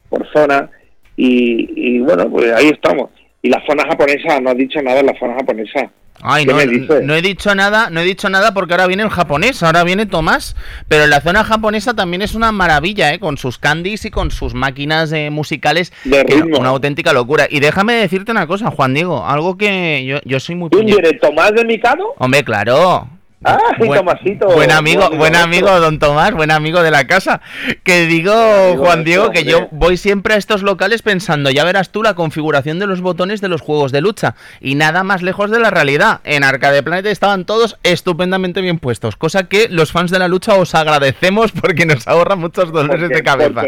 por 0.10 0.32
zona. 0.32 0.70
Y, 1.16 1.97
y 1.97 1.99
bueno, 1.99 2.30
pues 2.30 2.51
ahí 2.53 2.70
estamos. 2.70 3.10
Y 3.42 3.50
la 3.50 3.64
zona 3.66 3.84
japonesa, 3.88 4.40
no 4.42 4.50
has 4.50 4.58
dicho 4.58 4.82
nada 4.82 5.00
en 5.00 5.06
la 5.06 5.18
zona 5.18 5.36
japonesa. 5.36 5.90
Ay, 6.22 6.46
no, 6.46 6.54
no 6.54 7.16
he 7.16 7.22
dicho 7.22 7.56
nada, 7.56 7.90
no 7.90 8.02
he 8.02 8.04
dicho 8.04 8.30
nada 8.30 8.54
porque 8.54 8.74
ahora 8.74 8.88
viene 8.88 9.04
el 9.04 9.10
japonés, 9.10 9.64
ahora 9.64 9.86
viene 9.86 10.06
Tomás, 10.06 10.58
pero 10.90 11.08
la 11.08 11.22
zona 11.22 11.46
japonesa 11.46 11.94
también 11.94 12.22
es 12.22 12.36
una 12.36 12.52
maravilla, 12.52 13.14
¿eh? 13.14 13.20
con 13.20 13.38
sus 13.38 13.58
candies 13.58 14.04
y 14.04 14.12
con 14.12 14.30
sus 14.30 14.54
máquinas 14.54 15.14
eh, 15.14 15.30
musicales, 15.30 15.94
de 16.04 16.24
ritmo. 16.24 16.60
una 16.60 16.70
auténtica 16.70 17.14
locura. 17.14 17.48
Y 17.50 17.62
déjame 17.62 17.94
decirte 17.94 18.32
una 18.32 18.48
cosa, 18.48 18.70
Juan 18.70 18.94
Diego, 18.94 19.26
algo 19.26 19.58
que 19.58 20.04
yo, 20.06 20.20
yo 20.26 20.42
soy 20.42 20.56
muy... 20.56 20.70
¿Tú 20.70 20.84
Tomás 21.22 21.54
de 21.54 21.64
Mikado? 21.64 22.16
Hombre, 22.18 22.44
claro, 22.44 23.08
Ah, 23.44 23.58
buen, 23.78 23.94
Tomasito. 23.94 24.48
Buen 24.48 24.72
amigo, 24.72 25.10
buen 25.12 25.36
amigo, 25.36 25.68
don 25.80 25.98
Tomás, 25.98 26.34
buen 26.34 26.52
amigo 26.52 26.84
de 26.84 26.92
la 26.92 27.08
casa. 27.08 27.42
Que 27.84 28.06
digo, 28.06 28.34
Juan 28.78 29.06
Diego, 29.06 29.32
que 29.32 29.46
yo 29.46 29.70
voy 29.72 29.96
siempre 29.96 30.34
a 30.34 30.38
estos 30.38 30.62
locales 30.62 31.04
pensando, 31.04 31.50
ya 31.50 31.64
verás 31.64 31.90
tú 31.90 32.04
la 32.04 32.16
configuración 32.16 32.80
de 32.80 32.88
los 32.88 33.00
botones 33.00 33.40
de 33.40 33.48
los 33.48 33.62
juegos 33.62 33.94
de 33.94 34.02
lucha. 34.02 34.36
Y 34.60 34.76
nada 34.76 35.04
más 35.04 35.22
lejos 35.22 35.52
de 35.52 35.60
la 35.60 35.70
realidad. 35.70 36.20
En 36.26 36.44
Arcade 36.44 36.84
Planet 36.84 37.06
estaban 37.06 37.46
todos 37.46 37.78
estupendamente 37.84 38.62
bien 38.62 38.78
puestos. 38.78 39.16
Cosa 39.16 39.48
que 39.48 39.70
los 39.70 39.94
fans 39.94 40.12
de 40.12 40.20
la 40.20 40.28
lucha 40.28 40.56
os 40.56 40.76
agradecemos 40.76 41.54
porque 41.54 41.86
nos 41.86 42.08
ahorra 42.10 42.36
muchos 42.36 42.74
dolores 42.74 43.10
de 43.10 43.24
cabeza. 43.24 43.64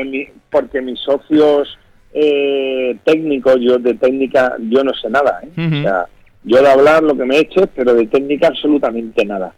Porque, 0.49 0.81
mis 0.81 0.99
socios 0.99 1.79
eh, 2.13 2.97
técnicos, 3.05 3.55
yo 3.61 3.77
de 3.77 3.93
técnica, 3.93 4.53
yo 4.69 4.83
no 4.83 4.93
sé 4.93 5.09
nada. 5.09 5.39
¿eh? 5.43 5.49
O 5.55 5.81
sea, 5.81 6.07
yo 6.43 6.61
de 6.61 6.69
hablar 6.69 7.03
lo 7.03 7.15
que 7.15 7.25
me 7.25 7.37
he 7.37 7.41
hecho, 7.41 7.67
pero 7.75 7.93
de 7.93 8.07
técnica 8.07 8.47
absolutamente 8.47 9.25
nada. 9.25 9.53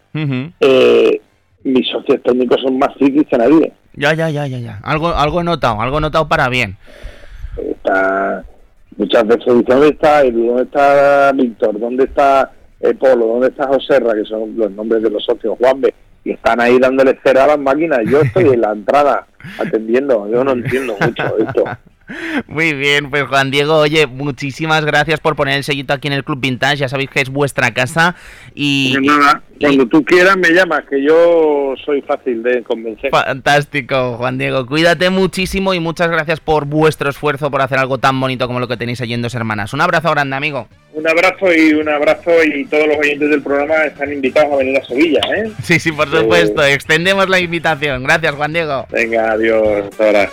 Eh, 0.60 1.20
mis 1.64 1.88
socios 1.88 2.22
técnicos 2.22 2.60
son 2.60 2.78
más 2.78 2.94
frikis 2.98 3.26
que 3.26 3.38
nadie. 3.38 3.72
Ya, 3.94 4.12
ya, 4.12 4.28
ya, 4.28 4.46
ya, 4.46 4.58
ya. 4.58 4.80
Algo, 4.82 5.14
algo 5.14 5.40
he 5.40 5.44
notado, 5.44 5.80
algo 5.80 5.98
he 5.98 6.00
notado 6.00 6.28
para 6.28 6.48
bien. 6.48 6.76
Está, 7.56 8.44
muchas 8.96 9.26
veces 9.26 9.46
dicen, 9.46 9.64
¿dónde 9.66 9.88
está 9.88 10.22
Edu? 10.22 10.46
¿Dónde 10.46 10.62
está 10.64 11.32
Víctor? 11.32 11.80
¿Dónde 11.80 12.04
está 12.04 12.50
eh, 12.80 12.94
Polo? 12.94 13.26
¿Dónde 13.26 13.48
está 13.48 13.66
Joserra? 13.66 14.14
Que 14.14 14.24
son 14.24 14.54
los 14.56 14.70
nombres 14.72 15.02
de 15.02 15.10
los 15.10 15.24
socios, 15.24 15.56
Juanbe. 15.58 15.94
Y 16.24 16.32
están 16.32 16.60
ahí 16.60 16.78
dándole 16.78 17.18
cera 17.22 17.44
a 17.44 17.48
las 17.48 17.58
máquinas. 17.58 18.00
Yo 18.06 18.20
estoy 18.20 18.44
en 18.44 18.60
la 18.60 18.72
entrada 18.72 19.26
atendiendo. 19.58 20.28
Yo 20.30 20.42
no 20.42 20.52
entiendo 20.52 20.96
mucho 21.00 21.38
esto. 21.38 21.64
Muy 22.46 22.74
bien, 22.74 23.10
pues 23.10 23.24
Juan 23.24 23.50
Diego, 23.50 23.76
oye, 23.76 24.06
muchísimas 24.06 24.84
gracias 24.84 25.20
por 25.20 25.36
poner 25.36 25.56
el 25.56 25.64
sellito 25.64 25.92
aquí 25.94 26.08
en 26.08 26.14
el 26.14 26.24
Club 26.24 26.40
Vintage, 26.40 26.76
ya 26.76 26.88
sabéis 26.88 27.10
que 27.10 27.20
es 27.20 27.30
vuestra 27.30 27.72
casa 27.72 28.14
y... 28.54 28.92
Pues 28.92 29.06
nada, 29.06 29.42
cuando 29.60 29.86
tú 29.86 30.04
quieras 30.04 30.36
me 30.36 30.50
llamas, 30.50 30.84
que 30.88 31.02
yo 31.02 31.74
soy 31.84 32.02
fácil 32.02 32.42
de 32.42 32.62
convencer. 32.62 33.10
Fantástico, 33.10 34.16
Juan 34.16 34.38
Diego, 34.38 34.66
cuídate 34.66 35.10
muchísimo 35.10 35.74
y 35.74 35.80
muchas 35.80 36.10
gracias 36.10 36.40
por 36.40 36.66
vuestro 36.66 37.08
esfuerzo 37.08 37.50
por 37.50 37.62
hacer 37.62 37.78
algo 37.78 37.98
tan 37.98 38.20
bonito 38.20 38.46
como 38.46 38.60
lo 38.60 38.68
que 38.68 38.76
tenéis 38.76 39.00
allí 39.00 39.14
en 39.14 39.22
Dos 39.22 39.34
Hermanas. 39.34 39.72
Un 39.72 39.80
abrazo 39.80 40.10
grande, 40.10 40.36
amigo. 40.36 40.68
Un 40.92 41.08
abrazo 41.08 41.52
y 41.52 41.72
un 41.72 41.88
abrazo 41.88 42.30
y 42.44 42.64
todos 42.66 42.86
los 42.86 42.96
oyentes 42.98 43.28
del 43.28 43.42
programa 43.42 43.84
están 43.84 44.12
invitados 44.12 44.52
a 44.52 44.56
venir 44.56 44.78
a 44.78 44.84
Sevilla, 44.84 45.20
¿eh? 45.36 45.50
Sí, 45.62 45.80
sí, 45.80 45.90
por 45.90 46.08
supuesto, 46.08 46.64
extendemos 46.64 47.28
la 47.28 47.40
invitación. 47.40 48.04
Gracias, 48.04 48.34
Juan 48.34 48.52
Diego. 48.52 48.86
Venga, 48.90 49.32
adiós, 49.32 49.86
hasta 49.86 50.06
ahora. 50.06 50.30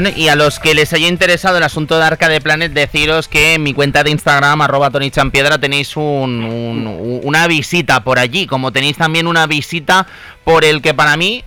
Bueno, 0.00 0.16
y 0.16 0.28
a 0.28 0.36
los 0.36 0.60
que 0.60 0.76
les 0.76 0.92
haya 0.92 1.08
interesado 1.08 1.56
el 1.56 1.64
asunto 1.64 1.98
de 1.98 2.04
Arcade 2.04 2.40
Planet, 2.40 2.72
deciros 2.72 3.26
que 3.26 3.54
en 3.54 3.64
mi 3.64 3.74
cuenta 3.74 4.04
de 4.04 4.10
Instagram, 4.10 4.60
arroba 4.60 4.92
Tony 4.92 5.10
Champiedra, 5.10 5.58
tenéis 5.58 5.96
una 5.96 7.48
visita 7.48 8.04
por 8.04 8.20
allí, 8.20 8.46
como 8.46 8.70
tenéis 8.70 8.96
también 8.96 9.26
una 9.26 9.48
visita 9.48 10.06
por 10.44 10.64
el 10.64 10.82
que 10.82 10.94
para 10.94 11.16
mí 11.16 11.42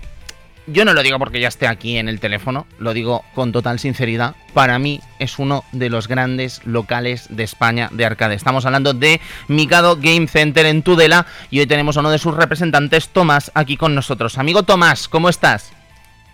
yo 0.67 0.83
no 0.83 0.93
lo 0.93 1.01
digo 1.01 1.17
porque 1.17 1.39
ya 1.39 1.47
esté 1.47 1.65
aquí 1.65 1.97
en 1.97 2.09
el 2.09 2.19
teléfono, 2.19 2.67
lo 2.77 2.93
digo 2.93 3.23
con 3.33 3.53
total 3.53 3.79
sinceridad. 3.79 4.35
Para 4.53 4.79
mí 4.79 4.99
es 5.17 5.39
uno 5.39 5.63
de 5.71 5.89
los 5.89 6.09
grandes 6.09 6.59
locales 6.65 7.27
de 7.29 7.43
España 7.43 7.87
de 7.93 8.03
arcade. 8.03 8.35
Estamos 8.35 8.65
hablando 8.65 8.93
de 8.93 9.21
Mikado 9.47 9.95
Game 9.95 10.27
Center 10.27 10.65
en 10.65 10.83
Tudela 10.83 11.25
y 11.51 11.61
hoy 11.61 11.67
tenemos 11.67 11.95
a 11.95 12.01
uno 12.01 12.11
de 12.11 12.19
sus 12.19 12.35
representantes, 12.35 13.07
Tomás, 13.07 13.49
aquí 13.53 13.77
con 13.77 13.95
nosotros. 13.95 14.37
Amigo 14.37 14.63
Tomás, 14.63 15.07
¿cómo 15.07 15.29
estás? 15.29 15.71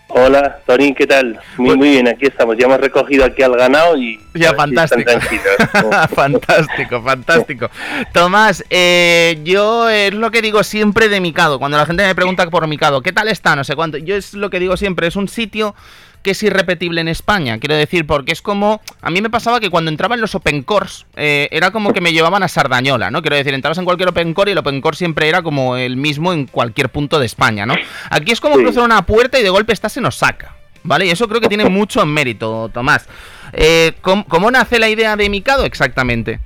Hola, 0.10 0.60
Torín, 0.66 0.96
¿qué 0.96 1.06
tal? 1.06 1.38
Muy, 1.58 1.76
muy 1.76 1.90
bien, 1.90 2.08
aquí 2.08 2.26
estamos. 2.26 2.56
Ya 2.58 2.66
hemos 2.66 2.80
recogido 2.80 3.26
aquí 3.26 3.44
al 3.44 3.58
ganado 3.58 3.98
y... 3.98 4.20
Ya, 4.34 4.54
fantástico. 4.54 5.12
fantástico, 6.16 7.02
fantástico. 7.02 7.70
Tomás, 8.14 8.64
eh, 8.70 9.40
yo 9.44 9.90
es 9.90 10.14
lo 10.14 10.32
que 10.32 10.42
digo 10.42 10.64
siempre 10.64 11.10
de 11.10 11.20
Mikado. 11.20 11.60
Cuando 11.60 11.78
la 11.78 11.86
gente 11.86 12.06
me 12.06 12.16
pregunta 12.16 12.50
por 12.50 12.66
Mikado, 12.68 13.02
¿qué 13.02 13.12
tal 13.12 13.28
está? 13.28 13.56
No 13.58 13.66
sé 13.66 13.76
cuánto. 13.76 13.98
Yo 13.98 14.16
es 14.16 14.34
lo 14.34 14.50
que 14.50 14.60
digo 14.60 14.78
siempre, 14.78 15.08
es 15.08 15.18
un 15.18 15.28
sitio 15.28 15.76
que 16.22 16.32
es 16.32 16.44
irrepetible 16.44 17.02
en 17.02 17.08
España. 17.08 17.60
Quiero 17.60 17.76
decir, 17.76 18.06
porque 18.06 18.32
es 18.32 18.42
como. 18.42 18.82
A 19.02 19.10
mí 19.10 19.22
me 19.22 19.30
pasaba 19.30 19.60
que 19.60 19.70
cuando 19.70 19.90
entraba 19.90 20.16
en 20.16 20.22
los 20.22 20.36
Open 20.36 20.64
Cores, 20.64 21.06
eh, 21.16 21.48
era 21.52 21.72
como 21.72 21.94
que 21.94 22.02
me 22.02 22.14
llevaban 22.14 22.44
a 22.44 22.48
Sardañola, 22.48 23.12
¿no? 23.12 23.22
Quiero 23.22 23.36
decir, 23.36 23.54
entrabas 23.54 23.78
en 23.78 23.86
cualquier 23.86 24.10
Open 24.10 24.34
Core 24.34 24.52
y 24.52 24.54
el 24.54 24.58
Open 24.58 24.82
Core 24.82 24.98
siempre 24.98 25.30
era 25.30 25.42
como 25.42 25.78
el 25.78 25.98
mismo 25.98 26.34
en 26.34 26.46
cualquier 26.46 26.90
punto 26.90 27.20
de 27.20 27.26
España, 27.26 27.66
¿no? 27.66 27.76
Aquí 28.10 28.32
es 28.32 28.42
como 28.42 28.56
cruzar 28.56 28.84
una 28.84 29.06
puerta 29.06 29.40
y 29.40 29.44
de 29.44 29.50
golpe 29.50 29.74
estás 29.74 29.96
en 29.98 30.06
Osaka. 30.06 30.56
¿Vale? 30.84 31.06
Y 31.06 31.10
eso 31.10 31.28
creo 31.28 31.42
que 31.42 31.50
tiene 31.50 31.66
mucho 31.70 32.06
mérito, 32.06 32.70
Tomás. 32.74 33.08
Eh, 33.54 33.94
¿cómo, 34.02 34.52
nace 34.52 34.80
la 34.80 34.90
idea 34.90 35.16
de 35.16 35.30
Mikado 35.30 35.66
exactamente? 35.66 36.40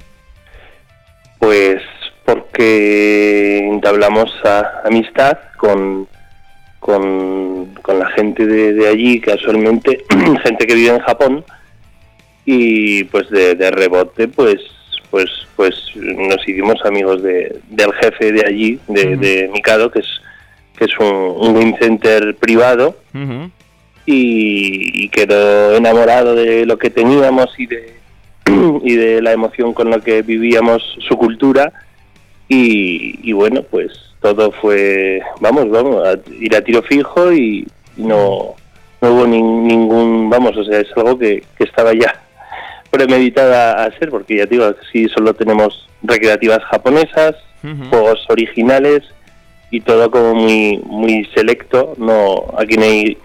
Pues 1.39 1.81
porque 2.25 3.59
entablamos 3.71 4.31
a, 4.45 4.81
amistad 4.85 5.37
con, 5.57 6.07
con, 6.81 7.69
la 7.87 8.09
gente 8.09 8.45
de, 8.45 8.87
allí, 8.87 9.21
casualmente, 9.21 10.03
gente 10.43 10.67
que 10.67 10.75
vive 10.75 10.95
en 10.95 10.99
Japón, 10.99 11.45
y 12.43 13.05
pues 13.05 13.29
de, 13.29 13.71
rebote, 13.71 14.27
pues 14.27 14.59
pues 15.11 15.29
pues 15.55 15.75
nos 15.95 16.47
hicimos 16.47 16.83
amigos 16.85 17.21
de, 17.21 17.59
del 17.69 17.93
jefe 17.93 18.31
de 18.31 18.45
allí, 18.45 18.79
de, 18.87 19.49
Mikado, 19.53 19.91
que 19.91 19.99
es 19.99 20.07
que 20.77 20.85
es 20.85 20.97
un, 20.99 21.53
game 21.53 21.77
center 21.79 22.35
privado, 22.35 22.97
y, 24.05 25.07
quedó 25.09 25.75
enamorado 25.75 26.33
de 26.33 26.65
lo 26.65 26.77
que 26.79 26.89
teníamos 26.89 27.53
y 27.59 27.67
de 27.67 27.93
y 28.83 28.95
de 28.95 29.21
la 29.21 29.33
emoción 29.33 29.73
con 29.73 29.91
la 29.91 29.99
que 29.99 30.23
vivíamos 30.23 30.81
su 31.07 31.15
cultura, 31.15 31.71
y, 32.47 33.19
y 33.21 33.33
bueno, 33.33 33.61
pues 33.61 34.10
todo 34.21 34.51
fue, 34.51 35.21
vamos, 35.39 35.69
vamos, 35.69 36.07
a 36.07 36.15
ir 36.39 36.55
a 36.55 36.61
tiro 36.61 36.81
fijo 36.83 37.33
y, 37.33 37.67
no, 37.97 38.55
no 39.01 39.11
hubo 39.11 39.27
ningún, 39.27 40.29
vamos, 40.29 40.55
o 40.57 40.63
sea, 40.63 40.79
es 40.79 40.87
algo 40.95 41.17
que, 41.17 41.43
que 41.57 41.63
estaba 41.63 41.93
ya 41.93 42.21
premeditada 42.91 43.83
a 43.83 43.85
hacer, 43.87 44.09
porque 44.09 44.37
ya 44.37 44.45
digo, 44.45 44.73
sí 44.91 45.07
solo 45.09 45.33
tenemos 45.33 45.87
recreativas 46.03 46.63
japonesas, 46.65 47.35
juegos 47.89 48.25
originales 48.29 49.03
y 49.69 49.81
todo 49.81 50.09
como 50.09 50.33
muy 50.33 50.79
muy 50.83 51.25
selecto, 51.35 51.93
no 51.97 52.45
aquí 52.57 52.75
no 52.75 52.83
hay 52.83 53.17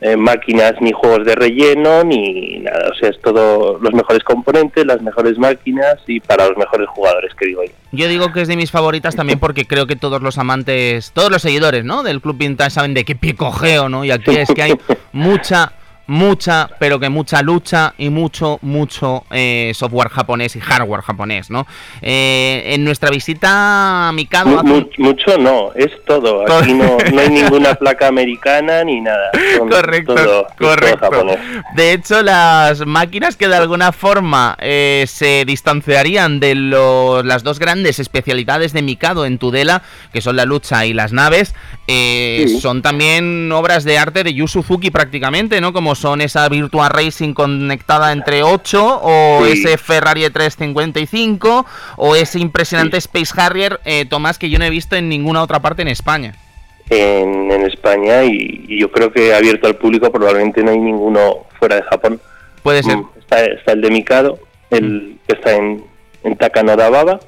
eh, 0.00 0.16
máquinas 0.16 0.74
ni 0.80 0.92
juegos 0.92 1.26
de 1.26 1.34
relleno 1.34 2.04
ni 2.04 2.58
nada. 2.60 2.90
O 2.90 2.94
sea, 2.94 3.10
es 3.10 3.20
todo 3.20 3.78
los 3.80 3.92
mejores 3.92 4.22
componentes, 4.22 4.86
las 4.86 5.02
mejores 5.02 5.38
máquinas 5.38 5.96
y 6.06 6.20
para 6.20 6.46
los 6.46 6.56
mejores 6.56 6.88
jugadores, 6.88 7.34
que 7.34 7.46
digo 7.46 7.64
yo. 7.64 7.72
Yo 7.90 8.08
digo 8.08 8.32
que 8.32 8.42
es 8.42 8.48
de 8.48 8.56
mis 8.56 8.70
favoritas 8.70 9.16
también 9.16 9.38
porque 9.38 9.64
creo 9.64 9.86
que 9.86 9.96
todos 9.96 10.22
los 10.22 10.38
amantes, 10.38 11.12
todos 11.12 11.30
los 11.30 11.42
seguidores, 11.42 11.84
¿no? 11.84 12.02
Del 12.02 12.20
Club 12.20 12.36
Vintage 12.38 12.70
saben 12.70 12.94
de 12.94 13.04
qué 13.04 13.16
pie 13.16 13.34
cogeo, 13.34 13.88
¿no? 13.88 14.04
Y 14.04 14.10
aquí 14.10 14.36
es 14.36 14.48
que 14.54 14.62
hay 14.62 14.74
mucha 15.12 15.72
mucha, 16.08 16.70
pero 16.78 16.98
que 16.98 17.10
mucha 17.10 17.42
lucha 17.42 17.94
y 17.98 18.08
mucho, 18.08 18.58
mucho 18.62 19.24
eh, 19.30 19.72
software 19.74 20.08
japonés 20.08 20.56
y 20.56 20.60
hardware 20.60 21.02
japonés, 21.02 21.50
¿no? 21.50 21.66
Eh, 22.00 22.62
en 22.72 22.82
nuestra 22.82 23.10
visita 23.10 24.08
a 24.08 24.12
Mikado... 24.12 24.62
mucho 24.64 25.38
no, 25.38 25.70
es 25.74 25.90
todo. 26.06 26.50
Aquí 26.50 26.72
no, 26.72 26.96
hay 27.18 27.28
ninguna 27.28 27.74
placa 27.74 28.08
americana 28.08 28.82
ni 28.84 29.02
nada. 29.02 29.30
correcto, 29.58 30.46
correcto. 30.58 31.10
de 31.76 31.92
hecho, 31.92 32.22
las 32.22 32.86
máquinas 32.86 33.36
que 33.36 33.46
de 33.46 33.56
alguna 33.56 33.92
forma 33.92 34.56
eh, 34.60 35.04
se 35.06 35.44
distanciarían 35.44 36.40
de 36.40 36.54
los, 36.54 37.24
las 37.24 37.42
dos 37.42 37.58
grandes 37.58 37.98
especialidades 37.98 38.72
de 38.72 38.80
Mikado 38.80 39.26
en 39.26 39.36
Tudela, 39.36 39.82
que 40.12 40.22
son 40.22 40.36
la 40.36 40.46
lucha 40.46 40.86
y 40.86 40.94
las 40.94 41.12
naves, 41.12 41.54
son 42.60 42.80
también 42.80 43.52
obras 43.52 43.84
de 43.84 43.98
arte 43.98 44.24
de 44.24 44.32
Yu 44.32 44.48
Suzuki 44.48 44.90
prácticamente, 44.90 45.60
¿no? 45.60 45.74
Como 45.74 45.94
son 45.98 46.20
esa 46.20 46.48
Virtua 46.48 46.88
Racing 46.88 47.34
conectada 47.34 48.12
entre 48.12 48.42
8 48.42 49.00
o 49.02 49.44
ese 49.44 49.76
Ferrari 49.76 50.22
355 50.30 51.66
o 51.96 52.16
ese 52.16 52.38
impresionante 52.38 52.96
Space 52.98 53.34
Harrier, 53.36 53.80
eh, 53.84 54.06
Tomás, 54.06 54.38
que 54.38 54.48
yo 54.48 54.58
no 54.58 54.64
he 54.64 54.70
visto 54.70 54.96
en 54.96 55.08
ninguna 55.08 55.42
otra 55.42 55.60
parte 55.60 55.82
en 55.82 55.88
España. 55.88 56.34
En, 56.90 57.50
España 57.66 58.24
y, 58.24 58.78
yo 58.78 58.90
creo 58.90 59.12
que 59.12 59.34
abierto 59.34 59.66
al 59.66 59.76
público 59.76 60.10
probablemente 60.10 60.62
no 60.62 60.70
hay 60.70 60.78
ninguno 60.78 61.46
fuera 61.58 61.76
de 61.76 61.82
Japón. 61.82 62.20
Puede 62.62 62.82
ser. 62.82 62.96
Mm, 62.96 63.08
está, 63.18 63.72
el 63.72 63.80
de 63.82 63.90
Mikado, 63.90 64.38
el 64.70 65.18
que 65.26 65.34
está 65.34 65.54
en, 65.54 65.84
en 66.22 66.36
Takanoda 66.36 66.88
Baba 66.88 67.20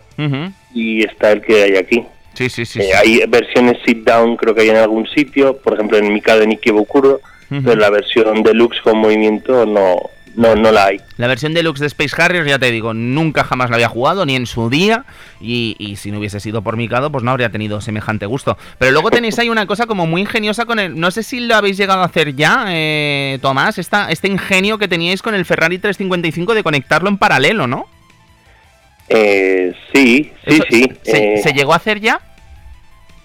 y 0.74 1.04
está 1.04 1.32
el 1.32 1.42
que 1.42 1.62
hay 1.64 1.76
aquí. 1.76 2.06
Sí, 2.34 2.48
sí, 2.48 2.64
sí, 2.64 2.80
eh, 2.80 2.94
Hay 2.94 3.22
versiones 3.28 3.78
sit 3.84 4.04
down, 4.04 4.36
creo 4.36 4.54
que 4.54 4.62
hay 4.62 4.70
en 4.70 4.76
algún 4.76 5.06
sitio, 5.08 5.56
por 5.58 5.74
ejemplo 5.74 5.98
en 5.98 6.12
Mikado 6.12 6.42
en 6.42 6.50
Ikebukuro, 6.50 7.20
pero 7.50 7.74
la 7.74 7.90
versión 7.90 8.42
deluxe 8.42 8.80
con 8.82 8.98
movimiento 8.98 9.66
no, 9.66 10.10
no, 10.36 10.54
no 10.54 10.70
la 10.70 10.86
hay. 10.86 11.00
La 11.16 11.26
versión 11.26 11.54
deluxe 11.54 11.80
de 11.80 11.86
Space 11.86 12.20
Harrier, 12.20 12.46
ya 12.46 12.58
te 12.58 12.70
digo, 12.70 12.94
nunca 12.94 13.44
jamás 13.44 13.70
la 13.70 13.76
había 13.76 13.88
jugado, 13.88 14.24
ni 14.24 14.36
en 14.36 14.46
su 14.46 14.70
día, 14.70 15.04
y, 15.40 15.96
si 15.96 16.10
no 16.10 16.18
hubiese 16.18 16.40
sido 16.40 16.62
por 16.62 16.76
Mikado, 16.76 17.10
pues 17.10 17.24
no 17.24 17.30
habría 17.30 17.50
tenido 17.50 17.80
semejante 17.80 18.26
gusto. 18.26 18.56
Pero 18.78 18.92
luego 18.92 19.10
tenéis 19.10 19.38
ahí 19.38 19.48
una 19.48 19.66
cosa 19.66 19.86
como 19.86 20.06
muy 20.06 20.20
ingeniosa 20.22 20.64
con 20.66 20.78
el... 20.78 20.98
No 20.98 21.10
sé 21.10 21.22
si 21.22 21.40
lo 21.40 21.56
habéis 21.56 21.76
llegado 21.76 22.02
a 22.02 22.06
hacer 22.06 22.34
ya, 22.36 22.66
eh, 22.68 23.38
Tomás, 23.42 23.78
esta, 23.78 24.10
este 24.10 24.28
ingenio 24.28 24.78
que 24.78 24.88
teníais 24.88 25.22
con 25.22 25.34
el 25.34 25.44
Ferrari 25.44 25.78
355 25.78 26.54
de 26.54 26.62
conectarlo 26.62 27.08
en 27.08 27.18
paralelo, 27.18 27.66
¿no? 27.66 27.86
Eh, 29.08 29.74
sí, 29.92 30.32
sí, 30.46 30.60
sí. 30.70 30.92
¿se, 31.02 31.38
¿Se 31.42 31.52
llegó 31.52 31.72
a 31.72 31.76
hacer 31.76 32.00
ya? 32.00 32.20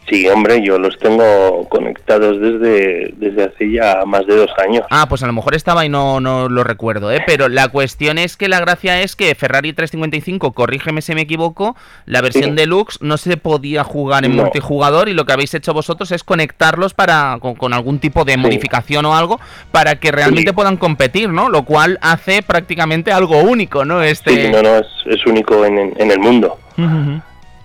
Sí, 0.09 0.27
hombre, 0.27 0.61
yo 0.63 0.77
los 0.77 0.99
tengo 0.99 1.67
conectados 1.67 2.39
desde, 2.39 3.11
desde 3.17 3.45
hace 3.45 3.71
ya 3.71 4.03
más 4.05 4.27
de 4.27 4.35
dos 4.35 4.51
años. 4.63 4.85
Ah, 4.91 5.07
pues 5.09 5.23
a 5.23 5.27
lo 5.27 5.33
mejor 5.33 5.55
estaba 5.55 5.83
y 5.83 5.89
no, 5.89 6.19
no 6.19 6.47
lo 6.47 6.63
recuerdo, 6.63 7.11
¿eh? 7.11 7.23
Pero 7.25 7.49
la 7.49 7.69
cuestión 7.69 8.19
es 8.19 8.37
que 8.37 8.47
la 8.47 8.59
gracia 8.59 9.01
es 9.01 9.15
que 9.15 9.33
Ferrari 9.33 9.73
355, 9.73 10.51
corrígeme 10.51 11.01
si 11.01 11.15
me 11.15 11.21
equivoco, 11.21 11.75
la 12.05 12.21
versión 12.21 12.55
deluxe 12.55 13.01
no 13.01 13.17
se 13.17 13.37
podía 13.37 13.83
jugar 13.83 14.25
en 14.25 14.35
multijugador 14.35 15.09
y 15.09 15.13
lo 15.13 15.25
que 15.25 15.33
habéis 15.33 15.55
hecho 15.55 15.73
vosotros 15.73 16.11
es 16.11 16.23
conectarlos 16.23 16.93
para 16.93 17.39
con, 17.39 17.73
algún 17.73 17.97
tipo 17.97 18.25
de 18.25 18.37
modificación 18.37 19.05
o 19.05 19.15
algo 19.15 19.39
para 19.71 19.95
que 19.95 20.11
realmente 20.11 20.53
puedan 20.53 20.77
competir, 20.77 21.29
¿no? 21.29 21.49
Lo 21.49 21.65
cual 21.65 21.97
hace 22.01 22.43
prácticamente 22.43 23.11
algo 23.11 23.39
único, 23.39 23.85
¿no? 23.85 24.03
Este... 24.03 24.29
Sí, 24.29 24.51
no, 24.51 24.61
no, 24.61 24.77
es, 24.77 25.25
único 25.25 25.65
en, 25.65 25.93
en 25.97 26.11
el 26.11 26.19
mundo 26.19 26.59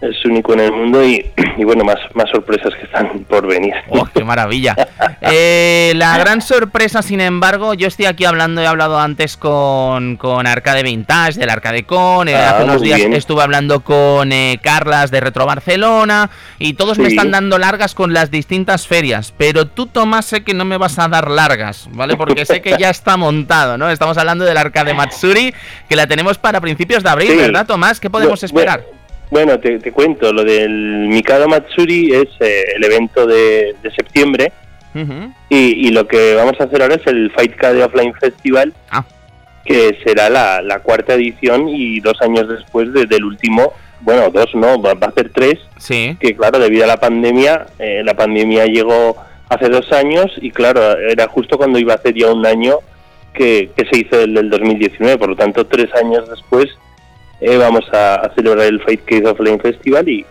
es 0.01 0.25
único 0.25 0.55
en 0.55 0.61
el 0.61 0.73
mundo 0.73 1.05
y, 1.05 1.25
bueno, 1.65 1.85
más, 1.85 1.99
más 2.15 2.31
sorpresas 2.31 2.75
que 2.75 2.85
están 2.85 3.25
por 3.29 3.47
venir. 3.47 3.75
¡Oh, 3.89 4.07
qué 4.13 4.25
maravilla! 4.25 4.75
Eh, 5.23 5.93
la 5.97 6.17
gran 6.19 6.41
sorpresa, 6.41 7.03
sin 7.03 7.21
embargo, 7.21 7.75
yo 7.75 7.89
estoy 7.89 8.07
aquí 8.07 8.25
hablando, 8.25 8.63
he 8.63 8.67
hablado 8.67 8.99
antes 8.99 9.37
con, 9.37 10.17
con 10.17 10.47
Arcade 10.47 10.83
Vintage, 10.83 11.39
del 11.39 11.51
Arcade 11.51 11.85
Con, 11.85 12.29
eh, 12.29 12.37
hace 12.37 12.63
ah, 12.63 12.65
unos 12.65 12.81
días 12.81 13.01
estuve 13.01 13.43
hablando 13.43 13.81
con 13.81 14.33
eh, 14.33 14.59
Carlas 14.63 15.11
de 15.11 15.21
Retro 15.21 15.45
Barcelona 15.47 16.31
y 16.59 16.73
todos 16.73 16.99
me 16.99 17.09
están 17.09 17.31
dando 17.31 17.59
largas 17.59 17.95
con 17.95 18.15
las 18.15 18.31
distintas 18.31 18.87
ferias, 18.87 19.35
pero 19.37 19.67
tú, 19.67 19.87
Tomás, 19.87 20.25
sé 20.25 20.43
que 20.43 20.55
no 20.55 20.65
me 20.65 20.79
vas 20.79 20.99
a 20.99 21.09
dar 21.09 21.31
largas, 21.31 21.89
¿vale? 21.93 22.17
Porque 22.17 22.47
sé 22.47 22.63
que 22.63 22.77
ya 22.79 22.91
está 22.91 23.17
montado, 23.17 23.77
¿no? 23.77 23.91
Estamos 23.91 24.17
hablando 24.17 24.45
del 24.45 24.57
Arcade 24.57 24.95
Matsuri, 24.95 25.55
que 25.89 25.97
la 25.97 26.07
tenemos 26.07 26.39
para 26.39 26.61
principios 26.61 27.03
de 27.03 27.11
abril, 27.11 27.37
¿verdad, 27.37 27.67
Tomás? 27.67 28.01
¿Qué 28.01 28.09
podemos 28.09 28.43
esperar? 28.43 28.81
Bueno, 28.81 29.00
te, 29.61 29.93
cuento, 29.93 30.33
lo 30.33 30.45
del 30.45 31.07
Mikado 31.09 31.49
Matsuri 31.49 32.13
es 32.13 32.29
eh, 32.41 32.65
el 32.77 32.85
evento 32.85 33.27
de, 33.27 33.77
septiembre 33.95 34.53
y, 35.49 35.91
lo 35.91 36.07
que 36.07 36.35
vamos 36.35 36.61
a 36.61 36.65
hacer 36.65 36.83
ahora 36.83 36.97
es 36.97 37.07
el 37.07 37.31
Fight 37.31 37.55
Card 37.55 37.81
Offline 37.81 38.13
Festival, 38.15 38.75
ah. 38.91 39.05
que 39.65 39.99
será 40.05 40.29
la, 40.29 40.81
cuarta 40.81 41.15
edición 41.15 41.69
y 41.69 42.01
dos 42.01 42.21
años 42.23 42.49
después 42.49 42.93
del 42.93 43.25
último, 43.25 43.73
bueno, 44.01 44.31
dos 44.31 44.53
no, 44.55 44.81
va, 44.83 44.93
a 44.93 45.13
ser 45.13 45.31
tres, 45.31 45.61
sí. 45.79 46.17
que 46.19 46.35
claro, 46.35 46.59
debido 46.59 46.85
a 46.85 46.89
la 46.89 46.99
pandemia, 46.99 47.67
eh, 47.79 48.03
la 48.05 48.15
pandemia 48.15 48.67
llegó 48.67 49.17
hace 49.49 49.69
dos 49.69 49.93
años 49.93 50.33
y 50.41 50.51
claro, 50.51 50.99
era 50.99 51.29
justo 51.29 51.57
cuando 51.57 51.79
iba 51.79 51.93
a 51.93 51.97
hacer 51.97 52.15
ya 52.15 52.33
un 52.33 52.45
año 52.47 52.79
que, 53.33 53.71
que 53.77 53.87
se 53.87 54.01
hizo 54.01 54.21
el 54.21 54.35
del 54.35 54.51
2019, 54.51 55.19
por 55.19 55.29
lo 55.29 55.37
tanto 55.37 55.67
tres 55.67 55.95
años 55.95 56.29
después 56.29 56.69
eh, 57.41 57.57
vamos 57.57 57.85
a, 57.93 58.31
celebrar 58.35 58.67
el 58.67 58.81
Fight 58.83 59.05
Case 59.05 59.27
of 59.27 59.37
Flame 59.37 59.59
Festival 59.59 60.09
y, 60.09 60.25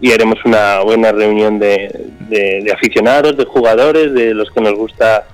y 0.00 0.12
haremos 0.12 0.38
una 0.44 0.80
buena 0.80 1.12
reunión 1.12 1.58
de, 1.58 1.90
de, 2.28 2.72
aficionados, 2.72 3.36
de 3.36 3.44
jugadores, 3.44 4.12
de 4.12 4.34
los 4.34 4.50
que 4.50 4.60
nos 4.60 4.74
gusta 4.74 5.24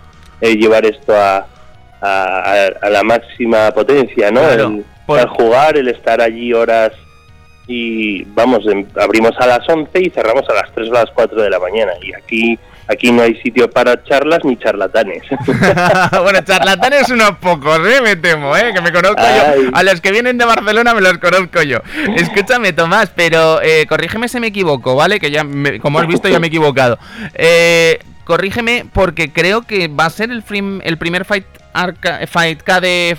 eh, 0.40 0.56
llevar 0.56 0.86
esto 0.86 1.14
a, 1.14 1.46
a, 2.00 2.90
la 2.90 3.02
máxima 3.02 3.70
potencia, 3.72 4.30
¿no? 4.30 4.42
el, 4.48 4.84
jugar, 5.28 5.76
el 5.76 5.88
estar 5.88 6.20
allí 6.20 6.52
horas 6.52 6.92
y 7.68 8.22
vamos, 8.24 8.66
em, 8.66 8.86
abrimos 8.96 9.32
a 9.38 9.46
las 9.46 9.68
11 9.68 9.90
y 10.00 10.10
cerramos 10.10 10.48
a 10.48 10.54
las 10.54 10.72
3 10.72 10.88
o 10.88 10.92
las 10.92 11.10
4 11.10 11.42
de 11.42 11.50
la 11.50 11.58
mañana 11.58 11.92
y 12.00 12.14
aquí 12.14 12.58
aquí 12.88 13.12
no 13.12 13.22
hay 13.22 13.34
sitio 13.36 13.70
para 13.70 14.02
charlas 14.04 14.40
ni 14.44 14.56
charlatanes. 14.56 15.22
bueno, 16.22 16.40
charlatanes 16.44 17.10
unos 17.10 17.32
pocos, 17.38 17.78
¿eh? 17.86 18.00
me 18.02 18.16
temo, 18.16 18.56
¿eh? 18.56 18.72
que 18.74 18.80
me 18.80 18.92
conozco 18.92 19.22
yo. 19.22 19.70
A 19.72 19.82
los 19.82 20.00
que 20.00 20.12
vienen 20.12 20.38
de 20.38 20.44
Barcelona 20.44 20.94
me 20.94 21.00
los 21.00 21.18
conozco 21.18 21.62
yo. 21.62 21.78
Escúchame, 22.16 22.72
Tomás, 22.72 23.10
pero 23.14 23.60
eh, 23.62 23.86
corrígeme 23.88 24.28
si 24.28 24.40
me 24.40 24.48
equivoco, 24.48 24.94
¿vale? 24.94 25.20
Que 25.20 25.30
ya, 25.30 25.44
como 25.80 25.98
has 25.98 26.06
visto, 26.06 26.28
ya 26.28 26.40
me 26.40 26.46
he 26.46 26.48
equivocado. 26.48 26.98
Eh, 27.34 27.98
corrígeme 28.24 28.84
porque 28.92 29.32
creo 29.32 29.62
que 29.62 29.88
va 29.88 30.06
a 30.06 30.10
ser 30.10 30.30
el, 30.30 30.42
el 30.82 30.98
primer 30.98 31.24
Fight 31.24 31.46
Arca 31.72 32.20
Fight 32.26 32.64
de 32.64 33.16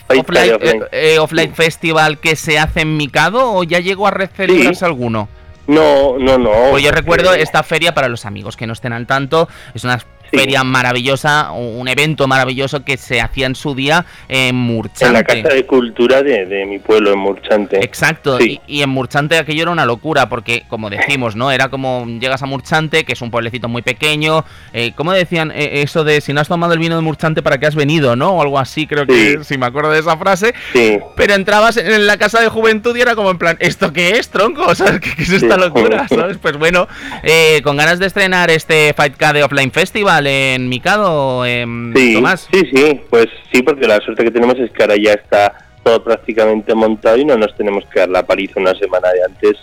Offline, 1.20 1.54
Festival 1.54 2.20
que 2.20 2.36
se 2.36 2.58
hace 2.58 2.82
en 2.82 2.98
Mikado 2.98 3.54
o 3.54 3.64
ya 3.64 3.80
llegó 3.80 4.08
a 4.08 4.28
celebrarse 4.36 4.84
alguno? 4.84 5.30
No, 5.68 6.18
no, 6.18 6.38
no. 6.38 6.52
Pues 6.72 6.84
yo 6.84 6.92
recuerdo 6.92 7.34
esta 7.34 7.62
feria 7.64 7.94
para 7.94 8.08
los 8.08 8.26
amigos 8.26 8.56
que 8.56 8.66
no 8.68 8.74
estén 8.74 8.94
al 8.94 9.06
tanto. 9.06 9.50
Es 9.74 9.84
una 9.84 10.00
feria 10.32 10.64
maravillosa, 10.64 11.52
un 11.52 11.88
evento 11.88 12.28
maravilloso 12.28 12.84
que 12.84 12.98
se 12.98 13.22
hacía 13.22 13.46
en 13.46 13.56
su 13.56 13.76
día 13.76 14.06
en 14.28 14.56
Murchante. 14.56 15.06
En 15.06 15.14
la 15.14 15.24
Casa 15.24 15.56
de 15.56 15.66
Cultura 15.66 16.24
de, 16.24 16.66
mi 16.66 16.80
pueblo, 16.80 17.14
en 17.14 17.20
Murchante. 17.20 17.84
Exacto, 17.84 18.40
y, 18.40 18.60
en 18.68 18.90
Murchante 18.90 19.38
aquello 19.38 19.64
era 19.64 19.72
una 19.72 19.86
locura, 19.86 20.30
porque 20.30 20.64
como 20.68 20.90
decimos, 20.90 21.36
¿no? 21.36 21.52
Era 21.52 21.70
como 21.70 22.06
llegas 22.06 22.42
a 22.44 22.46
Murchante, 22.46 23.04
que 23.04 23.14
es 23.14 23.22
un 23.22 23.32
pueblecito 23.32 23.68
muy 23.68 23.82
pequeño, 23.82 24.46
eh, 24.74 24.94
¿cómo 24.96 25.14
decían 25.14 25.52
eh, 25.52 25.82
eso 25.82 26.04
de 26.04 26.22
si 26.22 26.34
no 26.34 26.42
has 26.42 26.48
tomado 26.48 26.74
el 26.74 26.80
vino 26.80 26.96
de 26.96 27.02
Murchante, 27.02 27.42
¿para 27.42 27.58
qué 27.58 27.68
has 27.68 27.76
venido, 27.76 28.16
no? 28.16 28.32
O 28.32 28.42
algo 28.42 28.60
así, 28.60 28.88
creo 28.88 29.06
que, 29.06 29.44
si 29.44 29.58
me 29.58 29.66
acuerdo 29.66 29.92
de 29.92 30.00
esa 30.00 30.18
frase. 30.18 30.54
Sí. 30.74 31.00
Pero 31.16 31.34
entrabas 31.34 31.78
en 31.78 32.08
la 32.08 32.18
Casa 32.18 32.42
de 32.42 32.50
Juventud 32.50 32.96
y 32.96 33.02
era 33.02 33.16
como 33.16 33.32
en 33.32 33.38
plan, 33.38 33.58
¿esto 33.60 33.94
qué 33.94 34.18
es, 34.18 34.30
tronco? 34.30 34.74
¿Sabes 34.76 35.00
qué, 35.00 35.22
es 35.22 35.30
esta 35.30 35.58
locura? 35.58 36.08
¿Sabes? 36.08 36.38
Pues 36.38 36.58
bueno, 36.58 36.88
eh, 37.24 37.62
con 37.64 37.78
ganas 37.78 38.00
de 38.00 38.08
estrenar 38.08 38.50
este 38.50 38.94
Fight 38.94 39.16
K 39.16 39.34
de 39.34 39.44
Offline 39.44 39.72
Festival, 39.72 40.17
en 40.26 40.70
Mikado, 40.70 41.46
en 41.46 41.94
sí, 41.96 42.16
Tomás? 42.16 42.48
Sí, 42.52 42.62
sí, 42.74 43.02
pues 43.10 43.28
sí, 43.52 43.62
porque 43.62 43.88
la 43.88 44.00
suerte 44.00 44.24
que 44.24 44.32
tenemos 44.32 44.58
es 44.60 44.72
que 44.72 44.84
ahora 44.84 44.96
ya 44.96 45.14
está 45.14 45.54
todo 45.84 46.04
prácticamente 46.04 46.74
montado 46.74 47.18
y 47.18 47.26
no 47.26 47.38
nos 47.38 47.56
tenemos 47.56 47.86
que 47.94 48.00
dar 48.00 48.10
la 48.10 48.26
paliza 48.26 48.60
una 48.60 48.74
semana 48.76 49.10
de 49.10 49.24
antes. 49.24 49.58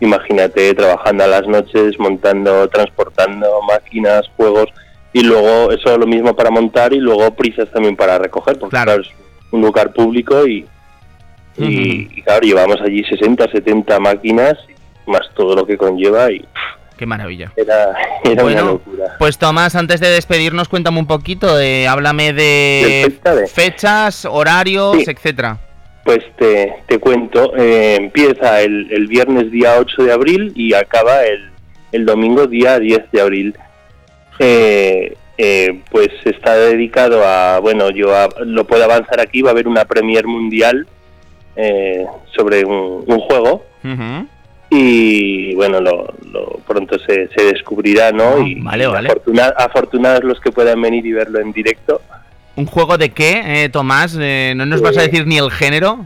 Imagínate 0.00 0.74
trabajando 0.74 1.24
a 1.24 1.28
las 1.28 1.48
noches, 1.48 1.98
montando, 1.98 2.68
transportando 2.68 3.62
máquinas, 3.62 4.28
juegos 4.36 4.68
y 5.12 5.22
luego 5.22 5.70
eso 5.70 5.96
lo 5.96 6.06
mismo 6.06 6.34
para 6.34 6.50
montar 6.50 6.92
y 6.92 6.98
luego 6.98 7.34
prisas 7.34 7.70
también 7.70 7.96
para 7.96 8.18
recoger, 8.18 8.58
porque 8.58 8.76
claro, 8.76 9.00
es 9.00 9.08
un 9.52 9.62
lugar 9.62 9.92
público 9.92 10.46
y, 10.46 10.66
y, 11.56 12.22
claro, 12.22 12.40
llevamos 12.42 12.80
allí 12.80 13.04
60, 13.04 13.50
70 13.50 14.00
máquinas 14.00 14.58
más 15.06 15.22
todo 15.34 15.54
lo 15.54 15.66
que 15.66 15.76
conlleva 15.76 16.30
y 16.30 16.44
Qué 16.96 17.06
maravilla. 17.06 17.52
Era, 17.56 17.94
era 18.24 18.44
una 18.44 18.62
locura. 18.62 19.16
Pues 19.18 19.38
Tomás, 19.38 19.74
antes 19.74 20.00
de 20.00 20.08
despedirnos, 20.08 20.68
cuéntame 20.68 20.98
un 20.98 21.06
poquito, 21.06 21.56
de, 21.56 21.88
háblame 21.88 22.32
de, 22.32 23.12
fechas, 23.52 24.24
horarios, 24.24 25.08
etcétera. 25.08 25.58
Pues 26.04 26.24
te, 26.36 26.74
te 26.86 26.98
cuento, 26.98 27.56
eh, 27.56 27.96
empieza 27.96 28.60
el, 28.60 28.92
el, 28.92 29.06
viernes 29.06 29.50
día 29.50 29.76
8 29.78 30.02
de 30.02 30.12
abril 30.12 30.52
y 30.54 30.74
acaba 30.74 31.24
el, 31.24 31.50
el 31.92 32.04
domingo 32.04 32.46
día 32.46 32.78
10 32.78 33.10
de 33.10 33.20
abril. 33.20 33.56
Eh, 34.38 35.16
eh, 35.38 35.80
pues 35.90 36.10
está 36.24 36.54
dedicado 36.54 37.24
a, 37.24 37.58
bueno, 37.58 37.90
yo 37.90 38.12
lo 38.44 38.66
puedo 38.66 38.84
avanzar 38.84 39.20
aquí, 39.20 39.40
va 39.42 39.50
a 39.50 39.52
haber 39.52 39.66
una 39.66 39.84
Premier 39.86 40.26
Mundial 40.26 40.86
sobre 42.36 42.64
un, 42.64 43.04
juego 43.20 43.64
y 44.76 45.54
bueno, 45.54 45.80
lo, 45.80 46.06
pronto 46.66 46.98
se, 46.98 47.28
se, 47.28 47.44
descubrirá, 47.44 48.10
¿no? 48.10 48.34
Ah, 48.38 48.40
y 48.40 48.56
vale, 48.56 48.86
vale. 48.88 49.08
afortunados 49.56 50.24
los 50.24 50.40
que 50.40 50.50
puedan 50.50 50.80
venir 50.82 51.06
y 51.06 51.12
verlo 51.12 51.40
en 51.40 51.52
directo. 51.52 52.00
¿Un 52.56 52.66
juego 52.66 52.98
de 52.98 53.10
qué, 53.10 53.64
eh, 53.64 53.68
Tomás? 53.68 54.16
Eh, 54.20 54.52
¿No 54.56 54.66
nos 54.66 54.80
vas 54.80 54.98
a 54.98 55.02
decir 55.02 55.26
ni 55.26 55.38
el 55.38 55.50
género? 55.50 56.04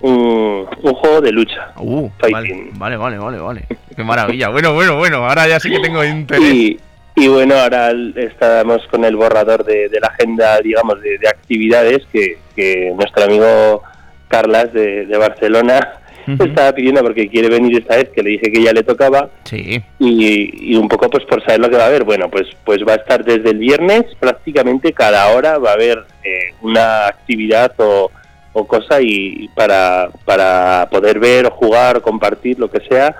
Un, 0.00 0.66
juego 0.66 1.20
de 1.20 1.32
lucha. 1.32 1.72
Uh, 1.78 2.08
vale, 2.30 2.70
vale, 2.74 2.96
vale, 2.96 3.18
vale, 3.18 3.66
Qué 3.96 4.04
maravilla. 4.04 4.48
bueno, 4.48 4.74
bueno, 4.74 4.96
bueno, 4.96 5.28
ahora 5.28 5.48
ya 5.48 5.58
sí 5.58 5.68
que 5.68 5.80
tengo 5.80 6.04
interés. 6.04 6.76
Y, 7.14 7.28
bueno, 7.28 7.56
ahora 7.56 7.92
estamos 8.16 8.86
con 8.90 9.04
el 9.04 9.16
borrador 9.16 9.64
de, 9.64 9.90
la 10.00 10.08
agenda, 10.08 10.60
digamos, 10.60 11.00
de, 11.02 11.18
actividades 11.28 12.04
que, 12.12 12.38
que, 12.56 12.92
nuestro 12.96 13.24
amigo 13.24 13.82
Carlas 14.28 14.72
de, 14.72 15.06
de 15.06 15.18
Barcelona 15.18 16.01
estaba 16.26 16.72
pidiendo 16.72 17.02
porque 17.02 17.28
quiere 17.28 17.48
venir 17.48 17.78
esta 17.78 17.96
vez, 17.96 18.10
que 18.10 18.22
le 18.22 18.30
dije 18.30 18.52
que 18.52 18.62
ya 18.62 18.72
le 18.72 18.82
tocaba. 18.82 19.30
Sí. 19.44 19.82
Y, 19.98 20.74
un 20.76 20.88
poco 20.88 21.10
pues 21.10 21.24
por 21.24 21.42
saber 21.44 21.60
lo 21.60 21.70
que 21.70 21.76
va 21.76 21.84
a 21.84 21.86
haber. 21.88 22.04
Bueno, 22.04 22.30
pues, 22.30 22.48
pues 22.64 22.78
va 22.86 22.92
a 22.92 22.96
estar 22.96 23.24
desde 23.24 23.50
el 23.50 23.58
viernes, 23.58 24.04
prácticamente 24.18 24.92
cada 24.92 25.28
hora 25.34 25.58
va 25.58 25.70
a 25.70 25.74
haber 25.74 26.04
eh, 26.24 26.54
una 26.62 27.06
actividad 27.06 27.72
o, 27.78 28.10
o 28.52 28.66
cosa 28.66 29.00
y 29.00 29.48
para, 29.54 30.10
para 30.24 30.88
poder 30.90 31.18
ver 31.18 31.46
o 31.46 31.50
jugar 31.50 31.98
o 31.98 32.02
compartir, 32.02 32.58
lo 32.58 32.70
que 32.70 32.80
sea. 32.88 33.14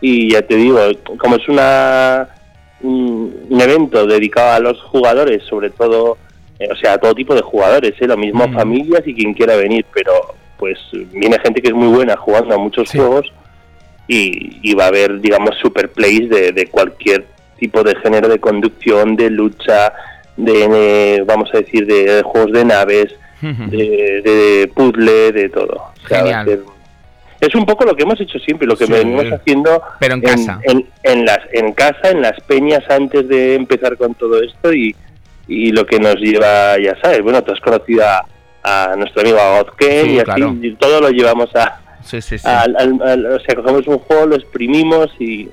Y 0.00 0.32
ya 0.32 0.42
te 0.42 0.54
digo, 0.54 0.80
como 1.18 1.36
es 1.36 1.48
una 1.48 2.28
un, 2.80 3.60
evento 3.60 4.06
dedicado 4.06 4.52
a 4.52 4.60
los 4.60 4.80
jugadores, 4.82 5.42
sobre 5.44 5.70
todo, 5.70 6.18
eh, 6.58 6.68
o 6.70 6.76
sea, 6.76 6.94
a 6.94 6.98
todo 6.98 7.14
tipo 7.14 7.34
de 7.34 7.42
jugadores, 7.42 7.94
¿eh? 8.00 8.06
lo 8.06 8.16
mismo 8.16 8.46
mm. 8.46 8.54
familias 8.54 9.02
y 9.06 9.14
quien 9.14 9.34
quiera 9.34 9.56
venir, 9.56 9.84
pero 9.92 10.12
pues 10.58 10.78
viene 11.12 11.38
gente 11.38 11.62
que 11.62 11.68
es 11.68 11.74
muy 11.74 11.88
buena 11.88 12.16
jugando 12.16 12.54
a 12.54 12.58
muchos 12.58 12.90
juegos 12.90 13.32
y, 14.08 14.74
va 14.74 14.84
a 14.84 14.88
haber, 14.88 15.20
digamos, 15.20 15.56
super 15.60 15.90
plays 15.90 16.28
de, 16.30 16.68
cualquier 16.70 17.26
tipo 17.58 17.82
de 17.82 17.94
género 17.96 18.28
de 18.28 18.38
conducción, 18.38 19.16
de 19.16 19.30
lucha, 19.30 19.92
de, 20.36 21.22
vamos 21.26 21.50
a 21.52 21.58
decir, 21.58 21.86
de, 21.86 22.22
juegos 22.22 22.52
de 22.52 22.64
naves, 22.64 23.14
de, 23.40 24.70
puzzle, 24.74 25.32
de 25.32 25.48
todo. 25.50 25.92
es 27.40 27.54
un 27.54 27.66
poco 27.66 27.84
lo 27.84 27.94
que 27.94 28.02
hemos 28.02 28.20
hecho 28.20 28.38
siempre, 28.38 28.66
lo 28.66 28.76
que 28.76 28.86
venimos 28.86 29.26
haciendo 29.26 29.82
Pero 30.00 30.14
en, 30.14 30.20
casa. 30.22 30.60
En, 31.02 31.24
las, 31.24 31.40
en 31.52 31.72
casa, 31.72 32.10
en 32.10 32.22
las 32.22 32.40
peñas 32.40 32.82
antes 32.88 33.28
de 33.28 33.54
empezar 33.54 33.96
con 33.96 34.14
todo 34.14 34.42
esto 34.42 34.72
y, 34.72 34.96
y 35.46 35.70
lo 35.70 35.86
que 35.86 36.00
nos 36.00 36.16
lleva, 36.16 36.78
ya 36.78 36.98
sabes, 37.02 37.22
bueno, 37.22 37.42
tú 37.44 37.52
has 37.52 37.60
conocido 37.60 38.04
a 38.04 38.24
a 38.62 38.94
nuestro 38.96 39.22
amigo 39.22 39.38
Agotken 39.38 40.10
y 40.10 40.18
así, 40.18 40.76
todo 40.78 41.00
lo 41.00 41.10
llevamos 41.10 41.54
a... 41.54 41.80
Sí, 42.02 42.20
sí, 42.22 42.36
o 42.36 42.38
sea, 42.38 42.64
cogemos 43.56 43.86
un 43.86 43.98
juego, 43.98 44.26
lo 44.26 44.36
exprimimos 44.36 45.08
y 45.18 45.48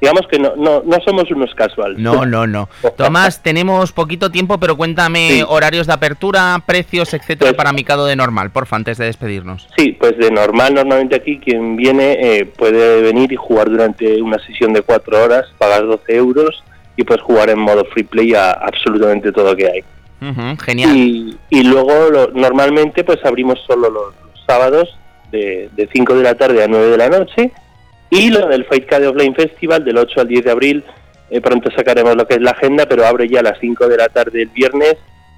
digamos 0.00 0.22
que 0.30 0.38
no, 0.38 0.54
no, 0.56 0.82
no 0.84 0.96
somos 1.04 1.30
unos 1.30 1.54
casuales. 1.54 1.98
No, 1.98 2.24
no, 2.24 2.46
no. 2.46 2.68
Tomás, 2.96 3.42
tenemos 3.42 3.92
poquito 3.92 4.30
tiempo, 4.30 4.58
pero 4.58 4.76
cuéntame 4.76 5.44
horarios 5.46 5.86
de 5.86 5.92
apertura, 5.92 6.62
precios, 6.66 7.14
etcétera, 7.14 7.50
pues 7.50 7.54
para 7.56 7.72
Micado 7.72 8.06
de 8.06 8.16
normal, 8.16 8.50
porfa, 8.50 8.76
antes 8.76 8.98
de 8.98 9.06
despedirnos. 9.06 9.68
Sí, 9.76 9.96
pues 9.98 10.16
de 10.18 10.30
normal, 10.30 10.74
normalmente 10.74 11.16
aquí 11.16 11.38
quien 11.38 11.76
viene 11.76 12.16
eh, 12.20 12.46
puede 12.46 13.02
venir 13.02 13.32
y 13.32 13.36
jugar 13.36 13.68
durante 13.68 14.20
una 14.22 14.38
sesión 14.44 14.72
de 14.72 14.82
cuatro 14.82 15.22
horas, 15.22 15.46
pagas 15.58 15.82
12 15.82 16.14
euros 16.14 16.64
y 16.96 17.04
puedes 17.04 17.22
jugar 17.22 17.50
en 17.50 17.60
modo 17.60 17.84
free 17.84 18.04
play 18.04 18.34
a 18.34 18.50
absolutamente 18.50 19.32
todo 19.32 19.50
lo 19.50 19.56
que 19.56 19.66
hay 19.66 19.84
genial. 20.64 21.38
Y, 21.50 21.62
luego 21.62 22.28
normalmente 22.34 23.04
pues 23.04 23.24
abrimos 23.24 23.60
solo 23.66 23.90
los, 23.90 24.14
sábados 24.46 24.88
de, 25.30 25.68
de 25.76 25.88
5 25.92 26.14
de 26.14 26.22
la 26.22 26.34
tarde 26.34 26.64
a 26.64 26.68
9 26.68 26.86
de 26.88 26.96
la 26.96 27.08
noche 27.10 27.52
y 28.08 28.30
lo 28.30 28.48
del 28.48 28.64
Fight 28.64 28.86
Card 28.86 29.06
Offline 29.06 29.34
Festival 29.34 29.84
del 29.84 29.98
8 29.98 30.22
al 30.22 30.28
10 30.28 30.44
de 30.44 30.50
abril 30.50 30.84
eh, 31.30 31.42
pronto 31.42 31.70
sacaremos 31.70 32.16
lo 32.16 32.26
que 32.26 32.34
es 32.34 32.40
la 32.40 32.52
agenda 32.52 32.86
pero 32.86 33.06
abre 33.06 33.28
ya 33.28 33.40
a 33.40 33.42
las 33.42 33.58
5 33.60 33.88
de 33.88 33.96
la 33.96 34.08
tarde 34.08 34.42
el 34.42 34.48
viernes. 34.48 34.96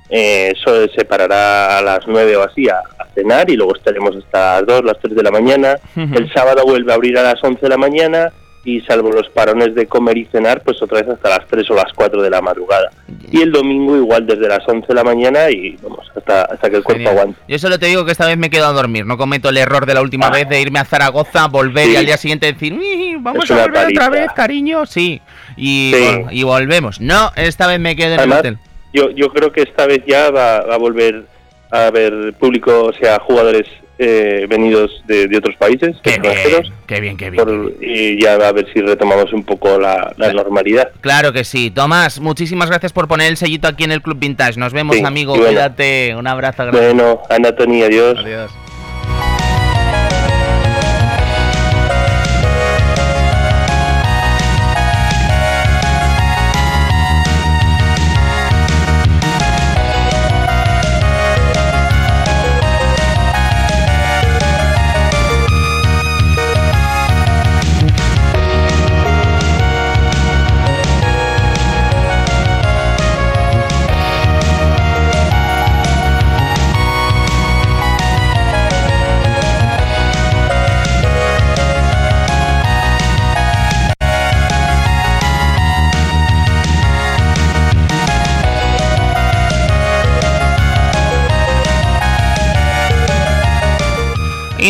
Eh, 0.09 0.53
eso 0.57 0.89
se 0.89 1.05
parará 1.05 1.78
a 1.78 1.83
las 1.83 2.07
9 2.07 2.37
o 2.37 2.43
así 2.43 2.68
a, 2.68 2.83
cenar 3.14 3.51
y 3.51 3.57
luego 3.57 3.74
estaremos 3.74 4.16
hasta 4.16 4.61
las 4.61 4.66
2, 4.66 4.85
las 4.85 4.99
3 5.01 5.14
de 5.16 5.22
la 5.22 5.31
mañana. 5.31 5.76
El 5.97 6.33
sábado 6.33 6.64
vuelve 6.64 6.93
a 6.93 6.95
abrir 6.95 7.18
a 7.18 7.22
las 7.22 7.43
11 7.43 7.61
de 7.61 7.68
la 7.68 7.76
mañana 7.76 8.33
y 8.65 8.81
salvo 8.83 9.11
los 9.11 9.29
parones 9.31 9.75
de 9.75 9.87
comer 9.87 10.19
y 10.19 10.27
cenar, 10.27 10.63
pues 10.63 10.83
otra 10.83 11.01
vez 11.01 11.09
hasta 11.11 11.31
las 11.31 11.47
3 11.47 11.71
o 11.71 11.75
las 11.75 11.93
4 11.95 12.23
de 12.23 12.31
la 12.31 12.43
madrugada. 12.43 12.91
Y 13.31 13.41
el 13.41 13.53
domingo 13.53 13.97
igual 13.97 14.27
desde 14.27 14.49
las 14.49 14.67
11 14.69 14.87
de 14.87 14.95
la 14.95 15.05
mañana 15.05 15.51
y 15.51 15.77
vamos, 15.83 16.11
hasta, 16.15 16.43
hasta 16.43 16.69
que 16.69 16.77
el 16.77 16.83
cuerpo 16.83 17.09
aguante. 17.09 17.39
Yo 17.49 17.59
solo 17.59 17.79
te 17.79 17.87
digo 17.87 18.05
que 18.05 18.13
esta 18.13 18.27
vez 18.27 18.37
me 18.37 18.51
quedo 18.51 18.67
a 18.67 18.73
dormir, 18.73 19.07
no 19.07 19.17
cometo 19.17 19.49
el 19.49 19.57
error 19.57 19.87
de 19.87 19.95
la 19.95 20.03
última 20.03 20.27
ah. 20.27 20.31
vez 20.31 20.49
de 20.49 20.61
irme 20.61 20.79
a 20.79 20.85
Zaragoza, 20.85 21.49
volver 21.49 21.89
y 21.89 21.97
al 21.97 22.07
día 22.07 22.17
siguiente 22.17 22.53
decir, 22.53 22.77
vamos 23.21 23.51
a 23.51 23.63
volver 23.67 23.89
otra 23.89 24.11
vez, 24.11 24.31
cariño, 24.33 24.85
sí. 24.85 25.21
Y, 25.57 25.95
y 26.31 26.43
volvemos. 26.43 27.01
No, 27.01 27.31
esta 27.37 27.67
vez 27.67 27.81
me 27.81 27.97
quedo 27.97 28.15
en 28.15 28.21
el 28.21 28.33
hotel. 28.33 28.59
Yo, 28.93 29.11
yo 29.11 29.31
creo 29.31 29.53
que 29.53 29.63
esta 29.63 29.87
vez 29.87 30.03
ya 30.07 30.31
va, 30.31 30.63
va 30.63 30.75
a 30.75 30.79
volver 30.79 31.25
a 31.71 31.87
haber 31.87 32.35
público, 32.35 32.87
o 32.87 32.93
sea, 32.93 33.21
jugadores 33.21 33.67
eh, 34.03 34.47
venidos 34.49 35.03
de, 35.07 35.29
otros 35.37 35.57
países, 35.57 35.95
qué 36.03 36.15
extranjeros. 36.15 36.73
qué 36.87 37.01
bien, 37.01 37.19
qué 37.19 37.29
bien, 37.29 37.75
Y 37.83 38.19
ya 38.19 38.33
a 38.33 38.53
ver 38.53 38.67
si 38.73 38.81
retomamos 38.81 39.31
un 39.35 39.45
poco 39.45 39.79
la, 39.79 40.15
normalidad. 40.33 40.91
Claro 41.03 41.35
que 41.35 41.45
sí. 41.45 41.71
Tomás, 41.71 42.19
muchísimas 42.19 42.71
gracias 42.71 42.95
por 42.95 43.09
poner 43.09 43.29
el 43.29 43.37
sellito 43.37 43.69
aquí 43.69 43.85
en 43.85 43.93
el 43.93 44.01
Club 44.01 44.19
Vintage. 44.19 44.59
Nos 44.59 44.73
vemos, 44.73 44.97
amigo. 45.05 45.37
Cuídate. 45.37 46.15
Un 46.17 46.27
abrazo. 46.27 46.65
Grande. 46.65 46.81
Bueno, 46.81 47.21
Ana, 47.29 47.55
Tony, 47.55 47.83
adiós. 47.83 48.19
Adiós. 48.19 48.51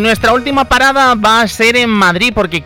Y 0.00 0.02
nuestra 0.02 0.32
última 0.32 0.64
parada 0.64 1.14
va 1.14 1.42
a 1.42 1.46
ser 1.46 1.76
en 1.76 1.90
Madrid, 1.90 2.32
porque 2.34 2.64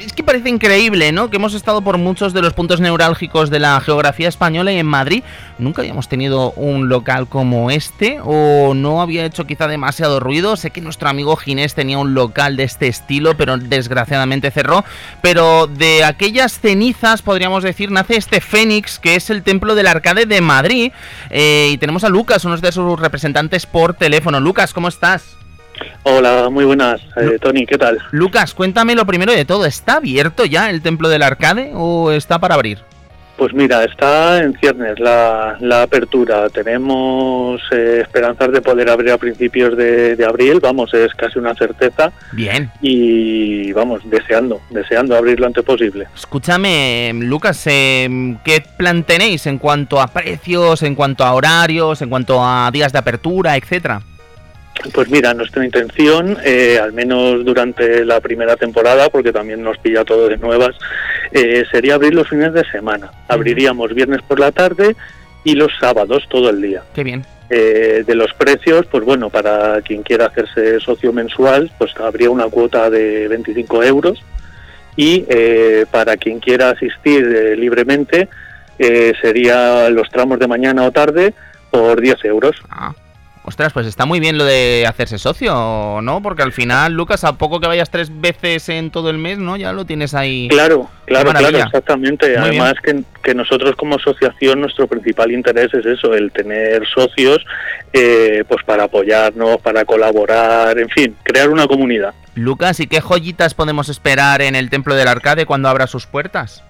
es 0.00 0.12
que 0.14 0.22
parece 0.22 0.48
increíble, 0.48 1.12
¿no? 1.12 1.28
Que 1.28 1.36
hemos 1.36 1.52
estado 1.52 1.82
por 1.82 1.98
muchos 1.98 2.32
de 2.32 2.40
los 2.40 2.54
puntos 2.54 2.80
neurálgicos 2.80 3.50
de 3.50 3.58
la 3.58 3.78
geografía 3.82 4.30
española 4.30 4.72
y 4.72 4.78
en 4.78 4.86
Madrid 4.86 5.22
nunca 5.58 5.82
habíamos 5.82 6.08
tenido 6.08 6.52
un 6.52 6.88
local 6.88 7.28
como 7.28 7.70
este 7.70 8.18
o 8.24 8.72
no 8.72 9.02
había 9.02 9.26
hecho 9.26 9.46
quizá 9.46 9.68
demasiado 9.68 10.20
ruido. 10.20 10.56
Sé 10.56 10.70
que 10.70 10.80
nuestro 10.80 11.10
amigo 11.10 11.36
Ginés 11.36 11.74
tenía 11.74 11.98
un 11.98 12.14
local 12.14 12.56
de 12.56 12.64
este 12.64 12.88
estilo, 12.88 13.36
pero 13.36 13.58
desgraciadamente 13.58 14.50
cerró. 14.50 14.86
Pero 15.20 15.66
de 15.66 16.02
aquellas 16.02 16.60
cenizas, 16.60 17.20
podríamos 17.20 17.62
decir, 17.62 17.90
nace 17.90 18.16
este 18.16 18.40
Fénix, 18.40 18.98
que 18.98 19.16
es 19.16 19.28
el 19.28 19.42
templo 19.42 19.74
del 19.74 19.86
arcade 19.86 20.24
de 20.24 20.40
Madrid. 20.40 20.92
Eh, 21.28 21.68
y 21.72 21.76
tenemos 21.76 22.04
a 22.04 22.08
Lucas, 22.08 22.42
uno 22.46 22.56
de 22.56 22.72
sus 22.72 22.98
representantes 22.98 23.66
por 23.66 23.92
teléfono. 23.92 24.40
Lucas, 24.40 24.72
¿cómo 24.72 24.88
estás? 24.88 25.36
Hola, 26.02 26.48
muy 26.50 26.64
buenas, 26.64 27.00
eh, 27.16 27.38
Tony, 27.40 27.66
¿qué 27.66 27.78
tal? 27.78 27.98
Lucas, 28.10 28.54
cuéntame 28.54 28.94
lo 28.94 29.06
primero 29.06 29.32
de 29.32 29.44
todo, 29.44 29.66
¿está 29.66 29.96
abierto 29.96 30.44
ya 30.44 30.70
el 30.70 30.82
templo 30.82 31.08
del 31.08 31.22
arcade 31.22 31.72
o 31.74 32.12
está 32.12 32.38
para 32.38 32.54
abrir? 32.54 32.78
Pues 33.36 33.52
mira, 33.52 33.82
está 33.82 34.42
en 34.44 34.56
ciernes 34.58 34.98
la, 35.00 35.82
apertura. 35.82 36.48
Tenemos 36.50 37.60
eh, 37.72 38.00
esperanzas 38.02 38.52
de 38.52 38.62
poder 38.62 38.88
abrir 38.88 39.10
a 39.10 39.18
principios 39.18 39.76
de, 39.76 40.24
abril, 40.26 40.60
vamos, 40.60 40.94
es 40.94 41.12
casi 41.14 41.38
una 41.38 41.54
certeza. 41.54 42.12
Bien. 42.32 42.70
Y 42.80 43.72
vamos, 43.72 44.02
deseando, 44.04 44.60
deseando 44.70 45.16
abrir 45.16 45.40
lo 45.40 45.46
antes 45.46 45.64
posible. 45.64 46.06
Escúchame, 46.14 47.12
Lucas, 47.14 47.60
eh, 47.66 48.36
¿qué 48.44 48.62
plan 48.76 49.02
tenéis 49.02 49.46
en 49.46 49.58
cuanto 49.58 50.00
a 50.00 50.06
precios, 50.06 50.82
en 50.84 50.94
cuanto 50.94 51.24
a 51.24 51.34
horarios, 51.34 52.02
en 52.02 52.10
cuanto 52.10 52.38
a 52.40 52.70
días 52.72 52.92
de 52.92 53.00
apertura, 53.00 53.56
etcétera? 53.56 54.00
Pues 54.92 55.08
mira, 55.08 55.32
nuestra 55.34 55.64
intención, 55.64 56.36
eh, 56.44 56.78
al 56.82 56.92
menos 56.92 57.44
durante 57.44 58.04
la 58.04 58.20
primera 58.20 58.56
temporada, 58.56 59.08
porque 59.08 59.32
también 59.32 59.62
nos 59.62 59.78
pilla 59.78 60.04
todo 60.04 60.28
de 60.28 60.36
nuevas, 60.36 60.76
eh, 61.32 61.64
sería 61.70 61.94
abrir 61.94 62.14
los 62.14 62.28
fines 62.28 62.52
de 62.52 62.64
semana. 62.70 63.10
Abriríamos 63.28 63.94
viernes 63.94 64.20
por 64.22 64.40
la 64.40 64.52
tarde 64.52 64.96
y 65.44 65.54
los 65.54 65.72
sábados 65.78 66.24
todo 66.28 66.50
el 66.50 66.60
día. 66.60 66.82
Qué 66.94 67.04
bien. 67.04 67.24
Eh, 67.50 68.04
de 68.06 68.14
los 68.14 68.32
precios, 68.34 68.86
pues 68.86 69.04
bueno, 69.04 69.30
para 69.30 69.80
quien 69.82 70.02
quiera 70.02 70.26
hacerse 70.26 70.80
socio 70.80 71.12
mensual, 71.12 71.70
pues 71.78 71.92
habría 71.98 72.30
una 72.30 72.48
cuota 72.48 72.90
de 72.90 73.28
25 73.28 73.84
euros 73.84 74.22
y 74.96 75.24
para 75.90 76.16
quien 76.16 76.38
quiera 76.38 76.70
asistir 76.70 77.24
libremente, 77.58 78.28
sería 79.20 79.90
los 79.90 80.08
tramos 80.08 80.38
de 80.38 80.46
mañana 80.46 80.84
o 80.84 80.92
tarde 80.92 81.34
por 81.70 82.00
10 82.00 82.24
euros. 82.26 82.56
Ah. 82.70 82.94
Ostras, 83.46 83.74
pues 83.74 83.86
está 83.86 84.06
muy 84.06 84.20
bien 84.20 84.38
lo 84.38 84.44
de 84.44 84.86
hacerse 84.88 85.18
socio, 85.18 86.00
¿no? 86.00 86.22
Porque 86.22 86.42
al 86.42 86.52
final, 86.52 86.94
Lucas, 86.94 87.24
a 87.24 87.36
poco 87.36 87.60
que 87.60 87.66
vayas 87.66 87.90
tres 87.90 88.10
veces 88.18 88.70
en 88.70 88.90
todo 88.90 89.10
el 89.10 89.18
mes, 89.18 89.36
¿no? 89.36 89.58
Ya 89.58 89.74
lo 89.74 89.84
tienes 89.84 90.14
ahí. 90.14 90.48
Claro, 90.48 90.88
claro, 91.04 91.30
claro, 91.30 91.58
exactamente. 91.58 92.38
Además 92.38 92.72
que, 92.82 93.34
nosotros 93.34 93.76
como 93.76 93.96
asociación 93.96 94.62
nuestro 94.62 94.86
principal 94.86 95.30
interés 95.30 95.74
es 95.74 95.84
eso, 95.84 96.14
el 96.14 96.32
tener 96.32 96.86
socios, 96.86 97.44
eh, 97.92 98.44
pues 98.48 98.64
para 98.64 98.84
apoyarnos, 98.84 99.60
para 99.60 99.84
colaborar, 99.84 100.78
en 100.78 100.88
fin, 100.88 101.14
crear 101.22 101.50
una 101.50 101.66
comunidad. 101.66 102.14
Lucas, 102.34 102.80
¿y 102.80 102.86
qué 102.86 103.02
joyitas 103.02 103.52
podemos 103.52 103.90
esperar 103.90 104.40
en 104.40 104.56
el 104.56 104.70
Templo 104.70 104.94
del 104.94 105.06
Arcade 105.08 105.44
cuando 105.44 105.68
abra 105.68 105.86
sus 105.86 106.06
puertas? 106.06 106.64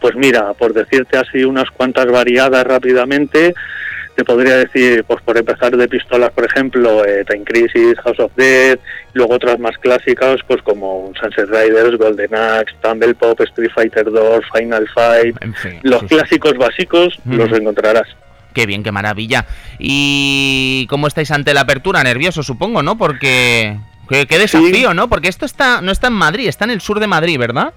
Pues 0.00 0.14
mira, 0.14 0.52
por 0.54 0.74
decirte 0.74 1.18
así 1.18 1.42
unas 1.44 1.70
cuantas 1.70 2.06
variadas 2.06 2.64
rápidamente, 2.64 3.54
te 4.14 4.24
podría 4.24 4.56
decir, 4.56 5.04
pues 5.04 5.22
por 5.22 5.36
empezar 5.36 5.76
de 5.76 5.88
pistolas, 5.88 6.30
por 6.30 6.44
ejemplo, 6.44 7.04
eh, 7.04 7.24
Time 7.24 7.44
Crisis, 7.44 7.98
House 8.04 8.20
of 8.20 8.32
Dead, 8.36 8.78
y 9.14 9.18
luego 9.18 9.34
otras 9.34 9.58
más 9.58 9.76
clásicas, 9.78 10.40
pues 10.46 10.62
como 10.62 11.12
Sunset 11.20 11.48
Riders, 11.48 11.96
Golden 11.98 12.34
Axe, 12.34 12.74
Tumble 12.80 13.14
Pop, 13.14 13.40
Street 13.40 13.70
Fighter 13.74 14.10
2, 14.10 14.44
Final 14.56 14.88
Fight, 14.94 15.36
los 15.82 16.02
clásicos 16.04 16.56
básicos 16.56 17.18
los 17.24 17.50
encontrarás. 17.52 18.06
Qué 18.54 18.66
bien, 18.66 18.84
qué 18.84 18.92
maravilla. 18.92 19.46
¿Y 19.80 20.86
cómo 20.88 21.08
estáis 21.08 21.32
ante 21.32 21.52
la 21.52 21.62
apertura? 21.62 22.04
Nervioso, 22.04 22.44
supongo, 22.44 22.82
¿no? 22.84 22.96
Porque 22.96 23.76
qué, 24.08 24.38
desafío, 24.38 24.94
¿no? 24.94 25.08
Porque 25.08 25.28
esto 25.28 25.44
está 25.44 25.80
no 25.80 25.90
está 25.90 26.06
en 26.06 26.12
Madrid, 26.12 26.46
está 26.46 26.64
en 26.64 26.70
el 26.70 26.80
sur 26.80 27.00
de 27.00 27.08
Madrid, 27.08 27.36
¿verdad? 27.36 27.72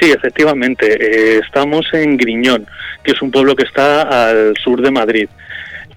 Sí, 0.00 0.10
efectivamente. 0.10 0.86
Eh, 1.00 1.40
estamos 1.44 1.86
en 1.92 2.16
Griñón, 2.16 2.66
que 3.04 3.12
es 3.12 3.22
un 3.22 3.30
pueblo 3.30 3.54
que 3.54 3.62
está 3.62 4.02
al 4.02 4.54
sur 4.62 4.82
de 4.82 4.90
Madrid. 4.90 5.28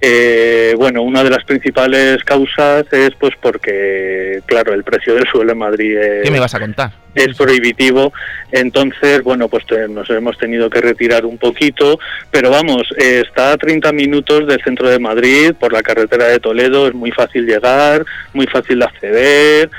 Eh, 0.02 0.76
bueno, 0.78 1.02
una 1.02 1.24
de 1.24 1.30
las 1.30 1.44
principales 1.44 2.24
causas 2.24 2.86
es 2.92 3.12
pues 3.20 3.34
porque, 3.42 4.40
claro, 4.46 4.74
el 4.74 4.84
precio 4.84 5.14
del 5.14 5.28
suelo 5.28 5.52
en 5.52 5.58
Madrid 5.58 5.98
es, 5.98 6.24
¿Qué 6.24 6.32
me 6.32 6.40
vas 6.40 6.56
a 6.56 6.60
contar? 6.60 6.92
es 7.16 7.36
prohibitivo. 7.36 8.14
Entonces, 8.52 9.22
bueno, 9.24 9.50
pues 9.50 9.66
nos 9.90 10.10
hemos 10.10 10.38
tenido 10.38 10.70
que 10.70 10.82
retirar 10.82 11.26
un 11.26 11.38
poquito, 11.38 12.00
pero 12.32 12.50
vamos, 12.50 12.84
eh, 12.98 13.24
está 13.28 13.52
a 13.52 13.58
30 13.58 13.92
minutos 13.92 14.48
del 14.48 14.62
centro 14.64 14.90
de 14.90 15.00
Madrid 15.00 15.54
por 15.60 15.74
la 15.74 15.84
carretera 15.84 16.26
de 16.26 16.40
Toledo, 16.40 16.88
es 16.88 16.94
muy 16.94 17.12
fácil 17.12 17.46
llegar, 17.46 18.06
muy 18.34 18.48
fácil 18.48 18.80
de 18.80 18.86
acceder. 18.86 19.70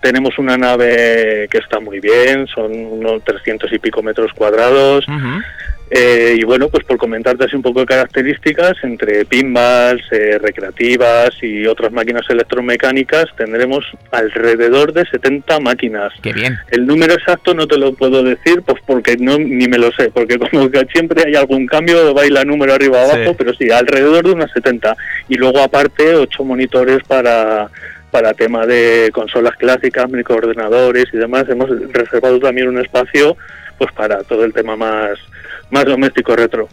Tenemos 0.00 0.38
una 0.38 0.56
nave 0.56 1.46
que 1.50 1.58
está 1.58 1.78
muy 1.78 2.00
bien, 2.00 2.46
son 2.46 2.72
unos 2.74 3.22
300 3.22 3.70
y 3.72 3.78
pico 3.78 4.02
metros 4.02 4.32
cuadrados. 4.32 5.06
Eh, 5.92 6.36
y 6.38 6.44
bueno, 6.44 6.68
pues 6.68 6.84
por 6.84 6.98
comentarte 6.98 7.44
así 7.44 7.56
un 7.56 7.62
poco 7.62 7.80
de 7.80 7.86
características, 7.86 8.76
entre 8.84 9.24
pinballs, 9.24 10.02
eh, 10.12 10.38
recreativas 10.38 11.30
y 11.42 11.66
otras 11.66 11.90
máquinas 11.90 12.22
electromecánicas, 12.28 13.26
tendremos 13.36 13.84
alrededor 14.12 14.92
de 14.92 15.04
70 15.06 15.58
máquinas. 15.58 16.12
Qué 16.22 16.32
bien. 16.32 16.56
El 16.70 16.86
número 16.86 17.14
exacto 17.14 17.54
no 17.54 17.66
te 17.66 17.76
lo 17.76 17.92
puedo 17.94 18.22
decir, 18.22 18.62
pues 18.62 18.80
porque 18.86 19.16
no 19.16 19.36
ni 19.36 19.66
me 19.66 19.78
lo 19.78 19.90
sé, 19.90 20.10
porque 20.10 20.38
como 20.38 20.70
que 20.70 20.86
siempre 20.92 21.24
hay 21.26 21.34
algún 21.34 21.66
cambio, 21.66 22.14
baila 22.14 22.44
número 22.44 22.72
arriba 22.72 22.98
o 22.98 23.10
abajo, 23.10 23.34
pero 23.36 23.52
sí, 23.54 23.68
alrededor 23.70 24.24
de 24.24 24.32
unas 24.32 24.52
70. 24.52 24.96
Y 25.28 25.34
luego 25.34 25.58
aparte, 25.58 26.14
8 26.14 26.44
monitores 26.44 27.02
para 27.02 27.68
para 28.10 28.34
tema 28.34 28.66
de 28.66 29.10
consolas 29.12 29.54
clásicas, 29.56 30.10
microordenadores 30.10 31.06
y 31.12 31.16
demás, 31.16 31.48
hemos 31.48 31.70
reservado 31.92 32.40
también 32.40 32.66
un 32.68 32.80
espacio 32.80 33.36
pues 33.80 33.92
para 33.92 34.22
todo 34.24 34.44
el 34.44 34.52
tema 34.52 34.76
más 34.76 35.18
más 35.70 35.86
doméstico 35.86 36.36
retro. 36.36 36.68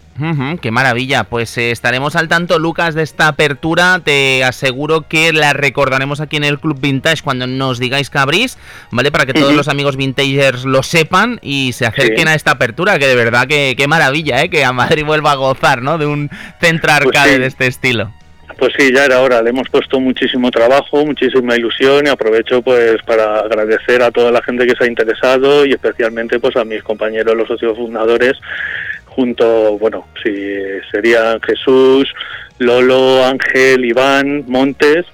qué 0.62 0.72
maravilla. 0.72 1.24
Pues 1.24 1.58
eh, 1.58 1.72
estaremos 1.72 2.16
al 2.16 2.28
tanto, 2.28 2.60
Lucas, 2.60 2.96
de 2.96 3.04
esta 3.04 3.30
apertura. 3.30 4.02
Te 4.04 4.44
aseguro 4.44 5.08
que 5.08 5.32
la 5.32 5.54
recordaremos 5.54 6.20
aquí 6.20 6.36
en 6.36 6.44
el 6.44 6.60
Club 6.60 6.80
Vintage 6.82 7.24
cuando 7.24 7.48
nos 7.48 7.80
digáis 7.80 8.10
que 8.10 8.18
abrís, 8.18 8.58
¿vale? 8.92 9.12
Para 9.12 9.26
que 9.26 9.34
todos 9.34 9.54
los 9.54 9.70
amigos 9.70 9.96
vintagers 9.96 10.66
lo 10.66 10.84
sepan 10.84 11.40
y 11.42 11.72
se 11.74 11.86
acerquen 11.86 12.28
a 12.28 12.34
esta 12.34 12.52
apertura, 12.52 13.00
que 13.00 13.08
de 13.08 13.16
verdad 13.16 13.48
que 13.48 13.76
qué 13.78 13.88
maravilla, 13.88 14.42
¿eh? 14.42 14.50
Que 14.50 14.66
a 14.66 14.74
Madrid 14.74 15.06
vuelva 15.06 15.32
a 15.32 15.36
gozar, 15.36 15.82
¿no? 15.82 15.98
De 15.98 16.08
un 16.08 16.30
centro 16.60 16.92
pues 17.04 17.16
arcade 17.16 17.40
de 17.40 17.46
este 17.46 17.68
estilo. 17.68 18.12
Pues 18.58 18.74
sí, 18.78 18.92
ya 18.94 19.06
era 19.06 19.22
hora. 19.22 19.42
Le 19.42 19.50
hemos 19.50 19.70
puesto 19.70 20.00
muchísimo 20.00 20.50
trabajo, 20.52 21.06
muchísima 21.06 21.56
ilusión 21.56 22.06
y 22.06 22.10
aprovecho 22.10 22.62
pues 22.62 23.02
para 23.04 23.40
agradecer 23.40 24.02
a 24.02 24.12
toda 24.12 24.32
la 24.32 24.42
gente 24.42 24.66
que 24.66 24.76
se 24.76 24.86
ha 24.86 24.88
interesado 24.88 25.66
y 25.66 25.72
especialmente 25.72 26.40
pues 26.40 26.56
a 26.56 26.64
mis 26.64 26.82
compañeros, 26.82 27.36
los 27.36 27.48
socios 27.48 27.78
fundadores, 27.78 28.34
junto, 29.06 29.78
bueno, 29.78 30.08
sí, 30.24 30.34
serían 30.92 31.42
Jesús, 31.42 32.14
Lolo, 32.60 33.26
Ángel, 33.26 33.86
Iván, 33.86 34.46
Montes 34.48 35.06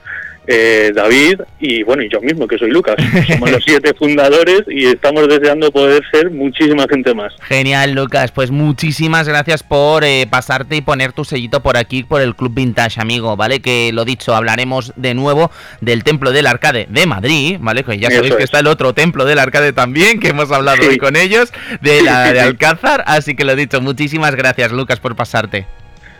eh, 0.48 0.92
David 0.94 1.42
y 1.60 1.84
bueno, 1.84 2.04
y 2.04 2.10
yo 2.10 2.22
mismo, 2.22 2.48
que 2.48 2.58
soy 2.58 2.70
Lucas. 2.72 2.96
Somos 3.28 3.52
los 3.52 3.64
siete 3.64 3.94
fundadores 3.94 4.64
y 4.68 4.86
estamos 4.86 5.28
deseando 5.28 5.72
poder 5.72 6.04
ser 6.12 6.32
muchísima 6.32 6.86
gente 6.90 7.14
más. 7.14 7.34
Genial, 7.44 7.94
Lucas. 7.94 8.32
Pues 8.32 8.52
muchísimas 8.52 9.28
gracias 9.28 9.64
por 9.64 10.04
eh, 10.04 10.28
pasarte 10.30 10.76
y 10.76 10.82
poner 10.82 11.14
tu 11.14 11.24
sellito 11.26 11.62
por 11.62 11.78
aquí, 11.78 12.04
por 12.04 12.22
el 12.22 12.36
Club 12.36 12.54
Vintage, 12.54 13.00
amigo, 13.00 13.36
¿vale? 13.38 13.62
Que 13.62 13.92
lo 13.94 14.06
dicho, 14.06 14.36
hablaremos 14.36 14.94
de 14.96 15.14
nuevo 15.14 15.52
del 15.82 16.04
Templo 16.04 16.32
del 16.32 16.48
Arcade 16.48 16.88
de 16.90 17.06
Madrid, 17.06 17.58
¿vale? 17.60 17.84
Que 17.84 17.98
ya 17.98 18.10
sabéis 18.10 18.36
que 18.36 18.44
está 18.44 18.60
el 18.60 18.68
otro 18.68 18.94
Templo 18.94 19.26
del 19.26 19.40
Arcade 19.40 19.74
también, 19.74 20.20
que 20.20 20.30
hemos 20.30 20.52
hablado 20.52 20.88
hoy 20.88 20.98
con 20.98 21.16
ellos, 21.16 21.54
de 21.82 22.02
la 22.02 22.24
de 22.34 22.42
Alcázar. 22.42 23.04
Así 23.08 23.36
que 23.36 23.46
lo 23.46 23.56
dicho, 23.56 23.82
muchísimas 23.82 24.36
gracias, 24.36 24.72
Lucas, 24.72 25.00
por 25.00 25.16
pasarte. 25.16 25.66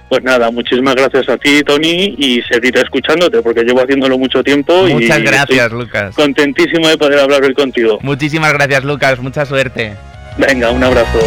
Pues 0.10 0.24
nada, 0.24 0.52
muchísimas 0.52 0.96
gracias 0.96 1.28
a 1.30 1.38
ti, 1.38 1.64
Tony, 1.64 2.16
y 2.18 2.42
seguiré 2.44 2.82
escuchándote 2.82 3.42
porque 3.42 3.64
llevo 3.64 3.82
haciéndolo 3.82 4.18
mucho 4.18 4.44
tiempo. 4.44 4.86
Muchas 4.88 5.22
gracias, 5.22 5.72
Lucas. 5.72 6.16
Contentísimo 6.16 6.88
de 6.88 6.98
poder 6.98 7.20
hablar 7.20 7.44
hoy 7.44 7.54
contigo. 7.54 8.00
Muchísimas 8.02 8.54
gracias, 8.54 8.84
Lucas. 8.84 9.20
Mucha 9.20 9.46
suerte. 9.46 9.96
Venga, 10.38 10.72
un 10.72 10.84
abrazo. 10.84 11.20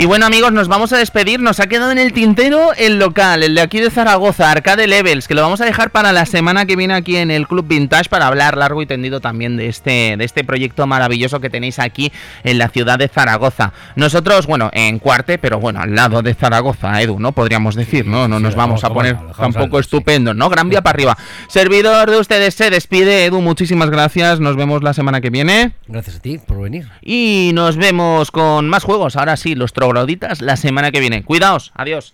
Y 0.00 0.06
bueno 0.06 0.24
amigos, 0.24 0.50
nos 0.50 0.66
vamos 0.66 0.94
a 0.94 0.96
despedir. 0.96 1.40
Nos 1.40 1.60
ha 1.60 1.66
quedado 1.66 1.92
en 1.92 1.98
el 1.98 2.14
tintero 2.14 2.72
el 2.78 2.98
local, 2.98 3.42
el 3.42 3.54
de 3.54 3.60
aquí 3.60 3.80
de 3.80 3.90
Zaragoza, 3.90 4.50
Arcade 4.50 4.86
Levels, 4.86 5.28
que 5.28 5.34
lo 5.34 5.42
vamos 5.42 5.60
a 5.60 5.66
dejar 5.66 5.90
para 5.90 6.10
la 6.14 6.24
semana 6.24 6.64
que 6.64 6.74
viene 6.74 6.94
aquí 6.94 7.16
en 7.16 7.30
el 7.30 7.46
Club 7.46 7.66
Vintage 7.68 8.08
para 8.08 8.26
hablar 8.26 8.56
largo 8.56 8.80
y 8.80 8.86
tendido 8.86 9.20
también 9.20 9.58
de 9.58 9.68
este, 9.68 10.16
de 10.16 10.24
este 10.24 10.42
proyecto 10.42 10.86
maravilloso 10.86 11.38
que 11.40 11.50
tenéis 11.50 11.78
aquí 11.78 12.10
en 12.44 12.56
la 12.56 12.70
ciudad 12.70 12.98
de 12.98 13.08
Zaragoza. 13.08 13.74
Nosotros, 13.94 14.46
bueno, 14.46 14.70
en 14.72 15.00
Cuarte, 15.00 15.36
pero 15.36 15.60
bueno, 15.60 15.82
al 15.82 15.94
lado 15.94 16.22
de 16.22 16.32
Zaragoza, 16.32 17.02
Edu, 17.02 17.20
¿no? 17.20 17.32
Podríamos 17.32 17.74
decir, 17.74 18.06
¿no? 18.06 18.26
No 18.26 18.40
nos 18.40 18.54
vamos 18.54 18.84
a 18.84 18.94
poner 18.94 19.18
tampoco 19.36 19.80
estupendo, 19.80 20.32
¿no? 20.32 20.48
Gran 20.48 20.70
vía 20.70 20.80
para 20.80 20.94
arriba. 20.94 21.18
Servidor 21.48 22.10
de 22.10 22.16
ustedes 22.16 22.54
se 22.54 22.70
despide, 22.70 23.26
Edu, 23.26 23.42
muchísimas 23.42 23.90
gracias. 23.90 24.40
Nos 24.40 24.56
vemos 24.56 24.82
la 24.82 24.94
semana 24.94 25.20
que 25.20 25.28
viene. 25.28 25.72
Gracias 25.88 26.16
a 26.16 26.20
ti 26.20 26.38
por 26.38 26.62
venir. 26.62 26.88
Y 27.02 27.50
nos 27.52 27.76
vemos 27.76 28.30
con 28.30 28.66
más 28.70 28.82
juegos. 28.82 29.16
Ahora 29.16 29.36
sí, 29.36 29.54
los 29.54 29.74
trogloditas 29.90 30.40
la 30.40 30.56
semana 30.56 30.92
que 30.92 31.00
viene. 31.00 31.24
Cuidaos, 31.24 31.72
adiós. 31.74 32.08